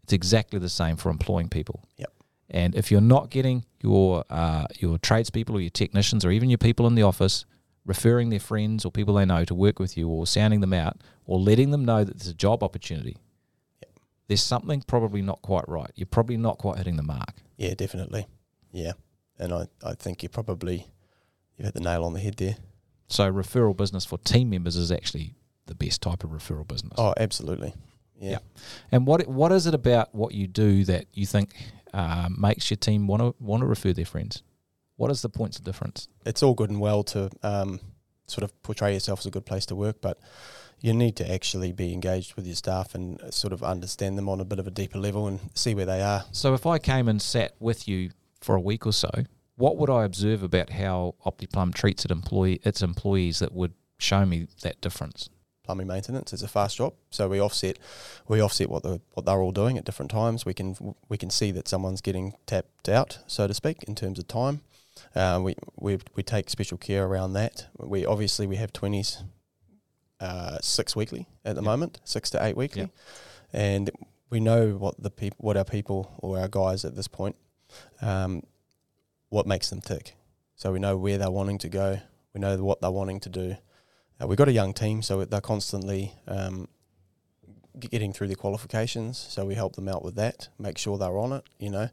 It's 0.01 0.13
exactly 0.13 0.59
the 0.59 0.69
same 0.69 0.95
for 0.95 1.09
employing 1.09 1.49
people. 1.49 1.83
Yep. 1.97 2.13
And 2.51 2.73
if 2.73 2.89
you're 2.89 3.01
not 3.01 3.29
getting 3.29 3.65
your 3.81 4.23
uh, 4.29 4.67
your 4.79 4.97
tradespeople 4.97 5.57
or 5.57 5.59
your 5.59 5.69
technicians 5.69 6.23
or 6.23 6.31
even 6.31 6.49
your 6.49 6.59
people 6.59 6.87
in 6.87 6.95
the 6.95 7.03
office 7.03 7.43
referring 7.85 8.29
their 8.29 8.39
friends 8.39 8.85
or 8.85 8.91
people 8.91 9.15
they 9.15 9.25
know 9.25 9.43
to 9.43 9.53
work 9.53 9.77
with 9.77 9.97
you 9.97 10.07
or 10.07 10.25
sounding 10.25 10.61
them 10.61 10.71
out 10.71 11.01
or 11.25 11.37
letting 11.37 11.71
them 11.71 11.83
know 11.83 12.05
that 12.05 12.17
there's 12.17 12.29
a 12.29 12.33
job 12.33 12.63
opportunity, 12.63 13.17
there's 14.27 14.43
something 14.43 14.81
probably 14.87 15.21
not 15.21 15.41
quite 15.41 15.67
right. 15.67 15.91
You're 15.95 16.05
probably 16.07 16.37
not 16.37 16.57
quite 16.57 16.77
hitting 16.77 16.95
the 16.95 17.03
mark. 17.03 17.33
Yeah, 17.57 17.73
definitely. 17.73 18.27
Yeah, 18.71 18.93
and 19.37 19.53
I 19.53 19.67
I 19.83 19.93
think 19.93 20.23
you 20.23 20.29
probably 20.29 20.87
you 21.57 21.65
hit 21.65 21.73
the 21.73 21.79
nail 21.79 22.03
on 22.03 22.13
the 22.13 22.19
head 22.19 22.35
there. 22.37 22.55
So 23.07 23.31
referral 23.31 23.75
business 23.75 24.05
for 24.05 24.17
team 24.17 24.49
members 24.49 24.75
is 24.75 24.91
actually 24.91 25.35
the 25.67 25.75
best 25.75 26.01
type 26.01 26.23
of 26.23 26.31
referral 26.31 26.67
business. 26.67 26.93
Oh, 26.97 27.13
absolutely. 27.17 27.73
Yeah. 28.19 28.31
Yeah. 28.31 28.37
And 28.91 29.05
what 29.05 29.27
what 29.27 29.51
is 29.51 29.67
it 29.67 29.73
about 29.73 30.13
what 30.15 30.33
you 30.33 30.47
do 30.47 30.83
that 30.85 31.05
you 31.13 31.25
think 31.25 31.53
uh, 31.93 32.29
makes 32.35 32.69
your 32.71 32.77
team 32.77 33.07
want 33.07 33.21
to 33.21 33.35
want 33.39 33.61
to 33.61 33.67
refer 33.67 33.93
their 33.93 34.05
friends? 34.05 34.41
What 34.95 35.11
is 35.11 35.21
the 35.21 35.29
points 35.29 35.57
of 35.57 35.63
difference? 35.63 36.07
It's 36.25 36.43
all 36.43 36.53
good 36.53 36.69
and 36.69 36.79
well 36.79 37.03
to 37.03 37.29
um, 37.41 37.79
sort 38.27 38.43
of 38.43 38.61
portray 38.63 38.93
yourself 38.93 39.19
as 39.19 39.25
a 39.25 39.31
good 39.31 39.45
place 39.45 39.65
to 39.67 39.75
work, 39.75 40.01
but 40.01 40.19
you 40.83 40.93
need 40.93 41.15
to 41.15 41.33
actually 41.33 41.71
be 41.71 41.93
engaged 41.93 42.35
with 42.35 42.45
your 42.45 42.57
staff 42.57 42.93
and 42.93 43.19
sort 43.33 43.53
of 43.53 43.63
understand 43.63 44.17
them 44.17 44.27
on 44.27 44.41
a 44.41 44.45
bit 44.45 44.59
of 44.59 44.67
a 44.67 44.71
deeper 44.71 44.99
level 44.99 45.27
and 45.27 45.39
see 45.55 45.73
where 45.73 45.85
they 45.85 46.01
are. 46.01 46.25
So 46.33 46.53
if 46.53 46.65
I 46.65 46.77
came 46.77 47.07
and 47.07 47.21
sat 47.21 47.53
with 47.61 47.87
you 47.87 48.11
for 48.41 48.55
a 48.55 48.59
week 48.59 48.85
or 48.85 48.91
so, 48.91 49.09
what 49.55 49.77
would 49.77 49.89
I 49.89 50.03
observe 50.03 50.43
about 50.43 50.71
how 50.71 51.15
OptiPlum 51.25 51.73
treats 51.73 52.03
its 52.03 52.11
employee 52.11 52.59
its 52.63 52.81
employees 52.81 53.39
that 53.39 53.53
would 53.53 53.73
show 53.97 54.25
me 54.25 54.47
that 54.61 54.81
difference? 54.81 55.29
plumbing 55.63 55.87
maintenance. 55.87 56.33
is 56.33 56.43
a 56.43 56.47
fast 56.49 56.75
job, 56.75 56.93
so 57.09 57.29
we 57.29 57.39
offset 57.39 57.79
we 58.27 58.41
offset 58.41 58.69
what 58.69 58.83
the 58.83 58.99
what 59.13 59.25
they're 59.25 59.41
all 59.41 59.53
doing 59.53 59.77
at 59.77 59.85
different 59.85 60.11
times. 60.11 60.45
We 60.45 60.53
can 60.53 60.75
we 61.07 61.17
can 61.17 61.29
see 61.29 61.51
that 61.51 61.69
someone's 61.69 62.01
getting 62.01 62.33
tapped 62.45 62.89
out, 62.89 63.19
so 63.27 63.47
to 63.47 63.53
speak, 63.53 63.83
in 63.83 63.95
terms 63.95 64.19
of 64.19 64.27
time. 64.27 64.59
Uh, 65.15 65.39
we 65.41 65.55
we 65.77 65.99
we 66.15 66.23
take 66.23 66.49
special 66.49 66.77
care 66.77 67.05
around 67.05 67.31
that. 67.33 67.67
We 67.77 68.05
obviously 68.05 68.45
we 68.45 68.57
have 68.57 68.73
twenties, 68.73 69.23
uh, 70.23 70.57
six 70.61 70.95
weekly 70.95 71.27
at 71.45 71.55
the 71.55 71.61
Yep. 71.61 71.65
moment, 71.71 71.99
six 72.03 72.29
to 72.31 72.43
eight 72.45 72.55
weekly, 72.57 72.83
Yep. 72.83 72.91
and 73.53 73.91
we 74.29 74.39
know 74.39 74.71
what 74.83 74.95
the 75.01 75.09
people 75.11 75.37
what 75.39 75.57
our 75.57 75.65
people 75.65 75.99
or 76.19 76.39
our 76.39 76.47
guys 76.47 76.85
at 76.85 76.95
this 76.95 77.07
point, 77.07 77.35
um, 78.01 78.41
what 79.29 79.45
makes 79.45 79.69
them 79.69 79.81
tick. 79.81 80.15
So 80.55 80.71
we 80.71 80.79
know 80.79 80.95
where 80.97 81.17
they're 81.17 81.31
wanting 81.41 81.59
to 81.59 81.69
go. 81.69 81.99
We 82.33 82.39
know 82.41 82.55
what 82.63 82.79
they're 82.81 82.91
wanting 83.01 83.19
to 83.21 83.29
do. 83.29 83.57
Uh, 84.21 84.27
we've 84.27 84.37
got 84.37 84.47
a 84.47 84.51
young 84.61 84.73
team, 84.73 85.01
so 85.01 85.25
they're 85.25 85.41
constantly 85.41 86.13
um, 86.27 86.67
getting 87.79 88.13
through 88.13 88.27
their 88.27 88.35
qualifications. 88.35 89.17
So 89.17 89.45
we 89.45 89.55
help 89.55 89.75
them 89.75 89.87
out 89.89 90.03
with 90.05 90.15
that, 90.15 90.49
make 90.59 90.77
sure 90.77 90.97
they're 90.97 91.17
on 91.17 91.33
it. 91.33 91.43
You 91.59 91.71
know, 91.71 91.89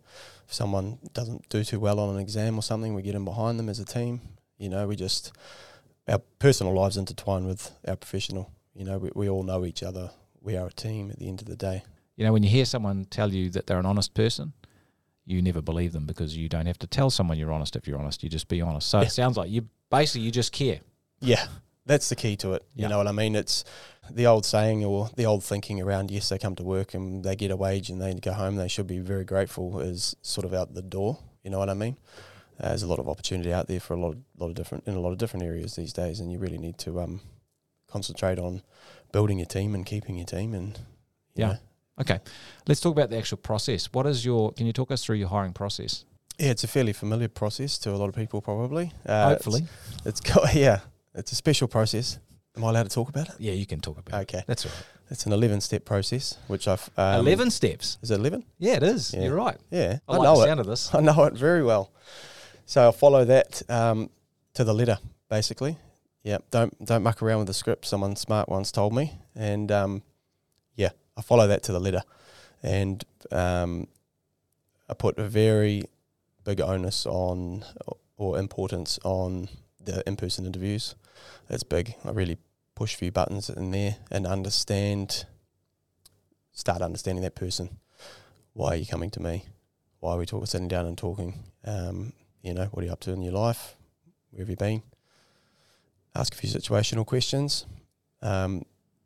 if 0.46 0.54
someone 0.54 0.98
doesn't 1.14 1.48
do 1.48 1.64
too 1.64 1.80
well 1.80 1.98
on 1.98 2.14
an 2.14 2.20
exam 2.20 2.58
or 2.58 2.62
something, 2.62 2.94
we 2.94 3.02
get 3.02 3.14
in 3.14 3.24
behind 3.24 3.58
them 3.58 3.68
as 3.68 3.80
a 3.80 3.84
team. 3.84 4.20
You 4.58 4.68
know, 4.68 4.86
we 4.86 4.94
just 4.96 5.32
our 6.08 6.18
personal 6.38 6.74
lives 6.74 6.96
intertwine 6.96 7.46
with 7.46 7.70
our 7.86 7.96
professional. 7.96 8.50
You 8.74 8.84
know, 8.84 8.98
we, 8.98 9.10
we 9.14 9.28
all 9.28 9.42
know 9.42 9.64
each 9.64 9.82
other. 9.82 10.10
We 10.40 10.56
are 10.56 10.66
a 10.68 10.72
team 10.72 11.10
at 11.10 11.18
the 11.18 11.28
end 11.28 11.40
of 11.42 11.48
the 11.48 11.56
day. 11.56 11.82
You 12.16 12.24
know, 12.24 12.32
when 12.32 12.42
you 12.42 12.50
hear 12.50 12.64
someone 12.64 13.04
tell 13.06 13.32
you 13.32 13.50
that 13.50 13.66
they're 13.66 13.78
an 13.78 13.86
honest 13.86 14.14
person, 14.14 14.52
you 15.26 15.42
never 15.42 15.62
believe 15.62 15.92
them 15.92 16.06
because 16.06 16.36
you 16.36 16.48
don't 16.48 16.66
have 16.66 16.78
to 16.80 16.86
tell 16.86 17.10
someone 17.10 17.38
you're 17.38 17.52
honest 17.52 17.76
if 17.76 17.86
you're 17.86 17.98
honest. 17.98 18.22
You 18.22 18.28
just 18.28 18.48
be 18.48 18.60
honest. 18.60 18.88
So 18.88 19.00
Yeah. 19.00 19.06
it 19.06 19.10
sounds 19.10 19.36
like 19.36 19.50
you 19.50 19.68
basically 19.90 20.22
you 20.22 20.30
just 20.30 20.52
care. 20.52 20.80
Yeah, 21.20 21.46
that's 21.86 22.08
the 22.08 22.16
key 22.16 22.36
to 22.36 22.54
it. 22.54 22.64
You 22.74 22.82
Yeah. 22.82 22.88
know 22.88 22.98
what 22.98 23.06
I 23.06 23.12
mean? 23.12 23.36
It's 23.36 23.64
the 24.10 24.26
old 24.26 24.44
saying 24.44 24.84
or 24.84 25.10
the 25.16 25.24
old 25.26 25.44
thinking 25.44 25.80
around 25.80 26.10
yes, 26.10 26.28
they 26.30 26.38
come 26.38 26.56
to 26.56 26.62
work 26.64 26.94
and 26.94 27.22
they 27.22 27.36
get 27.36 27.50
a 27.50 27.56
wage 27.56 27.90
and 27.90 28.00
they 28.00 28.12
go 28.14 28.32
home, 28.32 28.56
they 28.56 28.68
should 28.68 28.86
be 28.86 28.98
very 28.98 29.24
grateful 29.24 29.78
is 29.80 30.16
sort 30.22 30.44
of 30.44 30.52
out 30.54 30.74
the 30.74 30.82
door. 30.82 31.18
You 31.44 31.50
know 31.50 31.58
what 31.58 31.70
I 31.70 31.74
mean? 31.74 31.96
Uh, 32.60 32.68
there's 32.68 32.82
a 32.82 32.86
lot 32.86 32.98
of 32.98 33.08
opportunity 33.08 33.52
out 33.52 33.66
there 33.68 33.80
for 33.80 33.94
a 33.94 34.00
lot 34.00 34.10
of, 34.10 34.18
lot 34.38 34.48
of 34.48 34.54
different 34.54 34.86
in 34.86 34.94
a 34.94 35.00
lot 35.00 35.12
of 35.12 35.18
different 35.18 35.44
areas 35.46 35.76
these 35.76 35.92
days, 35.92 36.20
and 36.20 36.30
you 36.30 36.38
really 36.38 36.58
need 36.58 36.76
to 36.78 37.00
um, 37.00 37.20
concentrate 37.88 38.38
on 38.38 38.62
building 39.12 39.38
your 39.38 39.46
team 39.46 39.74
and 39.74 39.86
keeping 39.86 40.16
your 40.16 40.26
team. 40.26 40.54
And 40.54 40.76
you 41.34 41.42
Yeah. 41.44 41.46
know, 41.46 41.58
Okay, 42.00 42.18
let's 42.66 42.80
talk 42.80 42.92
about 42.92 43.10
the 43.10 43.18
actual 43.18 43.36
process. 43.38 43.92
What 43.92 44.06
is 44.06 44.24
your? 44.24 44.52
Can 44.52 44.66
you 44.66 44.72
talk 44.72 44.90
us 44.90 45.04
through 45.04 45.16
your 45.16 45.28
hiring 45.28 45.52
process? 45.52 46.04
yeah, 46.38 46.50
it's 46.50 46.64
a 46.64 46.68
fairly 46.68 46.94
familiar 46.94 47.28
process 47.28 47.76
to 47.78 47.90
a 47.90 47.96
lot 47.96 48.08
of 48.08 48.14
people 48.14 48.40
probably. 48.40 48.92
Uh, 49.04 49.28
Hopefully, 49.30 49.64
it's, 50.06 50.20
it's 50.20 50.20
got 50.20 50.54
yeah, 50.66 50.80
it's 51.14 51.32
a 51.32 51.34
special 51.34 51.68
process. 51.68 52.18
Am 52.56 52.64
I 52.64 52.70
allowed 52.70 52.84
to 52.84 52.88
talk 52.94 53.08
about 53.10 53.28
it? 53.28 53.34
yeah, 53.38 53.52
you 53.52 53.66
can 53.66 53.80
talk 53.80 53.98
about. 53.98 54.18
it. 54.18 54.22
Okay, 54.34 54.44
That's 54.46 54.64
all 54.66 54.72
right. 54.74 54.84
it's 55.10 55.26
an 55.26 55.32
eleven 55.32 55.60
step 55.60 55.84
process, 55.84 56.38
which 56.48 56.66
I've 56.68 56.88
um, 56.96 57.20
Eleven 57.26 57.50
steps. 57.50 57.98
Is 58.02 58.10
it 58.10 58.18
eleven? 58.18 58.44
Yeah, 58.58 58.74
it 58.76 58.82
is. 58.82 59.12
Yeah. 59.12 59.24
You're 59.24 59.34
right. 59.36 59.58
Yeah, 59.70 59.98
I, 60.08 60.14
I, 60.14 60.16
like 60.16 60.24
know 60.24 60.36
the 60.36 60.42
it. 60.42 60.46
sound 60.46 60.60
of 60.60 60.66
this. 60.66 60.94
I 60.98 61.00
know 61.00 61.24
it 61.24 61.34
very 61.34 61.62
well. 61.62 61.90
So 62.70 62.83
I'll 62.83 62.92
follow 62.92 63.24
that 63.24 63.62
um, 63.68 64.11
to 64.54 64.62
the 64.62 64.72
letter, 64.72 64.98
basically. 65.28 65.76
Yeah, 66.22 66.38
don't 66.52 66.72
don't 66.85 67.02
muck 67.02 67.20
around 67.20 67.38
with 67.38 67.48
the 67.48 67.52
script. 67.52 67.85
Someone 67.85 68.14
smart 68.14 68.48
once 68.48 68.70
told 68.70 68.94
me, 68.94 69.18
and 69.35 69.72
um, 69.72 70.02
yeah, 70.76 70.90
I 71.16 71.22
follow 71.22 71.48
that 71.48 71.64
to 71.64 71.72
the 71.72 71.80
letter, 71.80 72.02
and 72.62 73.04
um, 73.33 73.88
I 74.88 74.94
put 74.94 75.18
a 75.18 75.26
very 75.26 75.83
big 76.44 76.61
onus 76.61 77.06
on 77.06 77.64
or 78.16 78.38
importance 78.38 79.00
on 79.02 79.48
the 79.85 80.04
in-person 80.06 80.46
interviews. 80.46 80.94
That's 81.48 81.64
big. 81.64 81.96
I 82.04 82.12
really 82.12 82.38
push 82.76 82.94
a 82.94 82.98
few 82.98 83.11
buttons 83.11 83.50
in 83.50 83.72
there 83.72 83.96
and 84.12 84.28
understand, 84.28 85.24
start 86.52 86.83
understanding 86.83 87.24
that 87.24 87.35
person. 87.35 87.78
Why 88.52 88.74
are 88.74 88.76
you 88.76 88.87
coming 88.87 89.11
to 89.11 89.20
me? 89.20 89.46
why 90.00 90.14
are 90.14 90.18
we 90.18 90.26
talking, 90.26 90.46
sitting 90.46 90.68
down 90.68 90.87
and 90.87 90.96
talking? 90.96 91.35
Um, 91.64 92.12
you 92.42 92.55
know, 92.55 92.66
what 92.66 92.83
are 92.83 92.87
you 92.87 92.92
up 92.92 93.00
to 93.00 93.12
in 93.12 93.22
your 93.22 93.33
life? 93.33 93.76
Where 94.31 94.42
have 94.42 94.50
you 94.50 94.57
been? 94.57 94.83
ask 96.14 96.35
a 96.35 96.37
few 96.37 96.48
situational 96.48 97.07
questions, 97.07 97.66
um, 98.22 98.64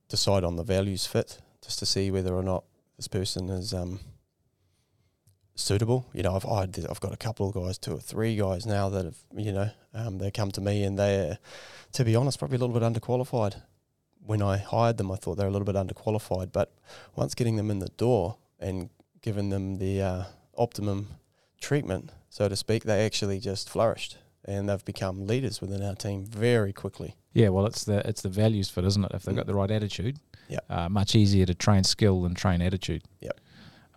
decide 0.09 0.44
on 0.44 0.57
the 0.57 0.62
values 0.62 1.07
fit, 1.07 1.38
just 1.62 1.79
to 1.79 1.87
see 1.87 2.11
whether 2.11 2.35
or 2.35 2.42
not 2.42 2.64
this 2.97 3.09
person 3.09 3.49
is 3.51 3.75
um, 3.75 4.01
suitable. 5.55 6.07
You 6.12 6.23
know, 6.23 6.35
I've 6.35 6.47
I've 6.47 7.01
got 7.01 7.12
a 7.12 7.16
couple 7.16 7.49
of 7.49 7.55
guys, 7.55 7.79
two 7.79 7.92
or 7.92 8.01
three 8.01 8.37
guys 8.37 8.66
now 8.66 8.88
that 8.90 9.05
have 9.05 9.18
you 9.37 9.53
know 9.53 9.70
um, 9.92 10.18
they 10.18 10.31
come 10.31 10.51
to 10.53 10.61
me 10.61 10.85
and 10.85 10.99
they're, 10.99 11.38
to 11.92 12.05
be 12.05 12.16
honest, 12.16 12.38
probably 12.38 12.57
a 12.57 12.61
little 12.61 12.79
bit 12.79 12.83
underqualified. 12.83 13.61
When 14.27 14.40
I 14.40 14.57
hired 14.57 14.97
them, 14.97 15.12
I 15.12 15.16
thought 15.16 15.37
they 15.37 15.44
were 15.44 15.51
a 15.51 15.53
little 15.53 15.66
bit 15.66 15.75
underqualified, 15.75 16.51
but 16.53 16.73
once 17.14 17.35
getting 17.35 17.57
them 17.57 17.70
in 17.70 17.79
the 17.79 17.90
door 17.99 18.38
and 18.59 18.88
giving 19.20 19.51
them 19.51 19.77
the 19.77 20.01
uh, 20.01 20.25
optimum 20.57 21.09
treatment, 21.61 22.11
so 22.35 22.49
to 22.49 22.57
speak, 22.57 22.83
they 22.83 23.07
actually 23.07 23.38
just 23.38 23.70
flourished 23.70 24.18
and 24.44 24.68
they've 24.68 24.85
become 24.85 25.25
leaders 25.27 25.61
within 25.61 25.83
our 25.85 25.94
team 25.94 26.25
very 26.27 26.73
quickly. 26.73 27.14
Yeah, 27.33 27.51
well, 27.51 27.64
it's 27.66 27.85
the 27.85 27.99
it's 28.09 28.23
the 28.23 28.29
values 28.29 28.68
fit, 28.68 28.85
isn't 28.85 29.05
it? 29.05 29.12
If 29.14 29.23
they've 29.23 29.37
got 29.37 29.44
Mm. 29.44 29.53
the 29.53 29.55
right 29.55 29.70
attitude, 29.70 30.18
Yep. 30.49 30.64
uh, 30.68 30.88
much 30.88 31.14
easier 31.14 31.47
to 31.47 31.55
train 31.55 31.85
skill 31.85 32.23
than 32.23 32.35
train 32.35 32.61
attitude. 32.61 33.03
Yep. 33.20 33.38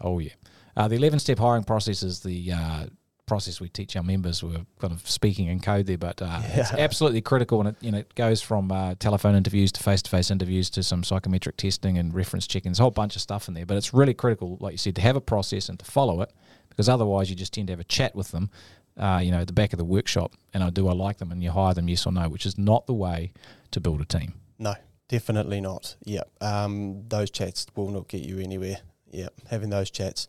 Oh 0.01 0.19
yeah. 0.19 0.33
Uh, 0.75 0.87
the 0.87 0.95
eleven 0.95 1.17
step 1.19 1.39
hiring 1.39 1.63
process 1.63 2.03
is 2.03 2.19
the 2.21 2.51
uh, 2.51 2.85
process 3.25 3.59
we 3.59 3.67
teach 3.69 3.95
our 3.97 4.03
members. 4.03 4.41
We're 4.43 4.65
kind 4.79 4.93
of 4.93 5.01
speaking 5.09 5.47
in 5.47 5.59
code 5.59 5.85
there, 5.87 5.97
but 5.97 6.21
uh, 6.21 6.39
it's 6.45 6.71
absolutely 6.71 7.21
critical, 7.21 7.59
and 7.59 7.69
it 7.69 7.75
you 7.81 7.91
know 7.91 7.97
it 7.97 8.13
goes 8.15 8.41
from 8.41 8.71
uh, 8.71 8.93
telephone 8.99 9.35
interviews 9.35 9.71
to 9.73 9.83
face 9.83 10.01
to 10.03 10.09
face 10.09 10.29
interviews 10.31 10.69
to 10.71 10.83
some 10.83 11.03
psychometric 11.03 11.57
testing 11.57 11.97
and 11.97 12.13
reference 12.13 12.45
checking. 12.47 12.71
There's 12.71 12.79
a 12.79 12.83
whole 12.83 12.91
bunch 13.03 13.15
of 13.17 13.21
stuff 13.21 13.47
in 13.49 13.53
there, 13.55 13.65
but 13.65 13.75
it's 13.77 13.91
really 13.93 14.13
critical, 14.13 14.57
like 14.61 14.73
you 14.73 14.77
said, 14.77 14.95
to 14.95 15.01
have 15.01 15.15
a 15.17 15.21
process 15.21 15.67
and 15.67 15.77
to 15.79 15.85
follow 15.85 16.21
it, 16.21 16.31
because 16.77 16.87
otherwise 16.87 17.27
you 17.27 17.35
just 17.35 17.53
tend 17.53 17.67
to 17.67 17.73
have 17.73 17.79
a 17.79 17.85
chat 17.85 18.15
with 18.15 18.29
them. 18.29 18.51
Uh, 18.95 19.19
you 19.21 19.31
know, 19.31 19.41
at 19.41 19.47
the 19.47 19.53
back 19.53 19.73
of 19.73 19.77
the 19.77 19.85
workshop, 19.85 20.31
and 20.53 20.63
I 20.63 20.69
do 20.69 20.87
I 20.87 20.93
like 20.93 21.17
them, 21.17 21.31
and 21.31 21.43
you 21.43 21.51
hire 21.51 21.73
them, 21.73 21.87
yes 21.87 22.05
or 22.05 22.11
no, 22.11 22.29
which 22.29 22.45
is 22.45 22.57
not 22.57 22.87
the 22.87 22.93
way 22.93 23.31
to 23.71 23.79
build 23.79 24.01
a 24.01 24.05
team. 24.05 24.33
No, 24.57 24.73
definitely 25.07 25.61
not. 25.61 25.95
Yeah, 26.03 26.23
um, 26.41 27.03
those 27.07 27.29
chats 27.29 27.67
will 27.75 27.91
not 27.91 28.07
get 28.07 28.21
you 28.21 28.39
anywhere. 28.39 28.77
Yeah, 29.11 29.29
having 29.49 29.69
those 29.69 29.91
chats, 29.91 30.27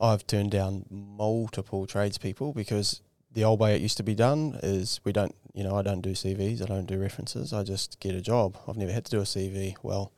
I've 0.00 0.26
turned 0.28 0.52
down 0.52 0.86
multiple 0.90 1.88
tradespeople 1.88 2.52
because 2.52 3.02
the 3.32 3.42
old 3.42 3.58
way 3.58 3.74
it 3.74 3.80
used 3.80 3.96
to 3.96 4.04
be 4.04 4.14
done 4.14 4.60
is 4.62 5.00
we 5.02 5.12
don't, 5.12 5.34
you 5.52 5.64
know, 5.64 5.76
I 5.76 5.82
don't 5.82 6.00
do 6.00 6.12
CVs, 6.12 6.62
I 6.62 6.66
don't 6.66 6.86
do 6.86 7.00
references, 7.00 7.52
I 7.52 7.64
just 7.64 7.98
get 7.98 8.14
a 8.14 8.20
job. 8.20 8.56
I've 8.68 8.76
never 8.76 8.92
had 8.92 9.06
to 9.06 9.10
do 9.10 9.18
a 9.20 9.24
CV. 9.24 9.74
Well, 9.82 10.12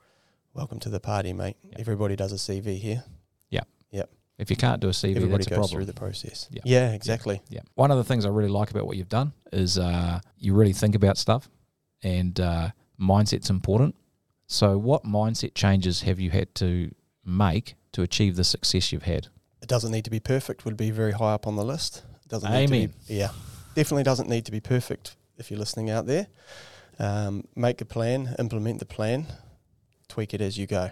welcome 0.53 0.81
to 0.81 0.91
the 0.91 1.01
party, 1.01 1.33
mate. 1.33 1.57
Yeah. 1.63 1.77
Everybody 1.79 2.15
does 2.15 2.33
a 2.33 2.37
CV 2.37 2.79
here. 2.79 3.05
If 4.39 4.51
you 4.51 4.57
can't 4.57 4.81
do 4.81 4.89
a 4.89 4.93
CV, 4.93 5.17
Everybody 5.17 5.45
that's 5.45 5.47
a 5.47 5.51
goes 5.51 5.57
problem. 5.57 5.77
through 5.79 5.85
the 5.87 5.95
process. 5.95 6.49
Yeah. 6.51 6.61
Yeah, 6.65 6.93
exactly. 6.93 7.41
Yeah. 7.49 7.61
One 7.75 7.91
of 7.91 7.97
the 7.97 8.05
things 8.05 8.27
I 8.27 8.29
really 8.29 8.51
like 8.51 8.71
about 8.71 8.87
what 8.87 8.97
you've 8.97 9.09
done 9.09 9.33
is 9.53 9.79
uh, 9.79 10.21
you 10.39 10.55
really 10.55 10.75
think 10.75 10.95
about 10.95 11.17
stuff, 11.17 11.49
and 12.03 12.39
uh, 12.39 12.71
mindset's 13.01 13.49
important. 13.49 13.95
So, 14.47 14.77
what 14.77 15.05
mindset 15.05 15.55
changes 15.55 16.03
have 16.03 16.21
you 16.21 16.31
had 16.31 16.55
to 16.57 16.95
make 17.25 17.75
to 17.93 18.03
achieve 18.03 18.37
the 18.37 18.45
success 18.45 18.93
you've 18.93 19.05
had? 19.05 19.29
It 19.63 19.69
doesn't 19.69 19.91
need 19.91 20.05
to 20.05 20.11
be 20.11 20.21
perfect. 20.21 20.65
Would 20.65 20.77
be 20.77 20.91
very 20.91 21.13
high 21.13 21.33
up 21.33 21.47
on 21.47 21.57
the 21.57 21.65
list. 21.65 22.03
It 22.25 22.29
doesn't 22.29 22.51
need 22.53 22.69
Amen. 22.69 22.89
to 22.89 22.95
be. 23.09 23.15
Yeah, 23.15 23.31
definitely 23.75 24.03
doesn't 24.05 24.29
need 24.29 24.45
to 24.45 24.53
be 24.53 24.61
perfect. 24.61 25.17
If 25.39 25.51
you're 25.51 25.59
listening 25.59 25.91
out 25.91 26.07
there, 26.07 26.29
um, 26.99 27.45
make 27.57 27.81
a 27.81 27.85
plan, 27.85 28.35
implement 28.39 28.79
the 28.81 28.87
plan, 28.87 29.27
tweak 30.09 30.35
it 30.35 30.41
as 30.41 30.59
you 30.59 30.67
go. 30.67 30.91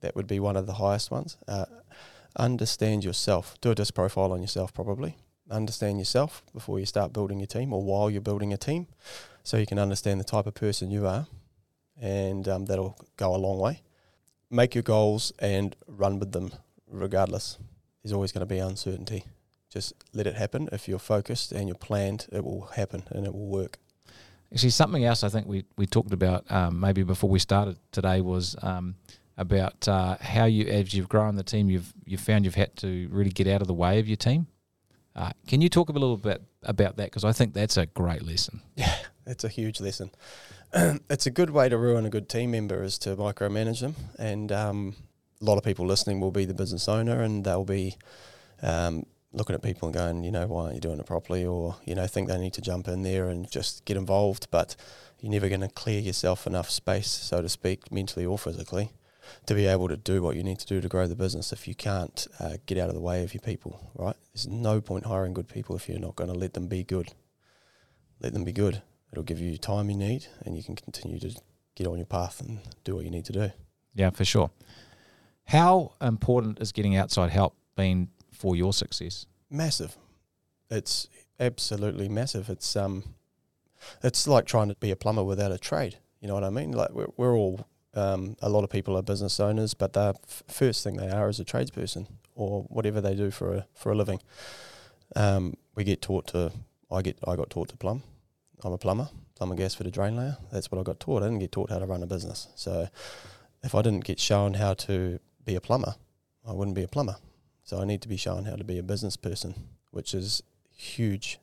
That 0.00 0.16
would 0.16 0.26
be 0.26 0.40
one 0.40 0.56
of 0.56 0.66
the 0.66 0.74
highest 0.74 1.10
ones. 1.10 1.36
Uh, 1.46 1.66
understand 2.36 3.04
yourself. 3.04 3.56
Do 3.60 3.70
a 3.70 3.74
DISC 3.74 3.94
profile 3.94 4.32
on 4.32 4.40
yourself, 4.40 4.72
probably. 4.72 5.16
Understand 5.50 5.98
yourself 5.98 6.42
before 6.52 6.78
you 6.78 6.86
start 6.86 7.12
building 7.12 7.40
your 7.40 7.46
team, 7.46 7.72
or 7.72 7.82
while 7.82 8.10
you're 8.10 8.20
building 8.20 8.52
a 8.52 8.56
team, 8.56 8.86
so 9.42 9.56
you 9.56 9.66
can 9.66 9.78
understand 9.78 10.20
the 10.20 10.24
type 10.24 10.46
of 10.46 10.54
person 10.54 10.90
you 10.90 11.06
are, 11.06 11.26
and 12.00 12.46
um, 12.46 12.66
that'll 12.66 12.96
go 13.16 13.34
a 13.34 13.36
long 13.36 13.58
way. 13.58 13.82
Make 14.50 14.74
your 14.74 14.82
goals 14.82 15.32
and 15.38 15.74
run 15.86 16.18
with 16.18 16.32
them, 16.32 16.52
regardless 16.88 17.58
there's 18.02 18.12
always 18.12 18.32
going 18.32 18.40
to 18.40 18.46
be 18.46 18.58
uncertainty. 18.58 19.24
Just 19.70 19.94
let 20.12 20.26
it 20.26 20.34
happen. 20.34 20.68
If 20.72 20.88
you're 20.88 20.98
focused 20.98 21.52
and 21.52 21.68
you're 21.68 21.76
planned, 21.76 22.26
it 22.32 22.44
will 22.44 22.66
happen 22.74 23.04
and 23.10 23.26
it 23.26 23.32
will 23.32 23.46
work. 23.46 23.78
Actually, 24.52 24.70
something 24.70 25.04
else 25.04 25.22
I 25.22 25.28
think 25.28 25.46
we, 25.46 25.64
we 25.76 25.86
talked 25.86 26.12
about 26.12 26.50
um, 26.50 26.80
maybe 26.80 27.04
before 27.04 27.30
we 27.30 27.38
started 27.38 27.76
today 27.92 28.20
was 28.20 28.56
um, 28.62 28.96
about 29.36 29.88
uh, 29.88 30.16
how 30.20 30.44
you, 30.44 30.66
as 30.66 30.92
you've 30.94 31.08
grown 31.08 31.36
the 31.36 31.42
team, 31.42 31.70
you've 31.70 31.92
you've 32.04 32.20
found 32.20 32.44
you've 32.44 32.54
had 32.54 32.76
to 32.76 33.08
really 33.10 33.30
get 33.30 33.46
out 33.46 33.60
of 33.60 33.66
the 33.66 33.74
way 33.74 33.98
of 33.98 34.06
your 34.06 34.16
team. 34.16 34.46
Uh, 35.16 35.30
can 35.46 35.60
you 35.60 35.68
talk 35.68 35.88
a 35.88 35.92
little 35.92 36.16
bit 36.16 36.42
about 36.62 36.96
that? 36.96 37.06
Because 37.06 37.24
I 37.24 37.32
think 37.32 37.54
that's 37.54 37.76
a 37.76 37.86
great 37.86 38.22
lesson. 38.22 38.60
Yeah, 38.76 38.96
it's 39.26 39.44
a 39.44 39.48
huge 39.48 39.80
lesson. 39.80 40.10
it's 41.10 41.26
a 41.26 41.30
good 41.30 41.50
way 41.50 41.68
to 41.68 41.76
ruin 41.76 42.06
a 42.06 42.10
good 42.10 42.28
team 42.28 42.52
member 42.52 42.82
is 42.82 42.98
to 42.98 43.16
micromanage 43.16 43.80
them. 43.80 43.96
And 44.18 44.50
um, 44.52 44.94
a 45.40 45.44
lot 45.44 45.58
of 45.58 45.64
people 45.64 45.86
listening 45.86 46.20
will 46.20 46.30
be 46.30 46.44
the 46.44 46.54
business 46.54 46.88
owner 46.88 47.22
and 47.22 47.44
they'll 47.44 47.64
be 47.64 47.96
um, 48.62 49.04
looking 49.32 49.54
at 49.54 49.62
people 49.62 49.88
and 49.88 49.94
going, 49.94 50.24
you 50.24 50.30
know, 50.30 50.46
why 50.46 50.64
aren't 50.64 50.74
you 50.74 50.80
doing 50.80 51.00
it 51.00 51.06
properly? 51.06 51.44
Or, 51.44 51.76
you 51.84 51.94
know, 51.94 52.06
think 52.06 52.28
they 52.28 52.38
need 52.38 52.54
to 52.54 52.60
jump 52.60 52.88
in 52.88 53.02
there 53.02 53.28
and 53.28 53.50
just 53.50 53.84
get 53.84 53.96
involved. 53.96 54.48
But 54.50 54.76
you're 55.20 55.32
never 55.32 55.48
going 55.48 55.60
to 55.60 55.68
clear 55.68 56.00
yourself 56.00 56.46
enough 56.46 56.70
space, 56.70 57.08
so 57.08 57.42
to 57.42 57.48
speak, 57.48 57.92
mentally 57.92 58.24
or 58.24 58.38
physically, 58.38 58.92
to 59.46 59.54
be 59.54 59.66
able 59.66 59.88
to 59.88 59.96
do 59.96 60.22
what 60.22 60.36
you 60.36 60.42
need 60.42 60.58
to 60.58 60.66
do 60.66 60.80
to 60.80 60.88
grow 60.88 61.06
the 61.06 61.16
business 61.16 61.52
if 61.52 61.66
you 61.66 61.74
can't 61.74 62.26
uh, 62.38 62.56
get 62.66 62.78
out 62.78 62.88
of 62.88 62.94
the 62.94 63.00
way 63.00 63.22
of 63.22 63.34
your 63.34 63.40
people, 63.40 63.90
right? 63.94 64.16
There's 64.32 64.48
no 64.48 64.80
point 64.80 65.06
hiring 65.06 65.34
good 65.34 65.48
people 65.48 65.76
if 65.76 65.88
you're 65.88 65.98
not 65.98 66.16
going 66.16 66.32
to 66.32 66.38
let 66.38 66.54
them 66.54 66.68
be 66.68 66.84
good. 66.84 67.12
Let 68.20 68.32
them 68.32 68.44
be 68.44 68.52
good. 68.52 68.82
It'll 69.12 69.24
give 69.24 69.40
you 69.40 69.56
time 69.58 69.90
you 69.90 69.96
need 69.96 70.26
and 70.44 70.56
you 70.56 70.62
can 70.62 70.76
continue 70.76 71.18
to 71.20 71.34
get 71.74 71.86
on 71.86 71.96
your 71.96 72.06
path 72.06 72.40
and 72.40 72.60
do 72.84 72.94
what 72.94 73.04
you 73.04 73.10
need 73.10 73.24
to 73.26 73.32
do. 73.32 73.50
Yeah, 73.94 74.10
for 74.10 74.24
sure. 74.24 74.50
How 75.44 75.94
important 76.00 76.60
is 76.60 76.70
getting 76.72 76.94
outside 76.94 77.30
help 77.30 77.56
been 77.74 78.08
for 78.32 78.54
your 78.54 78.72
success? 78.72 79.26
Massive. 79.50 79.96
It's 80.70 81.08
absolutely 81.40 82.08
massive. 82.08 82.48
It's 82.48 82.76
um, 82.76 83.02
it's 84.02 84.28
like 84.28 84.46
trying 84.46 84.68
to 84.68 84.76
be 84.76 84.90
a 84.90 84.96
plumber 84.96 85.24
without 85.24 85.50
a 85.50 85.58
trade. 85.58 85.98
You 86.20 86.28
know 86.28 86.34
what 86.34 86.44
I 86.44 86.50
mean? 86.50 86.72
Like 86.72 86.90
we're, 86.90 87.08
we're 87.16 87.36
all 87.36 87.66
um, 87.94 88.36
a 88.40 88.48
lot 88.48 88.64
of 88.64 88.70
people 88.70 88.96
are 88.96 89.02
business 89.02 89.40
owners, 89.40 89.74
but 89.74 89.92
the 89.92 90.14
f- 90.24 90.42
first 90.48 90.84
thing 90.84 90.96
they 90.96 91.10
are 91.10 91.28
is 91.28 91.40
a 91.40 91.44
tradesperson 91.44 92.06
or 92.34 92.62
whatever 92.68 93.00
they 93.00 93.14
do 93.14 93.30
for 93.30 93.54
a 93.54 93.66
for 93.74 93.90
a 93.92 93.94
living. 93.94 94.20
Um, 95.16 95.54
we 95.74 95.84
get 95.84 96.00
taught 96.00 96.28
to. 96.28 96.52
I 96.90 97.02
get. 97.02 97.18
I 97.26 97.36
got 97.36 97.50
taught 97.50 97.68
to 97.70 97.76
plumb. 97.76 98.02
I'm 98.62 98.72
a 98.72 98.78
plumber. 98.78 99.08
Plumber 99.36 99.56
gasfitter 99.56 99.90
drain 99.90 100.16
layer. 100.16 100.36
That's 100.52 100.70
what 100.70 100.78
I 100.78 100.82
got 100.82 101.00
taught. 101.00 101.22
I 101.22 101.26
didn't 101.26 101.40
get 101.40 101.52
taught 101.52 101.70
how 101.70 101.78
to 101.78 101.86
run 101.86 102.02
a 102.02 102.06
business. 102.06 102.48
So 102.54 102.88
if 103.62 103.74
I 103.74 103.82
didn't 103.82 104.04
get 104.04 104.20
shown 104.20 104.54
how 104.54 104.74
to 104.74 105.18
be 105.44 105.54
a 105.54 105.60
plumber, 105.60 105.94
I 106.46 106.52
wouldn't 106.52 106.76
be 106.76 106.82
a 106.82 106.88
plumber. 106.88 107.16
So 107.64 107.80
I 107.80 107.84
need 107.84 108.02
to 108.02 108.08
be 108.08 108.16
shown 108.16 108.44
how 108.44 108.56
to 108.56 108.64
be 108.64 108.78
a 108.78 108.82
business 108.82 109.16
person, 109.16 109.54
which 109.90 110.14
is 110.14 110.42
huge. 110.70 111.38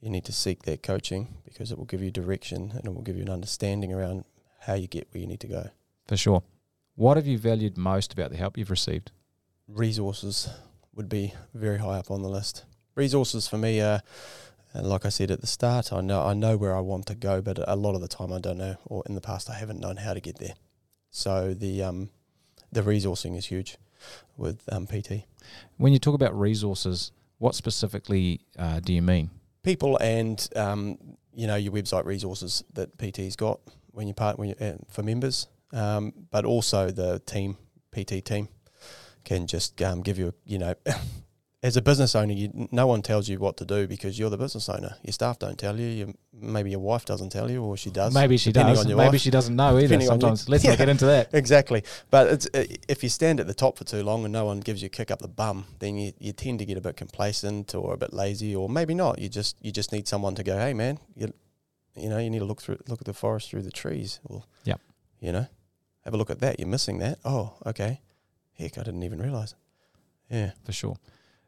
You 0.00 0.10
need 0.10 0.24
to 0.26 0.32
seek 0.32 0.64
that 0.64 0.82
coaching 0.82 1.36
because 1.44 1.72
it 1.72 1.78
will 1.78 1.86
give 1.86 2.02
you 2.02 2.10
direction 2.10 2.72
and 2.74 2.84
it 2.84 2.94
will 2.94 3.02
give 3.02 3.16
you 3.16 3.22
an 3.22 3.30
understanding 3.30 3.92
around 3.92 4.24
how 4.66 4.74
you 4.74 4.86
get 4.86 5.08
where 5.10 5.20
you 5.20 5.26
need 5.26 5.40
to 5.40 5.48
go. 5.48 5.70
For 6.06 6.16
sure. 6.16 6.42
What 6.94 7.16
have 7.16 7.26
you 7.26 7.38
valued 7.38 7.76
most 7.76 8.12
about 8.12 8.30
the 8.30 8.36
help 8.36 8.56
you've 8.56 8.70
received? 8.70 9.12
Resources 9.68 10.48
would 10.94 11.08
be 11.08 11.34
very 11.52 11.78
high 11.78 11.98
up 11.98 12.10
on 12.10 12.22
the 12.22 12.28
list. 12.28 12.64
Resources 12.94 13.46
for 13.46 13.58
me 13.58 13.80
are, 13.80 14.00
like 14.74 15.04
I 15.04 15.10
said 15.10 15.30
at 15.30 15.40
the 15.40 15.46
start, 15.46 15.92
I 15.92 16.00
know 16.00 16.22
I 16.22 16.34
know 16.34 16.56
where 16.56 16.74
I 16.74 16.80
want 16.80 17.06
to 17.06 17.14
go, 17.14 17.42
but 17.42 17.58
a 17.66 17.76
lot 17.76 17.94
of 17.94 18.00
the 18.00 18.08
time 18.08 18.32
I 18.32 18.38
don't 18.38 18.58
know, 18.58 18.76
or 18.86 19.02
in 19.06 19.14
the 19.14 19.20
past 19.20 19.50
I 19.50 19.54
haven't 19.54 19.80
known 19.80 19.96
how 19.96 20.14
to 20.14 20.20
get 20.20 20.38
there. 20.38 20.54
So 21.10 21.52
the 21.52 21.82
um, 21.82 22.10
the 22.72 22.82
resourcing 22.82 23.36
is 23.36 23.46
huge 23.46 23.76
with 24.36 24.62
um, 24.72 24.86
PT. 24.86 25.24
When 25.76 25.92
you 25.92 25.98
talk 25.98 26.14
about 26.14 26.38
resources, 26.38 27.12
what 27.38 27.54
specifically 27.54 28.40
uh, 28.58 28.80
do 28.80 28.92
you 28.94 29.02
mean? 29.02 29.30
people 29.66 29.98
and 30.00 30.48
um, 30.54 30.96
you 31.34 31.46
know 31.46 31.56
your 31.56 31.72
website 31.72 32.04
resources 32.04 32.62
that 32.74 32.96
PT's 32.98 33.34
got 33.34 33.60
when 33.96 34.06
you 34.06 34.14
part 34.14 34.38
when 34.38 34.50
you, 34.50 34.54
uh, 34.60 34.74
for 34.90 35.02
members, 35.02 35.48
um, 35.72 36.12
but 36.30 36.44
also 36.44 36.90
the 36.90 37.18
team 37.20 37.56
PT 37.92 38.22
team 38.24 38.48
can 39.24 39.46
just 39.46 39.80
um, 39.82 40.02
give 40.02 40.18
you 40.18 40.28
a, 40.28 40.34
you 40.44 40.58
know 40.58 40.74
as 41.62 41.76
a 41.76 41.82
business 41.82 42.14
owner 42.14 42.34
you 42.34 42.68
no 42.70 42.86
one 42.86 43.00
tells 43.00 43.26
you 43.28 43.38
what 43.38 43.56
to 43.56 43.64
do 43.64 43.86
because 43.88 44.18
you're 44.18 44.28
the 44.28 44.36
business 44.36 44.68
owner. 44.68 44.96
Your 45.02 45.12
staff 45.12 45.38
don't 45.38 45.58
tell 45.58 45.80
you. 45.80 45.86
Your, 45.86 46.08
maybe 46.32 46.70
your 46.70 46.78
wife 46.80 47.06
doesn't 47.06 47.30
tell 47.30 47.50
you, 47.50 47.62
or 47.62 47.76
she 47.78 47.90
does. 47.90 48.14
Maybe 48.14 48.36
she 48.36 48.52
does. 48.52 48.84
Maybe 48.84 48.94
wife. 48.94 49.20
she 49.20 49.30
doesn't 49.30 49.56
know 49.56 49.78
either. 49.78 49.98
Sometimes 50.02 50.48
let's 50.48 50.62
Yeah. 50.64 50.70
not 50.72 50.78
get 50.78 50.88
into 50.90 51.06
that. 51.06 51.30
Exactly, 51.32 51.82
but 52.10 52.28
it's 52.28 52.46
uh, 52.52 52.66
if 52.86 53.02
you 53.02 53.08
stand 53.08 53.40
at 53.40 53.46
the 53.46 53.54
top 53.54 53.78
for 53.78 53.84
too 53.84 54.02
long 54.02 54.24
and 54.24 54.32
no 54.32 54.44
one 54.44 54.60
gives 54.60 54.82
you 54.82 54.86
a 54.86 54.90
kick 54.90 55.10
up 55.10 55.20
the 55.20 55.28
bum, 55.28 55.64
then 55.78 55.96
you, 55.96 56.12
you 56.18 56.32
tend 56.32 56.58
to 56.58 56.66
get 56.66 56.76
a 56.76 56.82
bit 56.82 56.96
complacent 56.98 57.74
or 57.74 57.94
a 57.94 57.96
bit 57.96 58.12
lazy, 58.12 58.54
or 58.54 58.68
maybe 58.68 58.94
not. 58.94 59.18
You 59.18 59.30
just 59.30 59.56
you 59.62 59.72
just 59.72 59.90
need 59.90 60.06
someone 60.06 60.34
to 60.34 60.44
go, 60.44 60.58
hey 60.58 60.74
man, 60.74 60.98
you, 61.16 61.32
you 61.96 62.08
know, 62.08 62.18
you 62.18 62.30
need 62.30 62.38
to 62.40 62.44
look 62.44 62.60
through 62.62 62.78
look 62.88 63.00
at 63.00 63.06
the 63.06 63.12
forest 63.14 63.50
through 63.50 63.62
the 63.62 63.70
trees, 63.70 64.20
or 64.24 64.44
Yep. 64.64 64.80
you 65.20 65.32
know, 65.32 65.46
have 66.04 66.14
a 66.14 66.16
look 66.16 66.30
at 66.30 66.40
that. 66.40 66.58
You're 66.60 66.68
missing 66.68 66.98
that. 66.98 67.18
Oh, 67.24 67.54
okay. 67.66 68.00
Heck, 68.54 68.78
I 68.78 68.82
didn't 68.82 69.02
even 69.02 69.20
realize. 69.20 69.54
Yeah, 70.30 70.52
For 70.64 70.72
sure. 70.72 70.96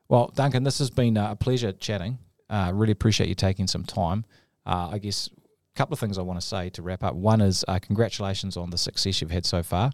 Well, 0.08 0.30
Duncan, 0.34 0.62
this 0.62 0.78
has 0.78 0.90
been 0.90 1.16
uh, 1.18 1.32
a 1.32 1.36
pleasure 1.36 1.72
chatting. 1.72 2.18
Uh, 2.48 2.70
really 2.74 2.92
appreciate 2.92 3.28
you 3.28 3.34
taking 3.34 3.66
some 3.66 3.84
time. 3.84 4.24
Uh, 4.64 4.90
I 4.92 4.98
guess 4.98 5.28
a 5.28 5.76
couple 5.76 5.92
of 5.94 5.98
things 6.00 6.16
I 6.16 6.22
want 6.22 6.40
to 6.40 6.46
say 6.46 6.70
to 6.70 6.82
wrap 6.82 7.02
up. 7.04 7.14
One 7.14 7.40
is 7.40 7.64
uh, 7.68 7.78
congratulations 7.78 8.56
on 8.56 8.70
the 8.70 8.78
success 8.78 9.20
you've 9.20 9.30
had 9.30 9.44
so 9.44 9.62
far. 9.62 9.90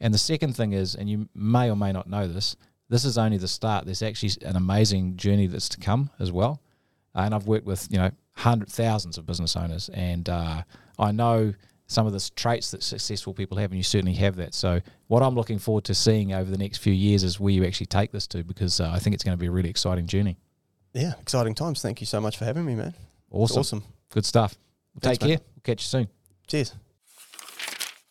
And 0.00 0.12
the 0.12 0.18
second 0.18 0.54
thing 0.54 0.72
is, 0.72 0.94
and 0.94 1.08
you 1.08 1.28
may 1.34 1.70
or 1.70 1.76
may 1.76 1.92
not 1.92 2.08
know 2.08 2.28
this, 2.28 2.56
this 2.88 3.04
is 3.04 3.16
only 3.18 3.38
the 3.38 3.48
start. 3.48 3.84
There's 3.84 4.02
actually 4.02 4.32
an 4.44 4.56
amazing 4.56 5.16
journey 5.16 5.46
that's 5.46 5.68
to 5.70 5.80
come 5.80 6.10
as 6.18 6.30
well. 6.32 6.60
And 7.14 7.34
I've 7.34 7.46
worked 7.46 7.66
with, 7.66 7.88
you 7.90 7.98
know, 7.98 8.10
hundred 8.38 8.68
thousands 8.70 9.18
of 9.18 9.26
business 9.26 9.56
owners, 9.56 9.88
and 9.90 10.28
uh, 10.28 10.62
I 10.98 11.12
know 11.12 11.54
some 11.86 12.06
of 12.06 12.12
the 12.12 12.30
traits 12.36 12.70
that 12.70 12.82
successful 12.82 13.32
people 13.32 13.56
have, 13.58 13.70
and 13.70 13.76
you 13.78 13.82
certainly 13.82 14.14
have 14.14 14.36
that. 14.36 14.54
So, 14.54 14.80
what 15.06 15.22
I'm 15.22 15.34
looking 15.34 15.58
forward 15.58 15.84
to 15.84 15.94
seeing 15.94 16.32
over 16.32 16.50
the 16.50 16.58
next 16.58 16.78
few 16.78 16.92
years 16.92 17.24
is 17.24 17.40
where 17.40 17.52
you 17.52 17.64
actually 17.64 17.86
take 17.86 18.12
this 18.12 18.26
to, 18.28 18.44
because 18.44 18.80
uh, 18.80 18.90
I 18.90 18.98
think 18.98 19.14
it's 19.14 19.24
going 19.24 19.36
to 19.36 19.40
be 19.40 19.46
a 19.46 19.50
really 19.50 19.70
exciting 19.70 20.06
journey. 20.06 20.36
Yeah, 20.92 21.14
exciting 21.20 21.54
times. 21.54 21.82
Thank 21.82 22.00
you 22.00 22.06
so 22.06 22.20
much 22.20 22.36
for 22.36 22.44
having 22.44 22.64
me, 22.64 22.74
man. 22.74 22.94
Awesome, 23.30 23.60
awesome, 23.60 23.84
good 24.10 24.24
stuff. 24.24 24.56
Thanks, 25.00 25.18
Take 25.18 25.28
care. 25.28 25.38
We'll 25.54 25.62
catch 25.62 25.82
you 25.82 25.88
soon. 25.88 26.08
Cheers. 26.46 26.74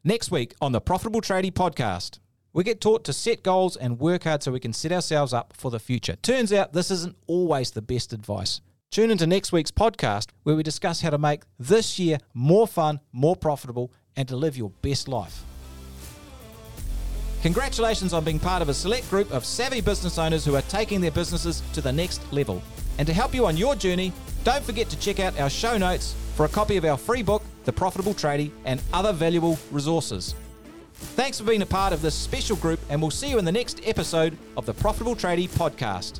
Next 0.03 0.31
week 0.31 0.55
on 0.61 0.71
the 0.71 0.79
Profitable 0.79 1.21
Tradie 1.21 1.51
podcast, 1.51 2.19
we 2.53 2.63
get 2.63 2.79
taught 2.81 3.03
to 3.05 3.13
set 3.13 3.43
goals 3.43 3.75
and 3.75 3.99
work 3.99 4.23
hard 4.23 4.41
so 4.41 4.51
we 4.51 4.59
can 4.59 4.73
set 4.73 4.91
ourselves 4.91 5.33
up 5.33 5.53
for 5.55 5.69
the 5.69 5.79
future. 5.79 6.15
Turns 6.15 6.53
out 6.53 6.73
this 6.73 6.89
isn't 6.89 7.15
always 7.27 7.71
the 7.71 7.81
best 7.81 8.13
advice. 8.13 8.61
Tune 8.91 9.11
into 9.11 9.27
next 9.27 9.51
week's 9.51 9.69
podcast 9.69 10.29
where 10.43 10.55
we 10.55 10.63
discuss 10.63 11.01
how 11.01 11.09
to 11.09 11.17
make 11.17 11.43
this 11.59 11.99
year 11.99 12.17
more 12.33 12.67
fun, 12.67 12.99
more 13.11 13.35
profitable, 13.35 13.91
and 14.15 14.27
to 14.27 14.35
live 14.35 14.57
your 14.57 14.71
best 14.81 15.07
life. 15.07 15.43
Congratulations 17.43 18.13
on 18.13 18.23
being 18.23 18.39
part 18.39 18.61
of 18.61 18.69
a 18.69 18.73
select 18.73 19.07
group 19.09 19.31
of 19.31 19.45
savvy 19.45 19.81
business 19.81 20.17
owners 20.17 20.43
who 20.43 20.55
are 20.55 20.63
taking 20.63 20.99
their 20.99 21.11
businesses 21.11 21.61
to 21.73 21.81
the 21.81 21.91
next 21.91 22.21
level. 22.33 22.63
And 22.97 23.05
to 23.05 23.13
help 23.13 23.35
you 23.35 23.45
on 23.45 23.55
your 23.55 23.75
journey, 23.75 24.11
don't 24.43 24.63
forget 24.63 24.89
to 24.89 24.99
check 24.99 25.19
out 25.19 25.39
our 25.39 25.49
show 25.49 25.77
notes 25.77 26.15
for 26.35 26.45
a 26.45 26.49
copy 26.49 26.77
of 26.77 26.85
our 26.85 26.97
free 26.97 27.21
book, 27.21 27.43
The 27.65 27.73
Profitable 27.73 28.13
Tradie, 28.13 28.51
and 28.65 28.81
other 28.93 29.13
valuable 29.13 29.59
resources. 29.71 30.33
Thanks 30.93 31.39
for 31.39 31.45
being 31.45 31.61
a 31.61 31.67
part 31.67 31.93
of 31.93 32.01
this 32.01 32.15
special 32.15 32.55
group, 32.55 32.79
and 32.89 32.99
we'll 32.99 33.11
see 33.11 33.29
you 33.29 33.37
in 33.37 33.45
the 33.45 33.51
next 33.51 33.81
episode 33.85 34.35
of 34.55 34.65
the 34.65 34.73
Profitable 34.73 35.15
Tradie 35.15 35.47
podcast. 35.49 36.19